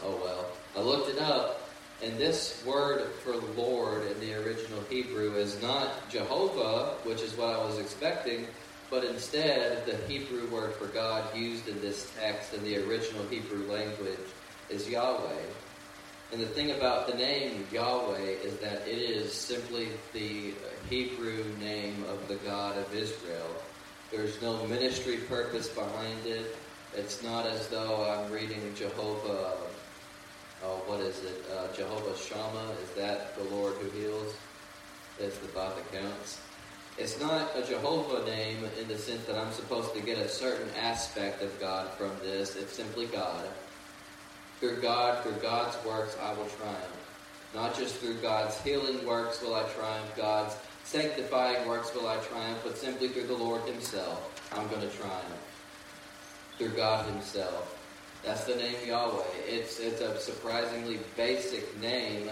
Oh 0.03 0.19
well, 0.23 0.45
I 0.75 0.81
looked 0.81 1.09
it 1.09 1.19
up, 1.21 1.66
and 2.03 2.17
this 2.17 2.63
word 2.65 3.09
for 3.23 3.35
Lord 3.59 4.05
in 4.11 4.19
the 4.19 4.33
original 4.35 4.81
Hebrew 4.89 5.35
is 5.35 5.59
not 5.61 6.09
Jehovah, 6.09 6.95
which 7.03 7.21
is 7.21 7.35
what 7.35 7.49
I 7.49 7.63
was 7.63 7.79
expecting, 7.79 8.45
but 8.89 9.03
instead 9.03 9.85
the 9.85 9.97
Hebrew 10.07 10.47
word 10.47 10.73
for 10.75 10.87
God 10.87 11.35
used 11.35 11.67
in 11.67 11.81
this 11.81 12.11
text 12.19 12.53
in 12.53 12.63
the 12.63 12.77
original 12.87 13.25
Hebrew 13.27 13.69
language 13.71 14.19
is 14.69 14.87
Yahweh. 14.87 15.41
And 16.31 16.41
the 16.41 16.47
thing 16.47 16.71
about 16.71 17.07
the 17.07 17.15
name 17.15 17.65
Yahweh 17.71 18.19
is 18.43 18.57
that 18.57 18.87
it 18.87 18.97
is 18.97 19.33
simply 19.33 19.87
the 20.13 20.53
Hebrew 20.89 21.43
name 21.59 22.03
of 22.09 22.27
the 22.27 22.35
God 22.35 22.77
of 22.77 22.93
Israel. 22.93 23.49
There's 24.11 24.41
no 24.41 24.65
ministry 24.67 25.17
purpose 25.17 25.67
behind 25.69 26.25
it. 26.25 26.55
It's 26.95 27.23
not 27.23 27.45
as 27.45 27.67
though 27.69 28.05
I'm 28.09 28.31
reading 28.31 28.73
Jehovah, 28.75 29.53
oh, 30.63 30.81
what 30.85 30.99
is 30.99 31.23
it? 31.23 31.45
Uh, 31.55 31.71
Jehovah 31.73 32.17
Shammah. 32.17 32.73
Is 32.83 32.89
that 32.95 33.35
the 33.37 33.43
Lord 33.55 33.73
who 33.75 33.89
heals? 33.99 34.35
It's 35.19 35.37
the 35.39 35.47
that 35.47 35.91
counts. 35.91 36.39
It's 36.97 37.19
not 37.19 37.55
a 37.55 37.61
Jehovah 37.61 38.25
name 38.25 38.63
in 38.79 38.87
the 38.87 38.97
sense 38.97 39.23
that 39.25 39.37
I'm 39.37 39.51
supposed 39.51 39.93
to 39.93 40.01
get 40.01 40.17
a 40.17 40.27
certain 40.27 40.69
aspect 40.79 41.43
of 41.43 41.59
God 41.59 41.91
from 41.93 42.11
this. 42.23 42.55
It's 42.55 42.73
simply 42.73 43.05
God. 43.05 43.47
Through 44.59 44.81
God, 44.81 45.21
through 45.21 45.39
God's 45.39 45.77
works, 45.85 46.17
I 46.21 46.33
will 46.33 46.47
triumph. 46.47 46.97
Not 47.53 47.77
just 47.77 47.95
through 47.97 48.15
God's 48.15 48.59
healing 48.61 49.05
works 49.05 49.41
will 49.41 49.53
I 49.53 49.63
triumph, 49.63 50.15
God's 50.15 50.55
sanctifying 50.83 51.67
works 51.67 51.93
will 51.93 52.07
I 52.07 52.17
triumph, 52.17 52.59
but 52.63 52.77
simply 52.77 53.09
through 53.09 53.27
the 53.27 53.37
Lord 53.37 53.61
Himself, 53.63 54.41
I'm 54.55 54.67
going 54.67 54.81
to 54.81 54.95
triumph. 54.95 55.23
Through 56.57 56.69
God 56.69 57.05
Himself. 57.11 57.76
That's 58.27 58.43
the 58.43 58.55
name 58.55 58.75
Yahweh. 58.85 59.23
It's, 59.47 59.79
it's 59.79 60.01
a 60.01 60.19
surprisingly 60.19 60.99
basic 61.15 61.79
name, 61.79 62.29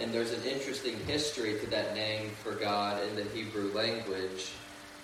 and 0.00 0.10
there's 0.10 0.32
an 0.32 0.42
interesting 0.44 0.96
history 1.00 1.58
to 1.60 1.66
that 1.66 1.94
name 1.94 2.30
for 2.42 2.52
God 2.52 3.02
in 3.06 3.14
the 3.14 3.24
Hebrew 3.24 3.70
language. 3.74 4.52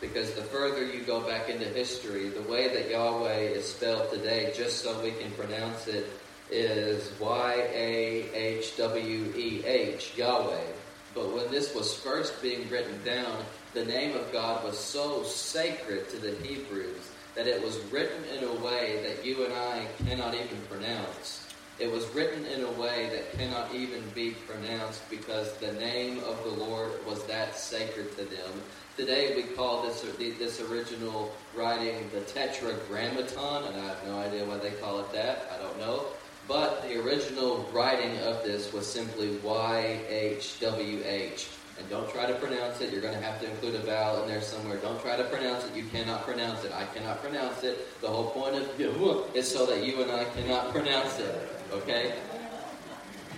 Because 0.01 0.33
the 0.33 0.41
further 0.41 0.83
you 0.87 1.03
go 1.03 1.21
back 1.21 1.51
into 1.51 1.67
history, 1.67 2.31
the 2.31 2.51
way 2.51 2.75
that 2.75 2.91
Yahweh 2.91 3.37
is 3.37 3.67
spelled 3.67 4.11
today, 4.11 4.51
just 4.57 4.83
so 4.83 4.99
we 5.03 5.11
can 5.11 5.31
pronounce 5.33 5.89
it, 5.89 6.07
is 6.51 7.13
Y 7.21 7.69
A 7.75 8.31
H 8.33 8.79
W 8.79 9.31
E 9.37 9.63
H, 9.67 10.15
Yahweh. 10.17 10.73
But 11.15 11.35
when 11.35 11.51
this 11.51 11.75
was 11.75 11.93
first 11.93 12.41
being 12.41 12.67
written 12.71 12.99
down, 13.05 13.45
the 13.75 13.85
name 13.85 14.17
of 14.17 14.33
God 14.33 14.65
was 14.65 14.79
so 14.79 15.23
sacred 15.25 16.09
to 16.09 16.17
the 16.17 16.35
Hebrews 16.37 17.11
that 17.35 17.47
it 17.47 17.63
was 17.63 17.79
written 17.91 18.23
in 18.37 18.45
a 18.45 18.55
way 18.65 19.01
that 19.03 19.25
you 19.25 19.45
and 19.45 19.53
I 19.53 19.87
cannot 20.07 20.35
even 20.35 20.59
pronounce. 20.71 21.47
It 21.81 21.91
was 21.91 22.07
written 22.15 22.47
in 22.47 22.63
a 22.63 22.71
way 22.73 23.11
that 23.11 23.37
cannot 23.37 23.75
even 23.75 24.03
be 24.15 24.37
pronounced 24.47 25.09
because 25.11 25.53
the 25.55 25.73
name 25.73 26.21
of 26.21 26.41
the 26.45 26.51
Lord 26.51 26.93
was 27.05 27.25
that 27.25 27.57
sacred 27.57 28.17
to 28.17 28.25
them. 28.25 28.63
Today 28.97 29.35
we 29.35 29.43
call 29.43 29.83
this 29.83 30.07
this 30.19 30.61
original 30.61 31.35
writing 31.57 32.09
the 32.13 32.21
Tetragrammaton, 32.21 33.65
and 33.65 33.81
I 33.81 33.87
have 33.87 34.07
no 34.07 34.19
idea 34.19 34.45
why 34.45 34.59
they 34.59 34.71
call 34.71 35.01
it 35.01 35.11
that. 35.13 35.51
I 35.53 35.61
don't 35.61 35.77
know. 35.81 36.07
But 36.47 36.83
the 36.83 37.05
original 37.05 37.69
writing 37.73 38.19
of 38.19 38.45
this 38.45 38.73
was 38.73 38.87
simply 38.87 39.39
YHWH. 39.39 41.49
And 41.79 41.89
don't 41.91 42.09
try 42.11 42.27
to 42.27 42.35
pronounce 42.35 42.81
it. 42.81 42.93
You're 42.93 43.01
going 43.01 43.15
to 43.15 43.21
have 43.21 43.41
to 43.41 43.51
include 43.51 43.75
a 43.75 43.81
vowel 43.81 44.23
in 44.23 44.29
there 44.29 44.41
somewhere. 44.41 44.77
Don't 44.77 45.01
try 45.01 45.17
to 45.17 45.25
pronounce 45.25 45.65
it. 45.65 45.75
You 45.75 45.85
cannot 45.85 46.25
pronounce 46.25 46.65
it. 46.65 46.73
I 46.73 46.85
cannot 46.87 47.21
pronounce 47.21 47.65
it. 47.65 48.01
The 48.01 48.09
whole 48.09 48.31
point 48.31 48.55
of 48.55 48.81
is 49.35 49.51
so 49.51 49.67
that 49.67 49.85
you 49.85 50.03
and 50.03 50.11
I 50.11 50.25
cannot 50.25 50.71
pronounce 50.71 51.19
it. 51.19 51.49
Okay? 51.73 52.15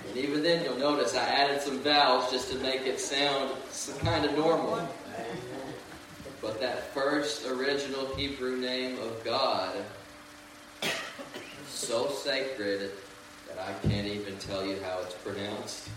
And 0.09 0.17
even 0.19 0.43
then, 0.43 0.65
you'll 0.65 0.79
notice 0.79 1.15
I 1.15 1.25
added 1.25 1.63
some 1.63 1.79
vowels 1.81 2.31
just 2.31 2.51
to 2.53 2.59
make 2.59 2.83
it 2.83 3.01
sound 3.01 3.51
kind 4.01 4.25
of 4.25 4.37
normal. 4.37 4.87
But 6.43 6.61
that 6.61 6.93
first 6.93 7.47
original 7.47 8.07
Hebrew 8.15 8.57
name 8.57 8.99
of 9.01 9.25
God 9.25 9.75
so 11.69 12.09
sacred 12.11 12.91
that 13.49 13.59
I 13.59 13.73
can't 13.89 14.07
even 14.07 14.37
tell 14.39 14.65
you 14.65 14.79
how 14.83 15.01
it's 15.03 15.15
pronounced. 15.15 15.89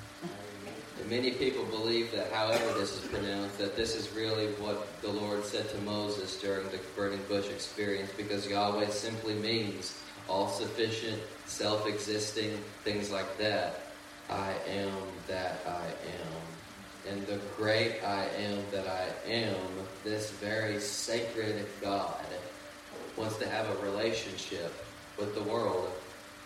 Many 1.07 1.31
people 1.31 1.65
believe 1.65 2.11
that, 2.11 2.31
however 2.31 2.79
this 2.79 2.95
is 2.95 3.07
pronounced, 3.09 3.57
that 3.57 3.75
this 3.75 3.95
is 3.95 4.11
really 4.13 4.47
what 4.53 5.01
the 5.01 5.09
Lord 5.09 5.43
said 5.45 5.69
to 5.69 5.77
Moses 5.81 6.39
during 6.39 6.67
the 6.69 6.79
burning 6.95 7.21
bush 7.27 7.49
experience, 7.49 8.11
because 8.15 8.47
Yahweh 8.47 8.89
simply 8.89 9.35
means 9.35 9.99
all 10.27 10.47
sufficient, 10.49 11.21
self 11.45 11.87
existing, 11.87 12.57
things 12.83 13.11
like 13.11 13.37
that. 13.37 13.81
I 14.29 14.53
am 14.67 14.93
that 15.27 15.59
I 15.65 15.85
am. 15.87 17.11
And 17.11 17.25
the 17.25 17.39
great 17.57 18.03
I 18.03 18.25
am 18.37 18.63
that 18.71 18.87
I 18.87 19.31
am, 19.31 19.55
this 20.03 20.31
very 20.31 20.79
sacred 20.79 21.65
God, 21.81 22.23
wants 23.17 23.37
to 23.37 23.49
have 23.49 23.67
a 23.69 23.85
relationship 23.85 24.71
with 25.17 25.33
the 25.33 25.43
world. 25.43 25.91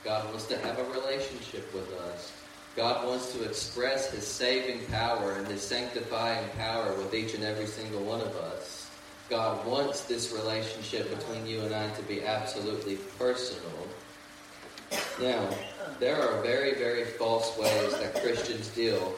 God 0.04 0.26
wants 0.30 0.46
to 0.48 0.58
have 0.60 0.80
a 0.80 0.84
relationship 0.86 1.74
with 1.74 1.92
us. 2.00 2.32
God 2.76 3.06
wants 3.06 3.34
to 3.34 3.44
express 3.44 4.12
His 4.12 4.26
saving 4.26 4.86
power 4.88 5.34
and 5.34 5.48
His 5.48 5.62
sanctifying 5.62 6.48
power 6.58 6.94
with 6.98 7.14
each 7.14 7.36
and 7.36 7.44
every 7.44 7.68
single 7.68 8.04
one 8.04 8.22
of 8.22 8.36
us. 8.36 8.90
God 9.30 9.66
wants 9.66 10.02
this 10.02 10.32
relationship 10.32 11.10
between 11.16 11.46
you 11.46 11.62
and 11.62 11.74
I 11.74 11.90
to 11.92 12.02
be 12.04 12.24
absolutely 12.24 12.98
personal. 13.18 13.88
Now, 15.20 15.48
there 16.00 16.22
are 16.22 16.42
very, 16.42 16.74
very 16.74 17.06
false 17.06 17.58
ways 17.58 17.94
that 18.00 18.16
Christians 18.22 18.68
deal 18.70 19.14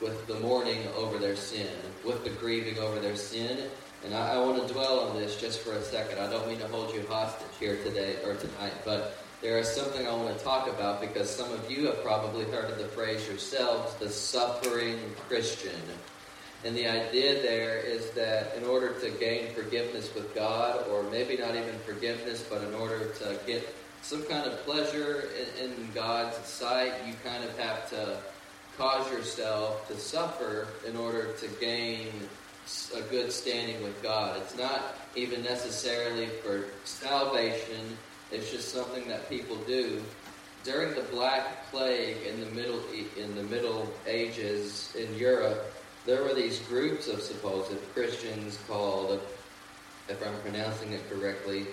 with 0.00 0.26
the 0.26 0.38
mourning 0.40 0.86
over 0.96 1.18
their 1.18 1.36
sin, 1.36 1.68
with 2.04 2.24
the 2.24 2.30
grieving 2.30 2.78
over 2.78 2.98
their 2.98 3.16
sin, 3.16 3.70
and 4.04 4.14
I, 4.14 4.34
I 4.34 4.38
want 4.38 4.66
to 4.66 4.72
dwell 4.72 5.00
on 5.00 5.16
this 5.16 5.40
just 5.40 5.60
for 5.60 5.72
a 5.72 5.82
second. 5.82 6.18
I 6.18 6.30
don't 6.30 6.48
mean 6.48 6.58
to 6.58 6.68
hold 6.68 6.94
you 6.94 7.04
hostage 7.08 7.46
here 7.58 7.76
today 7.84 8.16
or 8.24 8.34
tonight, 8.34 8.72
but 8.84 9.19
there 9.42 9.58
is 9.58 9.68
something 9.68 10.06
I 10.06 10.14
want 10.14 10.36
to 10.36 10.44
talk 10.44 10.68
about 10.68 11.00
because 11.00 11.30
some 11.30 11.50
of 11.52 11.70
you 11.70 11.86
have 11.86 12.02
probably 12.02 12.44
heard 12.46 12.70
of 12.70 12.78
the 12.78 12.88
phrase 12.88 13.26
yourselves, 13.26 13.94
the 13.94 14.10
suffering 14.10 14.98
Christian. 15.28 15.80
And 16.62 16.76
the 16.76 16.86
idea 16.86 17.40
there 17.40 17.78
is 17.78 18.10
that 18.10 18.54
in 18.54 18.64
order 18.64 18.92
to 19.00 19.10
gain 19.12 19.54
forgiveness 19.54 20.14
with 20.14 20.34
God, 20.34 20.86
or 20.88 21.02
maybe 21.04 21.38
not 21.38 21.54
even 21.54 21.78
forgiveness, 21.86 22.44
but 22.48 22.62
in 22.62 22.74
order 22.74 23.12
to 23.20 23.38
get 23.46 23.74
some 24.02 24.22
kind 24.24 24.46
of 24.46 24.58
pleasure 24.66 25.30
in, 25.58 25.70
in 25.70 25.88
God's 25.94 26.36
sight, 26.46 26.92
you 27.06 27.14
kind 27.24 27.42
of 27.42 27.58
have 27.58 27.88
to 27.90 28.18
cause 28.76 29.10
yourself 29.10 29.88
to 29.88 29.98
suffer 29.98 30.68
in 30.86 30.96
order 30.96 31.32
to 31.32 31.48
gain 31.60 32.08
a 32.94 33.00
good 33.02 33.32
standing 33.32 33.82
with 33.82 34.00
God. 34.02 34.38
It's 34.42 34.56
not 34.56 34.98
even 35.16 35.42
necessarily 35.42 36.26
for 36.42 36.64
salvation. 36.84 37.96
It's 38.32 38.50
just 38.50 38.72
something 38.72 39.08
that 39.08 39.28
people 39.28 39.56
do. 39.66 40.02
During 40.62 40.94
the 40.94 41.02
Black 41.10 41.70
Plague 41.70 42.18
in 42.26 42.40
the 42.40 42.50
Middle 42.50 42.80
in 43.16 43.34
the 43.34 43.42
Middle 43.42 43.90
Ages 44.06 44.94
in 44.96 45.14
Europe, 45.16 45.72
there 46.06 46.22
were 46.22 46.34
these 46.34 46.60
groups 46.60 47.08
of 47.08 47.20
supposed 47.22 47.72
Christians 47.94 48.58
called, 48.68 49.20
if 50.08 50.26
I'm 50.26 50.38
pronouncing 50.40 50.92
it 50.92 51.08
correctly, 51.10 51.66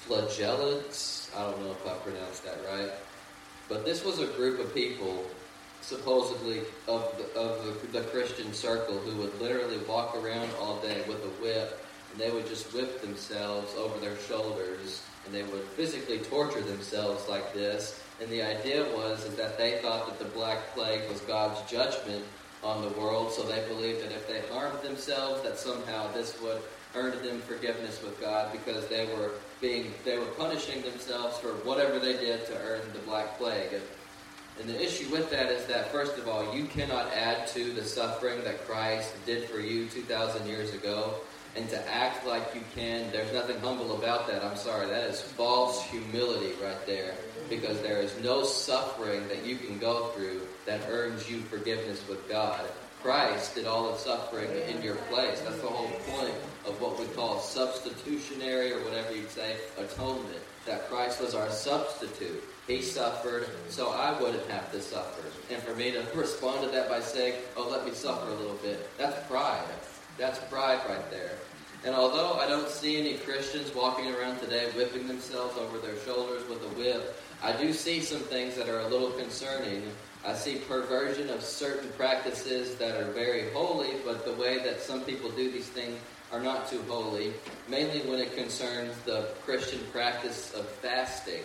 flagellants. 0.00 1.30
I 1.36 1.42
don't 1.42 1.60
know 1.62 1.72
if 1.72 1.86
I 1.86 1.94
pronounced 1.94 2.44
that 2.44 2.58
right, 2.70 2.92
but 3.68 3.84
this 3.84 4.04
was 4.04 4.18
a 4.20 4.26
group 4.26 4.60
of 4.60 4.74
people 4.74 5.24
supposedly 5.82 6.60
of 6.88 7.14
the, 7.18 7.38
of 7.38 7.64
the, 7.64 7.98
the, 7.98 8.04
Christian 8.06 8.52
circle 8.52 8.98
who 8.98 9.16
would 9.22 9.40
literally 9.40 9.78
walk 9.88 10.16
around 10.16 10.50
all 10.60 10.80
day 10.80 11.04
with 11.06 11.22
a 11.22 11.42
whip, 11.42 11.84
and 12.10 12.20
they 12.20 12.30
would 12.30 12.46
just 12.46 12.72
whip 12.74 13.00
themselves 13.00 13.74
over 13.76 13.98
their 14.00 14.16
shoulders, 14.18 15.02
and 15.26 15.34
they 15.34 15.42
would 15.42 15.64
physically 15.76 16.18
torture 16.18 16.62
themselves 16.62 17.28
like 17.28 17.52
this. 17.52 18.00
And 18.20 18.30
the 18.30 18.42
idea 18.42 18.82
was 18.96 19.28
that 19.36 19.58
they 19.58 19.78
thought 19.78 20.06
that 20.06 20.18
the 20.18 20.32
Black 20.36 20.74
Plague 20.74 21.08
was 21.10 21.20
God's 21.22 21.70
judgment 21.70 22.24
on 22.64 22.82
the 22.82 22.98
world, 22.98 23.32
so 23.32 23.42
they 23.42 23.66
believed 23.68 24.02
that 24.02 24.12
if 24.12 24.26
they 24.26 24.40
harmed 24.52 24.80
themselves, 24.82 25.42
that 25.42 25.58
somehow 25.58 26.10
this 26.12 26.40
would 26.40 26.62
earn 26.94 27.22
them 27.22 27.40
forgiveness 27.40 28.02
with 28.02 28.18
God 28.20 28.50
because 28.52 28.86
they 28.88 29.06
were 29.06 29.32
being 29.60 29.92
they 30.04 30.18
were 30.18 30.26
punishing 30.26 30.80
themselves 30.82 31.38
for 31.38 31.48
whatever 31.66 31.98
they 31.98 32.14
did 32.14 32.46
to 32.46 32.58
earn 32.62 32.80
the 32.92 32.98
Black 33.00 33.36
Plague. 33.38 33.80
And 34.58 34.68
the 34.68 34.82
issue 34.82 35.10
with 35.10 35.30
that 35.30 35.52
is 35.52 35.66
that, 35.66 35.92
first 35.92 36.16
of 36.16 36.28
all, 36.28 36.54
you 36.54 36.64
cannot 36.64 37.12
add 37.12 37.46
to 37.48 37.72
the 37.72 37.84
suffering 37.84 38.42
that 38.44 38.66
Christ 38.66 39.12
did 39.26 39.50
for 39.50 39.60
you 39.60 39.86
2,000 39.86 40.46
years 40.46 40.72
ago. 40.72 41.14
And 41.56 41.68
to 41.70 41.88
act 41.88 42.26
like 42.26 42.54
you 42.54 42.60
can, 42.74 43.10
there's 43.12 43.32
nothing 43.32 43.58
humble 43.60 43.96
about 43.96 44.26
that. 44.28 44.44
I'm 44.44 44.56
sorry. 44.56 44.86
That 44.88 45.04
is 45.04 45.20
false 45.20 45.82
humility 45.84 46.52
right 46.62 46.84
there. 46.86 47.14
Because 47.48 47.80
there 47.80 47.98
is 47.98 48.14
no 48.22 48.44
suffering 48.44 49.26
that 49.28 49.46
you 49.46 49.56
can 49.56 49.78
go 49.78 50.08
through 50.08 50.42
that 50.66 50.80
earns 50.88 51.30
you 51.30 51.40
forgiveness 51.40 52.06
with 52.08 52.28
God. 52.28 52.60
Christ 53.02 53.54
did 53.54 53.66
all 53.66 53.92
the 53.92 53.98
suffering 53.98 54.50
in 54.68 54.82
your 54.82 54.96
place. 54.96 55.40
That's 55.40 55.60
the 55.60 55.68
whole 55.68 55.88
point 56.10 56.34
of 56.66 56.80
what 56.80 56.98
we 56.98 57.06
call 57.06 57.38
substitutionary 57.38 58.72
or 58.72 58.82
whatever 58.82 59.14
you'd 59.14 59.30
say, 59.30 59.56
atonement. 59.78 60.42
That 60.66 60.88
Christ 60.88 61.20
was 61.20 61.34
our 61.34 61.48
substitute. 61.50 62.42
He 62.66 62.82
suffered, 62.82 63.48
so 63.68 63.90
I 63.90 64.20
wouldn't 64.20 64.50
have 64.50 64.72
to 64.72 64.80
suffer. 64.80 65.22
And 65.54 65.62
for 65.62 65.76
me 65.76 65.92
to 65.92 66.04
respond 66.16 66.64
to 66.64 66.68
that 66.70 66.88
by 66.88 66.98
saying, 67.00 67.34
oh, 67.56 67.68
let 67.70 67.84
me 67.84 67.92
suffer 67.92 68.28
a 68.28 68.34
little 68.34 68.56
bit, 68.56 68.88
that's 68.98 69.24
pride. 69.28 69.62
That's 70.18 70.40
pride 70.50 70.80
right 70.88 71.08
there. 71.10 71.32
And 71.86 71.94
although 71.94 72.34
I 72.34 72.48
don't 72.48 72.68
see 72.68 72.98
any 72.98 73.14
Christians 73.14 73.72
walking 73.72 74.12
around 74.12 74.40
today 74.40 74.68
whipping 74.74 75.06
themselves 75.06 75.56
over 75.56 75.78
their 75.78 75.96
shoulders 76.00 76.42
with 76.48 76.60
a 76.64 76.74
whip, 76.74 77.16
I 77.44 77.52
do 77.52 77.72
see 77.72 78.00
some 78.00 78.22
things 78.22 78.56
that 78.56 78.68
are 78.68 78.80
a 78.80 78.88
little 78.88 79.12
concerning. 79.12 79.84
I 80.24 80.34
see 80.34 80.56
perversion 80.56 81.30
of 81.30 81.44
certain 81.44 81.88
practices 81.90 82.74
that 82.78 83.00
are 83.00 83.12
very 83.12 83.52
holy, 83.52 83.92
but 84.04 84.24
the 84.24 84.32
way 84.32 84.58
that 84.64 84.80
some 84.80 85.02
people 85.02 85.30
do 85.30 85.48
these 85.48 85.68
things 85.68 86.00
are 86.32 86.40
not 86.40 86.68
too 86.68 86.82
holy, 86.88 87.32
mainly 87.68 88.00
when 88.00 88.18
it 88.18 88.34
concerns 88.34 88.92
the 89.04 89.28
Christian 89.44 89.78
practice 89.92 90.52
of 90.54 90.68
fasting. 90.68 91.44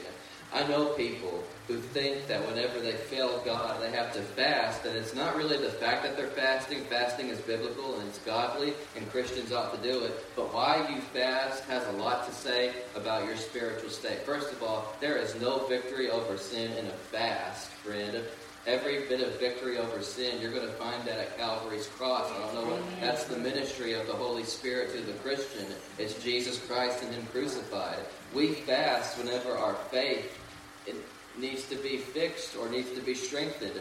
I 0.53 0.67
know 0.67 0.87
people 0.87 1.43
who 1.67 1.77
think 1.77 2.27
that 2.27 2.45
whenever 2.45 2.81
they 2.81 2.91
fail 2.91 3.41
God, 3.45 3.81
they 3.81 3.91
have 3.91 4.11
to 4.13 4.21
fast, 4.21 4.85
and 4.85 4.97
it's 4.97 5.15
not 5.15 5.37
really 5.37 5.57
the 5.57 5.69
fact 5.69 6.03
that 6.03 6.17
they're 6.17 6.27
fasting. 6.27 6.83
Fasting 6.85 7.29
is 7.29 7.39
biblical 7.39 7.97
and 7.97 8.09
it's 8.09 8.19
godly, 8.19 8.73
and 8.97 9.09
Christians 9.11 9.53
ought 9.53 9.73
to 9.73 9.89
do 9.89 10.03
it. 10.03 10.25
But 10.35 10.53
why 10.53 10.85
you 10.93 10.99
fast 10.99 11.63
has 11.65 11.87
a 11.87 11.93
lot 11.93 12.27
to 12.27 12.33
say 12.33 12.73
about 12.95 13.25
your 13.25 13.37
spiritual 13.37 13.89
state. 13.89 14.19
First 14.25 14.51
of 14.51 14.61
all, 14.61 14.93
there 14.99 15.17
is 15.17 15.39
no 15.39 15.59
victory 15.67 16.09
over 16.09 16.37
sin 16.37 16.71
in 16.73 16.85
a 16.87 16.91
fast, 16.91 17.69
friend. 17.69 18.21
Every 18.67 19.07
bit 19.07 19.21
of 19.21 19.39
victory 19.39 19.77
over 19.79 20.03
sin, 20.03 20.39
you're 20.39 20.51
going 20.51 20.67
to 20.67 20.73
find 20.73 21.03
that 21.05 21.17
at 21.17 21.37
Calvary's 21.37 21.87
cross. 21.87 22.29
I 22.29 22.37
don't 22.37 22.53
know 22.53 22.71
what 22.75 22.83
that's 22.99 23.23
the 23.23 23.37
ministry 23.37 23.93
of 23.93 24.05
the 24.05 24.13
Holy 24.13 24.43
Spirit 24.43 24.93
to 24.93 25.01
the 25.01 25.17
Christian. 25.19 25.65
It's 25.97 26.21
Jesus 26.21 26.63
Christ 26.67 27.01
and 27.01 27.11
Him 27.11 27.25
crucified. 27.27 28.05
We 28.35 28.53
fast 28.53 29.17
whenever 29.17 29.57
our 29.57 29.73
faith 29.89 30.37
it 30.85 30.95
needs 31.37 31.67
to 31.69 31.75
be 31.75 31.97
fixed 31.97 32.55
or 32.55 32.69
needs 32.69 32.91
to 32.91 33.01
be 33.01 33.13
strengthened. 33.13 33.79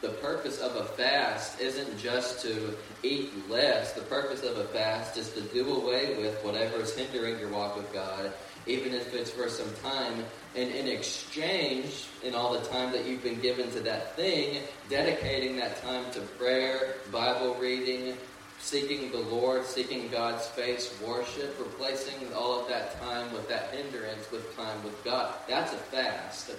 The 0.00 0.08
purpose 0.08 0.58
of 0.58 0.74
a 0.74 0.84
fast 0.84 1.60
isn't 1.60 1.96
just 1.96 2.40
to 2.42 2.76
eat 3.04 3.30
less. 3.48 3.92
The 3.92 4.02
purpose 4.02 4.42
of 4.42 4.56
a 4.56 4.64
fast 4.64 5.16
is 5.16 5.30
to 5.30 5.40
do 5.42 5.74
away 5.74 6.16
with 6.16 6.42
whatever 6.42 6.78
is 6.78 6.92
hindering 6.94 7.38
your 7.38 7.50
walk 7.50 7.76
with 7.76 7.92
God, 7.92 8.32
even 8.66 8.92
if 8.94 9.14
it's 9.14 9.30
for 9.30 9.48
some 9.48 9.72
time. 9.80 10.24
And 10.56 10.70
in 10.70 10.88
exchange, 10.88 12.08
in 12.24 12.34
all 12.34 12.52
the 12.52 12.66
time 12.66 12.90
that 12.92 13.06
you've 13.06 13.22
been 13.22 13.40
given 13.40 13.70
to 13.70 13.80
that 13.80 14.16
thing, 14.16 14.62
dedicating 14.90 15.56
that 15.58 15.80
time 15.82 16.10
to 16.12 16.20
prayer, 16.20 16.96
Bible 17.12 17.54
reading, 17.54 18.16
seeking 18.62 19.10
the 19.10 19.18
Lord, 19.18 19.66
seeking 19.66 20.08
God's 20.08 20.46
face, 20.46 20.94
worship, 21.04 21.58
replacing 21.58 22.32
all 22.32 22.60
of 22.60 22.68
that 22.68 22.98
time 23.00 23.32
with 23.32 23.48
that 23.48 23.70
hindrance 23.74 24.30
with 24.30 24.56
time 24.56 24.82
with 24.84 25.04
God. 25.04 25.34
That's 25.48 25.72
a 25.72 25.76
fast. 25.76 26.52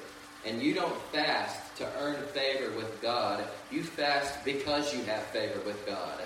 And 0.46 0.62
you 0.62 0.74
don't 0.74 1.02
fast 1.14 1.76
to 1.78 1.90
earn 2.00 2.22
favor 2.28 2.76
with 2.76 3.02
God. 3.02 3.46
You 3.72 3.82
fast 3.82 4.44
because 4.44 4.94
you 4.94 5.02
have 5.06 5.24
favor 5.28 5.60
with 5.66 5.86
God. 5.86 6.20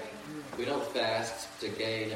We 0.58 0.66
don't 0.66 0.86
fast 0.88 1.48
to 1.62 1.70
gain 1.70 2.14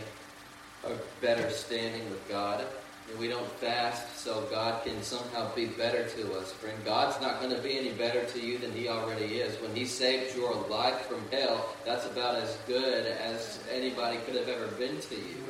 a 0.84 0.92
better 1.22 1.50
standing 1.52 2.10
with 2.10 2.28
God. 2.28 2.66
And 3.12 3.20
we 3.20 3.28
don't 3.28 3.50
fast 3.54 4.18
so 4.18 4.48
God 4.50 4.84
can 4.84 5.02
somehow 5.04 5.54
be 5.54 5.66
better 5.66 6.08
to 6.08 6.34
us. 6.38 6.52
Friend, 6.54 6.78
God's 6.86 7.20
not 7.22 7.42
going 7.42 7.54
to 7.54 7.62
be 7.62 7.78
any 7.78 7.92
better 7.92 8.24
to 8.24 8.40
you 8.40 8.58
than 8.58 8.72
He 8.72 8.88
already 8.88 9.40
is. 9.40 9.60
When 9.62 9.76
He 9.76 9.86
saved 9.86 10.36
your 10.36 10.54
life 10.70 11.08
from 11.08 11.22
hell, 11.32 11.76
that's 11.86 12.06
about 12.06 12.36
as 12.36 12.58
good 12.68 13.06
as 13.06 13.60
anybody 13.72 14.18
could 14.26 14.36
have 14.36 14.48
ever 14.48 14.68
been 14.68 15.00
to 15.00 15.16
you. 15.16 15.44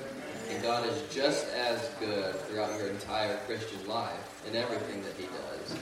And 0.50 0.64
God 0.64 0.88
is 0.88 1.04
just 1.14 1.48
as 1.54 1.90
good 2.00 2.36
throughout 2.42 2.78
your 2.80 2.90
entire 2.90 3.38
Christian 3.46 3.88
life 3.88 4.44
in 4.48 4.56
everything 4.56 5.04
that 5.04 5.14
He 5.18 5.28
does. 5.28 5.78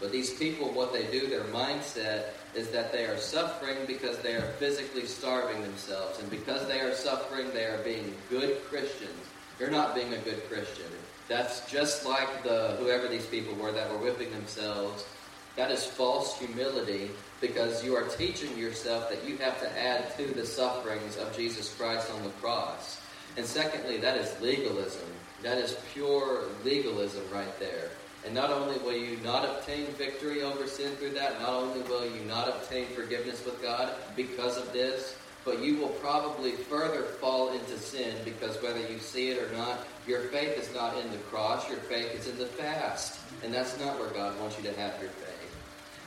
But 0.00 0.10
these 0.10 0.32
people, 0.34 0.72
what 0.72 0.92
they 0.92 1.06
do, 1.12 1.28
their 1.28 1.44
mindset 1.44 2.30
is 2.56 2.70
that 2.70 2.92
they 2.92 3.04
are 3.04 3.18
suffering 3.18 3.78
because 3.86 4.18
they 4.18 4.34
are 4.34 4.52
physically 4.58 5.06
starving 5.06 5.62
themselves. 5.62 6.18
And 6.18 6.28
because 6.30 6.66
they 6.66 6.80
are 6.80 6.94
suffering, 6.94 7.50
they 7.52 7.66
are 7.66 7.78
being 7.84 8.14
good 8.28 8.64
Christians. 8.64 9.31
You're 9.62 9.70
not 9.70 9.94
being 9.94 10.12
a 10.12 10.18
good 10.18 10.42
Christian. 10.50 10.90
That's 11.28 11.70
just 11.70 12.04
like 12.04 12.42
the 12.42 12.74
whoever 12.80 13.06
these 13.06 13.26
people 13.26 13.54
were 13.54 13.70
that 13.70 13.88
were 13.92 13.98
whipping 13.98 14.32
themselves. 14.32 15.06
That 15.54 15.70
is 15.70 15.84
false 15.84 16.36
humility 16.36 17.12
because 17.40 17.84
you 17.84 17.94
are 17.94 18.02
teaching 18.02 18.58
yourself 18.58 19.08
that 19.08 19.24
you 19.24 19.36
have 19.36 19.60
to 19.60 19.80
add 19.80 20.16
to 20.16 20.34
the 20.34 20.44
sufferings 20.44 21.16
of 21.16 21.36
Jesus 21.36 21.72
Christ 21.78 22.10
on 22.10 22.24
the 22.24 22.30
cross. 22.40 23.00
And 23.36 23.46
secondly, 23.46 23.98
that 23.98 24.16
is 24.16 24.34
legalism. 24.40 25.06
That 25.44 25.58
is 25.58 25.76
pure 25.92 26.42
legalism 26.64 27.22
right 27.32 27.56
there. 27.60 27.90
And 28.26 28.34
not 28.34 28.50
only 28.50 28.78
will 28.78 28.96
you 28.96 29.16
not 29.18 29.44
obtain 29.44 29.86
victory 29.92 30.42
over 30.42 30.66
sin 30.66 30.90
through 30.96 31.10
that, 31.10 31.40
not 31.40 31.50
only 31.50 31.82
will 31.82 32.04
you 32.04 32.24
not 32.24 32.48
obtain 32.48 32.86
forgiveness 32.86 33.44
with 33.44 33.62
God 33.62 33.92
because 34.16 34.56
of 34.56 34.72
this, 34.72 35.14
but 35.44 35.62
you 35.62 35.76
will 35.76 35.88
probably 35.88 36.52
further 36.52 37.02
fall 37.02 37.52
into 37.52 37.78
sin 37.78 38.16
because 38.24 38.60
whether 38.62 38.80
you 38.80 38.98
see 38.98 39.30
it 39.30 39.42
or 39.42 39.56
not, 39.56 39.86
your 40.06 40.20
faith 40.22 40.58
is 40.58 40.72
not 40.74 40.96
in 40.98 41.10
the 41.10 41.18
cross, 41.18 41.68
your 41.68 41.78
faith 41.78 42.14
is 42.14 42.28
in 42.28 42.38
the 42.38 42.46
fast. 42.46 43.20
And 43.42 43.52
that's 43.52 43.78
not 43.78 43.98
where 43.98 44.10
God 44.10 44.38
wants 44.40 44.56
you 44.56 44.64
to 44.64 44.76
have 44.78 45.00
your 45.00 45.10
faith. 45.10 45.42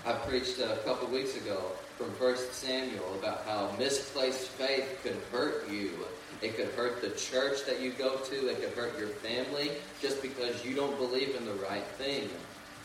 I 0.05 0.13
preached 0.13 0.59
a 0.59 0.77
couple 0.85 1.07
weeks 1.07 1.35
ago 1.35 1.71
from 1.97 2.07
1 2.11 2.37
Samuel 2.51 3.15
about 3.15 3.43
how 3.45 3.75
misplaced 3.79 4.49
faith 4.49 4.99
could 5.03 5.17
hurt 5.31 5.69
you. 5.69 5.91
It 6.41 6.55
could 6.55 6.69
hurt 6.69 7.01
the 7.01 7.09
church 7.11 7.65
that 7.65 7.81
you 7.81 7.91
go 7.91 8.17
to, 8.17 8.47
it 8.47 8.61
could 8.61 8.73
hurt 8.73 8.99
your 8.99 9.07
family 9.07 9.71
just 10.01 10.21
because 10.21 10.63
you 10.63 10.75
don't 10.75 10.97
believe 10.97 11.35
in 11.35 11.45
the 11.45 11.53
right 11.53 11.85
thing. 11.97 12.29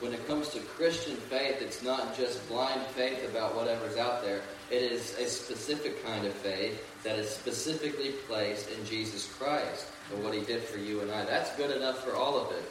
When 0.01 0.15
it 0.15 0.27
comes 0.27 0.49
to 0.51 0.61
Christian 0.61 1.15
faith, 1.15 1.61
it's 1.61 1.83
not 1.83 2.17
just 2.17 2.49
blind 2.49 2.81
faith 2.89 3.23
about 3.29 3.55
whatever's 3.55 3.99
out 3.99 4.23
there. 4.25 4.41
It 4.71 4.83
is 4.83 5.15
a 5.19 5.27
specific 5.27 6.03
kind 6.03 6.27
of 6.27 6.33
faith 6.33 6.83
that 7.05 7.19
is 7.19 7.29
specifically 7.29 8.13
placed 8.27 8.71
in 8.71 8.83
Jesus 8.87 9.31
Christ 9.39 9.87
and 10.11 10.25
what 10.25 10.33
he 10.33 10.41
did 10.41 10.63
for 10.63 10.79
you 10.79 11.03
and 11.03 11.11
I. 11.11 11.27
That's 11.27 11.55
good 11.57 11.71
enough 11.71 12.03
for 12.03 12.15
all 12.15 12.39
of 12.39 12.51
it. 12.53 12.65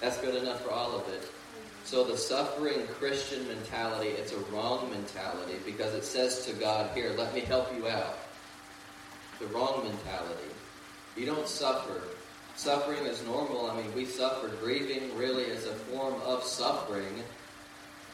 That's 0.00 0.18
good 0.22 0.34
enough 0.34 0.62
for 0.62 0.70
all 0.70 0.96
of 0.96 1.06
it. 1.08 1.30
So 1.84 2.02
the 2.02 2.16
suffering 2.16 2.86
Christian 2.98 3.46
mentality, 3.46 4.08
it's 4.08 4.32
a 4.32 4.38
wrong 4.52 4.88
mentality 4.90 5.56
because 5.66 5.92
it 5.92 6.04
says 6.04 6.46
to 6.46 6.54
God, 6.54 6.90
here, 6.94 7.12
let 7.18 7.34
me 7.34 7.40
help 7.40 7.74
you 7.76 7.88
out. 7.88 8.16
The 9.38 9.46
wrong 9.48 9.84
mentality. 9.84 10.48
You 11.14 11.26
don't 11.26 11.48
suffer. 11.48 12.00
Suffering 12.60 13.06
is 13.06 13.24
normal. 13.24 13.70
I 13.70 13.76
mean, 13.76 13.90
we 13.94 14.04
suffer. 14.04 14.48
Grieving 14.48 15.16
really 15.16 15.44
is 15.44 15.64
a 15.64 15.72
form 15.72 16.20
of 16.26 16.44
suffering. 16.44 17.24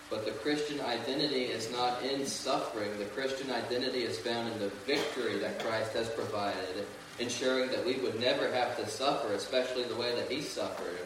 But 0.08 0.24
the 0.24 0.30
Christian 0.30 0.80
identity 0.82 1.46
is 1.46 1.68
not 1.72 2.00
in 2.04 2.24
suffering. 2.24 2.96
The 2.96 3.06
Christian 3.06 3.50
identity 3.50 4.04
is 4.04 4.20
found 4.20 4.52
in 4.52 4.60
the 4.60 4.68
victory 4.86 5.36
that 5.40 5.58
Christ 5.58 5.94
has 5.94 6.08
provided, 6.10 6.86
ensuring 7.18 7.70
that 7.70 7.84
we 7.84 7.94
would 7.94 8.20
never 8.20 8.48
have 8.52 8.76
to 8.76 8.88
suffer, 8.88 9.32
especially 9.32 9.82
the 9.82 9.96
way 9.96 10.14
that 10.14 10.30
He 10.30 10.40
suffered. 10.42 11.00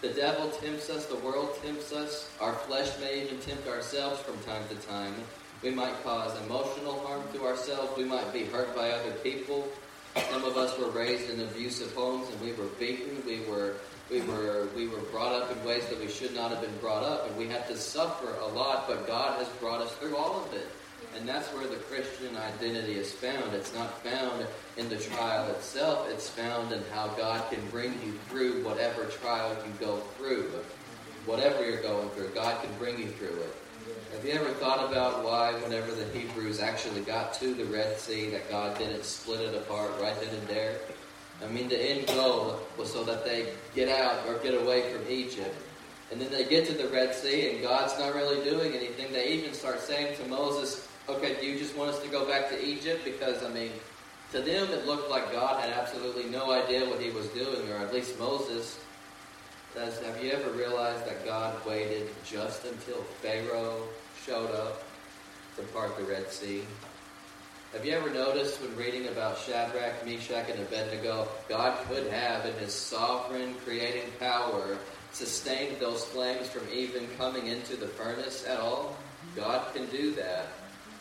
The 0.00 0.08
devil 0.08 0.50
tempts 0.50 0.90
us, 0.90 1.06
the 1.06 1.14
world 1.18 1.56
tempts 1.62 1.92
us, 1.92 2.28
our 2.40 2.54
flesh 2.54 2.90
may 2.98 3.22
even 3.22 3.38
tempt 3.38 3.68
ourselves 3.68 4.20
from 4.22 4.42
time 4.42 4.64
to 4.70 4.86
time. 4.88 5.14
We 5.62 5.70
might 5.70 6.02
cause 6.02 6.36
emotional 6.46 6.98
harm 7.06 7.22
to 7.32 7.46
ourselves, 7.46 7.96
we 7.96 8.02
might 8.02 8.32
be 8.32 8.44
hurt 8.46 8.74
by 8.74 8.90
other 8.90 9.12
people. 9.22 9.68
Some 10.30 10.44
of 10.44 10.56
us 10.56 10.78
were 10.78 10.90
raised 10.90 11.30
in 11.30 11.40
abusive 11.40 11.94
homes 11.94 12.28
and 12.28 12.40
we 12.40 12.52
were 12.52 12.68
beaten, 12.78 13.22
we 13.26 13.40
were 13.48 13.76
we 14.10 14.20
were 14.20 14.68
we 14.76 14.88
were 14.88 15.00
brought 15.10 15.32
up 15.32 15.50
in 15.50 15.64
ways 15.64 15.86
that 15.88 15.98
we 15.98 16.08
should 16.08 16.34
not 16.34 16.50
have 16.50 16.60
been 16.60 16.76
brought 16.80 17.02
up, 17.02 17.26
and 17.26 17.36
we 17.36 17.48
had 17.48 17.66
to 17.68 17.76
suffer 17.76 18.34
a 18.40 18.46
lot. 18.46 18.86
But 18.86 19.06
God 19.06 19.38
has 19.38 19.48
brought 19.60 19.80
us 19.80 19.92
through 19.94 20.16
all 20.16 20.44
of 20.44 20.52
it, 20.52 20.68
and 21.16 21.26
that's 21.26 21.48
where 21.54 21.66
the 21.66 21.76
Christian 21.76 22.36
identity 22.36 22.94
is 22.94 23.10
found. 23.10 23.54
It's 23.54 23.72
not 23.74 24.02
found 24.02 24.46
in 24.76 24.88
the 24.90 24.98
trial 24.98 25.48
itself; 25.52 26.08
it's 26.10 26.28
found 26.28 26.72
in 26.72 26.82
how 26.92 27.08
God 27.08 27.50
can 27.50 27.66
bring 27.70 27.92
you 28.04 28.12
through 28.28 28.62
whatever 28.64 29.06
trial 29.06 29.56
you 29.66 29.72
go 29.80 29.96
through, 30.18 30.50
whatever 31.24 31.64
you're 31.64 31.82
going 31.82 32.10
through. 32.10 32.28
God 32.34 32.62
can 32.62 32.72
bring 32.78 32.98
you 32.98 33.08
through 33.08 33.40
it. 33.40 33.61
Have 34.12 34.24
you 34.24 34.32
ever 34.32 34.50
thought 34.50 34.88
about 34.90 35.24
why, 35.24 35.52
whenever 35.54 35.90
the 35.92 36.04
Hebrews 36.16 36.60
actually 36.60 37.00
got 37.00 37.34
to 37.34 37.54
the 37.54 37.64
Red 37.64 37.98
Sea, 37.98 38.30
that 38.30 38.48
God 38.50 38.78
didn't 38.78 39.04
split 39.04 39.40
it 39.40 39.54
apart 39.54 39.90
right 40.00 40.14
then 40.20 40.34
and 40.34 40.48
there? 40.48 40.78
I 41.42 41.48
mean, 41.48 41.68
the 41.68 41.80
end 41.80 42.06
goal 42.06 42.60
was 42.78 42.92
so 42.92 43.02
that 43.04 43.24
they 43.24 43.52
get 43.74 43.88
out 43.88 44.26
or 44.28 44.38
get 44.38 44.54
away 44.54 44.92
from 44.92 45.02
Egypt. 45.10 45.56
And 46.12 46.20
then 46.20 46.30
they 46.30 46.44
get 46.44 46.66
to 46.66 46.74
the 46.74 46.88
Red 46.88 47.14
Sea, 47.14 47.50
and 47.50 47.62
God's 47.62 47.98
not 47.98 48.14
really 48.14 48.44
doing 48.48 48.74
anything. 48.74 49.12
They 49.12 49.28
even 49.28 49.54
start 49.54 49.80
saying 49.80 50.16
to 50.18 50.28
Moses, 50.28 50.86
Okay, 51.08 51.36
do 51.40 51.46
you 51.46 51.58
just 51.58 51.76
want 51.76 51.90
us 51.90 51.98
to 52.00 52.08
go 52.08 52.24
back 52.24 52.48
to 52.50 52.64
Egypt? 52.64 53.04
Because, 53.04 53.42
I 53.42 53.48
mean, 53.48 53.72
to 54.30 54.40
them 54.40 54.70
it 54.70 54.86
looked 54.86 55.10
like 55.10 55.32
God 55.32 55.60
had 55.60 55.70
absolutely 55.70 56.24
no 56.24 56.52
idea 56.52 56.88
what 56.88 57.00
he 57.00 57.10
was 57.10 57.26
doing, 57.28 57.68
or 57.70 57.78
at 57.78 57.92
least 57.92 58.18
Moses. 58.20 58.78
Have 59.74 60.22
you 60.22 60.32
ever 60.32 60.50
realized 60.50 61.06
that 61.06 61.24
God 61.24 61.64
waited 61.64 62.10
just 62.26 62.66
until 62.66 63.02
Pharaoh 63.22 63.88
showed 64.22 64.50
up 64.50 64.82
to 65.56 65.62
part 65.72 65.96
the 65.96 66.04
Red 66.04 66.30
Sea? 66.30 66.62
Have 67.72 67.86
you 67.86 67.92
ever 67.94 68.10
noticed 68.10 68.60
when 68.60 68.76
reading 68.76 69.08
about 69.08 69.38
Shadrach, 69.38 70.04
Meshach, 70.04 70.50
and 70.50 70.60
Abednego, 70.60 71.26
God 71.48 71.78
could 71.88 72.06
have, 72.08 72.44
in 72.44 72.52
his 72.56 72.74
sovereign 72.74 73.54
creating 73.64 74.12
power, 74.20 74.76
sustained 75.12 75.78
those 75.80 76.04
flames 76.04 76.48
from 76.48 76.68
even 76.70 77.08
coming 77.16 77.46
into 77.46 77.74
the 77.74 77.88
furnace 77.88 78.44
at 78.46 78.60
all? 78.60 78.94
God 79.34 79.74
can 79.74 79.86
do 79.86 80.12
that. 80.16 80.48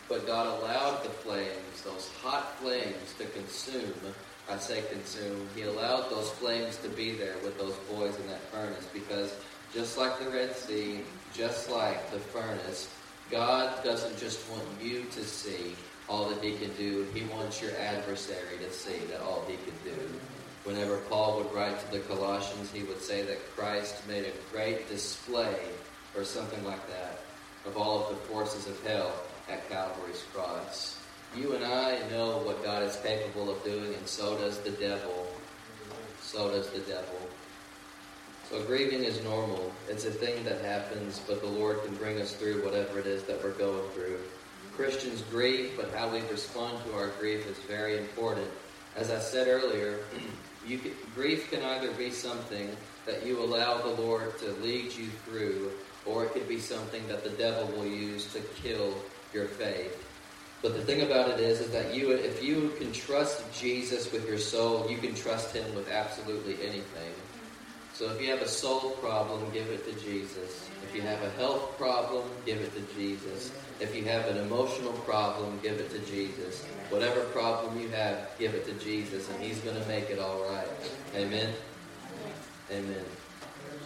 But 0.07 0.25
God 0.25 0.47
allowed 0.47 1.03
the 1.03 1.09
flames, 1.09 1.81
those 1.83 2.09
hot 2.21 2.57
flames, 2.59 3.13
to 3.17 3.25
consume. 3.25 3.93
I 4.51 4.57
say 4.57 4.83
consume. 4.91 5.47
He 5.55 5.61
allowed 5.61 6.09
those 6.09 6.29
flames 6.31 6.75
to 6.77 6.89
be 6.89 7.11
there 7.11 7.35
with 7.41 7.57
those 7.57 7.75
boys 7.89 8.19
in 8.19 8.27
that 8.27 8.41
furnace 8.51 8.85
because 8.93 9.33
just 9.73 9.97
like 9.97 10.19
the 10.19 10.29
Red 10.29 10.53
Sea, 10.57 11.01
just 11.33 11.69
like 11.69 12.11
the 12.11 12.19
furnace, 12.19 12.89
God 13.29 13.81
doesn't 13.81 14.17
just 14.17 14.49
want 14.49 14.65
you 14.81 15.05
to 15.11 15.23
see 15.23 15.73
all 16.09 16.27
that 16.27 16.43
he 16.43 16.57
can 16.57 16.73
do. 16.75 17.07
He 17.13 17.23
wants 17.33 17.61
your 17.61 17.71
adversary 17.77 18.57
to 18.61 18.69
see 18.73 18.97
that 19.09 19.21
all 19.21 19.45
he 19.47 19.55
can 19.55 19.95
do. 19.95 20.01
Whenever 20.65 20.97
Paul 20.97 21.37
would 21.37 21.53
write 21.53 21.79
to 21.79 21.91
the 21.91 21.99
Colossians, 21.99 22.71
he 22.71 22.83
would 22.83 23.01
say 23.01 23.21
that 23.23 23.55
Christ 23.55 24.05
made 24.05 24.25
a 24.25 24.53
great 24.53 24.89
display, 24.89 25.59
or 26.13 26.25
something 26.25 26.63
like 26.65 26.85
that, 26.89 27.21
of 27.65 27.77
all 27.77 28.03
of 28.03 28.09
the 28.09 28.21
forces 28.27 28.67
of 28.67 28.85
hell 28.85 29.13
at 29.49 29.67
Calvary's 29.69 30.23
cross. 30.33 31.00
You 31.35 31.53
and 31.53 31.63
I 31.63 31.97
know 32.09 32.39
what 32.39 32.61
God 32.61 32.83
is 32.83 32.97
capable 32.97 33.49
of 33.49 33.63
doing, 33.63 33.93
and 33.93 34.05
so 34.05 34.37
does 34.37 34.59
the 34.59 34.71
devil. 34.71 35.27
So 36.21 36.51
does 36.51 36.69
the 36.71 36.79
devil. 36.79 37.19
So 38.49 38.61
grieving 38.63 39.05
is 39.05 39.23
normal. 39.23 39.71
It's 39.87 40.03
a 40.03 40.11
thing 40.11 40.43
that 40.43 40.59
happens, 40.61 41.21
but 41.25 41.39
the 41.39 41.47
Lord 41.47 41.81
can 41.85 41.95
bring 41.95 42.19
us 42.19 42.33
through 42.33 42.65
whatever 42.65 42.99
it 42.99 43.05
is 43.05 43.23
that 43.23 43.41
we're 43.41 43.51
going 43.51 43.89
through. 43.91 44.19
Christians 44.75 45.23
grieve, 45.31 45.71
but 45.77 45.93
how 45.93 46.09
we 46.09 46.19
respond 46.29 46.83
to 46.83 46.93
our 46.95 47.07
grief 47.19 47.47
is 47.47 47.57
very 47.59 47.97
important. 47.97 48.47
As 48.97 49.09
I 49.09 49.19
said 49.19 49.47
earlier, 49.47 49.99
can, 50.67 50.91
grief 51.15 51.49
can 51.49 51.63
either 51.63 51.93
be 51.93 52.11
something 52.11 52.75
that 53.05 53.25
you 53.25 53.41
allow 53.41 53.77
the 53.77 54.01
Lord 54.01 54.37
to 54.39 54.51
lead 54.61 54.93
you 54.93 55.07
through, 55.25 55.71
or 56.05 56.25
it 56.25 56.33
could 56.33 56.49
be 56.49 56.59
something 56.59 57.07
that 57.07 57.23
the 57.23 57.29
devil 57.31 57.67
will 57.67 57.87
use 57.87 58.33
to 58.33 58.41
kill 58.61 58.93
your 59.33 59.45
faith. 59.45 60.10
But 60.61 60.75
the 60.75 60.81
thing 60.81 61.01
about 61.01 61.29
it 61.31 61.39
is, 61.39 61.59
is 61.59 61.71
that 61.71 61.93
you, 61.93 62.11
if 62.11 62.43
you 62.43 62.71
can 62.77 62.91
trust 62.91 63.43
Jesus 63.51 64.11
with 64.11 64.27
your 64.27 64.37
soul, 64.37 64.89
you 64.89 64.97
can 64.97 65.15
trust 65.15 65.55
Him 65.55 65.73
with 65.73 65.89
absolutely 65.89 66.53
anything. 66.61 67.13
So 67.93 68.09
if 68.11 68.21
you 68.21 68.29
have 68.29 68.41
a 68.41 68.47
soul 68.47 68.91
problem, 69.01 69.41
give 69.51 69.67
it 69.67 69.85
to 69.85 69.99
Jesus. 70.03 70.69
If 70.83 70.95
you 70.95 71.01
have 71.01 71.21
a 71.23 71.29
health 71.31 71.77
problem, 71.77 72.23
give 72.45 72.59
it 72.59 72.73
to 72.75 72.95
Jesus. 72.95 73.51
If 73.79 73.95
you 73.95 74.03
have 74.05 74.27
an 74.27 74.37
emotional 74.37 74.93
problem, 74.93 75.59
give 75.63 75.79
it 75.79 75.89
to 75.91 75.99
Jesus. 76.11 76.63
Whatever 76.89 77.21
problem 77.25 77.79
you 77.79 77.89
have, 77.89 78.29
give 78.37 78.53
it 78.53 78.65
to 78.67 78.73
Jesus, 78.73 79.29
and 79.29 79.41
He's 79.41 79.59
going 79.59 79.81
to 79.81 79.87
make 79.87 80.09
it 80.09 80.19
all 80.19 80.43
right. 80.43 80.67
Amen. 81.15 81.53
Amen. 82.71 83.05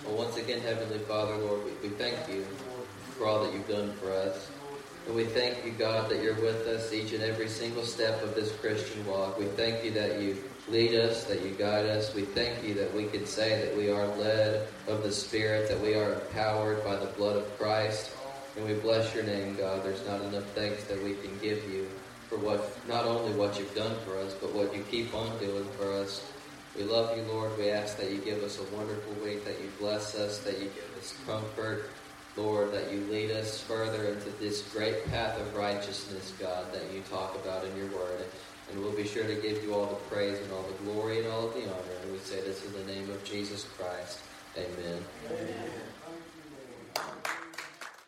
Well, 0.05 0.17
once 0.17 0.37
again, 0.37 0.61
Heavenly 0.61 0.99
Father, 0.99 1.35
Lord, 1.37 1.63
we, 1.65 1.71
we 1.87 1.95
thank 1.95 2.17
you 2.29 2.45
for 3.17 3.27
all 3.27 3.43
that 3.43 3.53
you've 3.53 3.67
done 3.67 3.93
for 3.93 4.11
us. 4.11 4.51
And 5.05 5.15
we 5.15 5.25
thank 5.25 5.63
you, 5.63 5.71
God, 5.71 6.09
that 6.09 6.23
you're 6.23 6.33
with 6.41 6.67
us 6.67 6.91
each 6.91 7.13
and 7.13 7.23
every 7.23 7.47
single 7.47 7.83
step 7.83 8.23
of 8.23 8.33
this 8.33 8.51
Christian 8.57 9.05
walk. 9.05 9.37
We 9.37 9.45
thank 9.45 9.83
you 9.83 9.91
that 9.91 10.19
you 10.19 10.37
lead 10.67 10.95
us, 10.95 11.25
that 11.25 11.43
you 11.43 11.51
guide 11.51 11.85
us. 11.85 12.15
We 12.15 12.23
thank 12.23 12.63
you 12.63 12.73
that 12.75 12.91
we 12.93 13.05
can 13.05 13.25
say 13.27 13.63
that 13.63 13.77
we 13.77 13.89
are 13.91 14.07
led 14.17 14.67
of 14.87 15.03
the 15.03 15.11
Spirit, 15.11 15.69
that 15.69 15.79
we 15.79 15.93
are 15.93 16.13
empowered 16.13 16.83
by 16.83 16.95
the 16.95 17.05
blood 17.05 17.35
of 17.35 17.57
Christ. 17.57 18.11
And 18.57 18.65
we 18.65 18.73
bless 18.73 19.13
your 19.13 19.25
name, 19.25 19.55
God. 19.55 19.83
There's 19.83 20.05
not 20.07 20.21
enough 20.21 20.45
thanks 20.55 20.85
that 20.85 21.01
we 21.03 21.13
can 21.15 21.37
give 21.39 21.69
you 21.71 21.87
for 22.27 22.37
what, 22.37 22.75
not 22.87 23.05
only 23.05 23.37
what 23.37 23.59
you've 23.59 23.75
done 23.75 23.95
for 24.05 24.17
us, 24.17 24.33
but 24.33 24.53
what 24.53 24.75
you 24.75 24.83
keep 24.89 25.13
on 25.13 25.37
doing 25.39 25.67
for 25.77 25.91
us. 25.91 26.25
We 26.75 26.83
love 26.83 27.15
you, 27.15 27.23
Lord. 27.23 27.55
We 27.57 27.69
ask 27.69 27.97
that 27.97 28.09
you 28.09 28.17
give 28.17 28.41
us 28.41 28.59
a 28.59 28.75
wonderful 28.75 29.13
week, 29.23 29.45
that 29.45 29.61
you 29.61 29.69
bless 29.79 30.15
us, 30.15 30.39
that 30.39 30.57
you 30.57 30.65
give 30.65 30.97
us 30.97 31.13
comfort, 31.25 31.89
Lord, 32.37 32.73
that 32.73 32.91
you 32.91 32.99
lead 33.09 33.31
us 33.31 33.61
further 33.61 34.05
into 34.09 34.29
this 34.39 34.61
great 34.73 35.05
path 35.07 35.39
of 35.39 35.55
righteousness, 35.55 36.33
God, 36.39 36.73
that 36.73 36.83
you 36.93 37.01
talk 37.09 37.35
about 37.35 37.63
in 37.65 37.75
your 37.77 37.87
word. 37.87 38.25
And 38.71 38.79
we'll 38.81 38.95
be 38.95 39.07
sure 39.07 39.25
to 39.25 39.35
give 39.35 39.63
you 39.63 39.73
all 39.73 39.85
the 39.85 40.15
praise 40.15 40.39
and 40.39 40.51
all 40.51 40.63
the 40.63 40.91
glory 40.91 41.19
and 41.19 41.27
all 41.27 41.47
of 41.47 41.53
the 41.53 41.63
honor. 41.63 41.95
And 42.03 42.11
we 42.11 42.17
say 42.19 42.41
this 42.41 42.65
in 42.65 42.73
the 42.73 42.93
name 42.93 43.09
of 43.09 43.23
Jesus 43.23 43.65
Christ. 43.77 44.19
Amen. 44.57 45.03
Amen. 45.29 47.25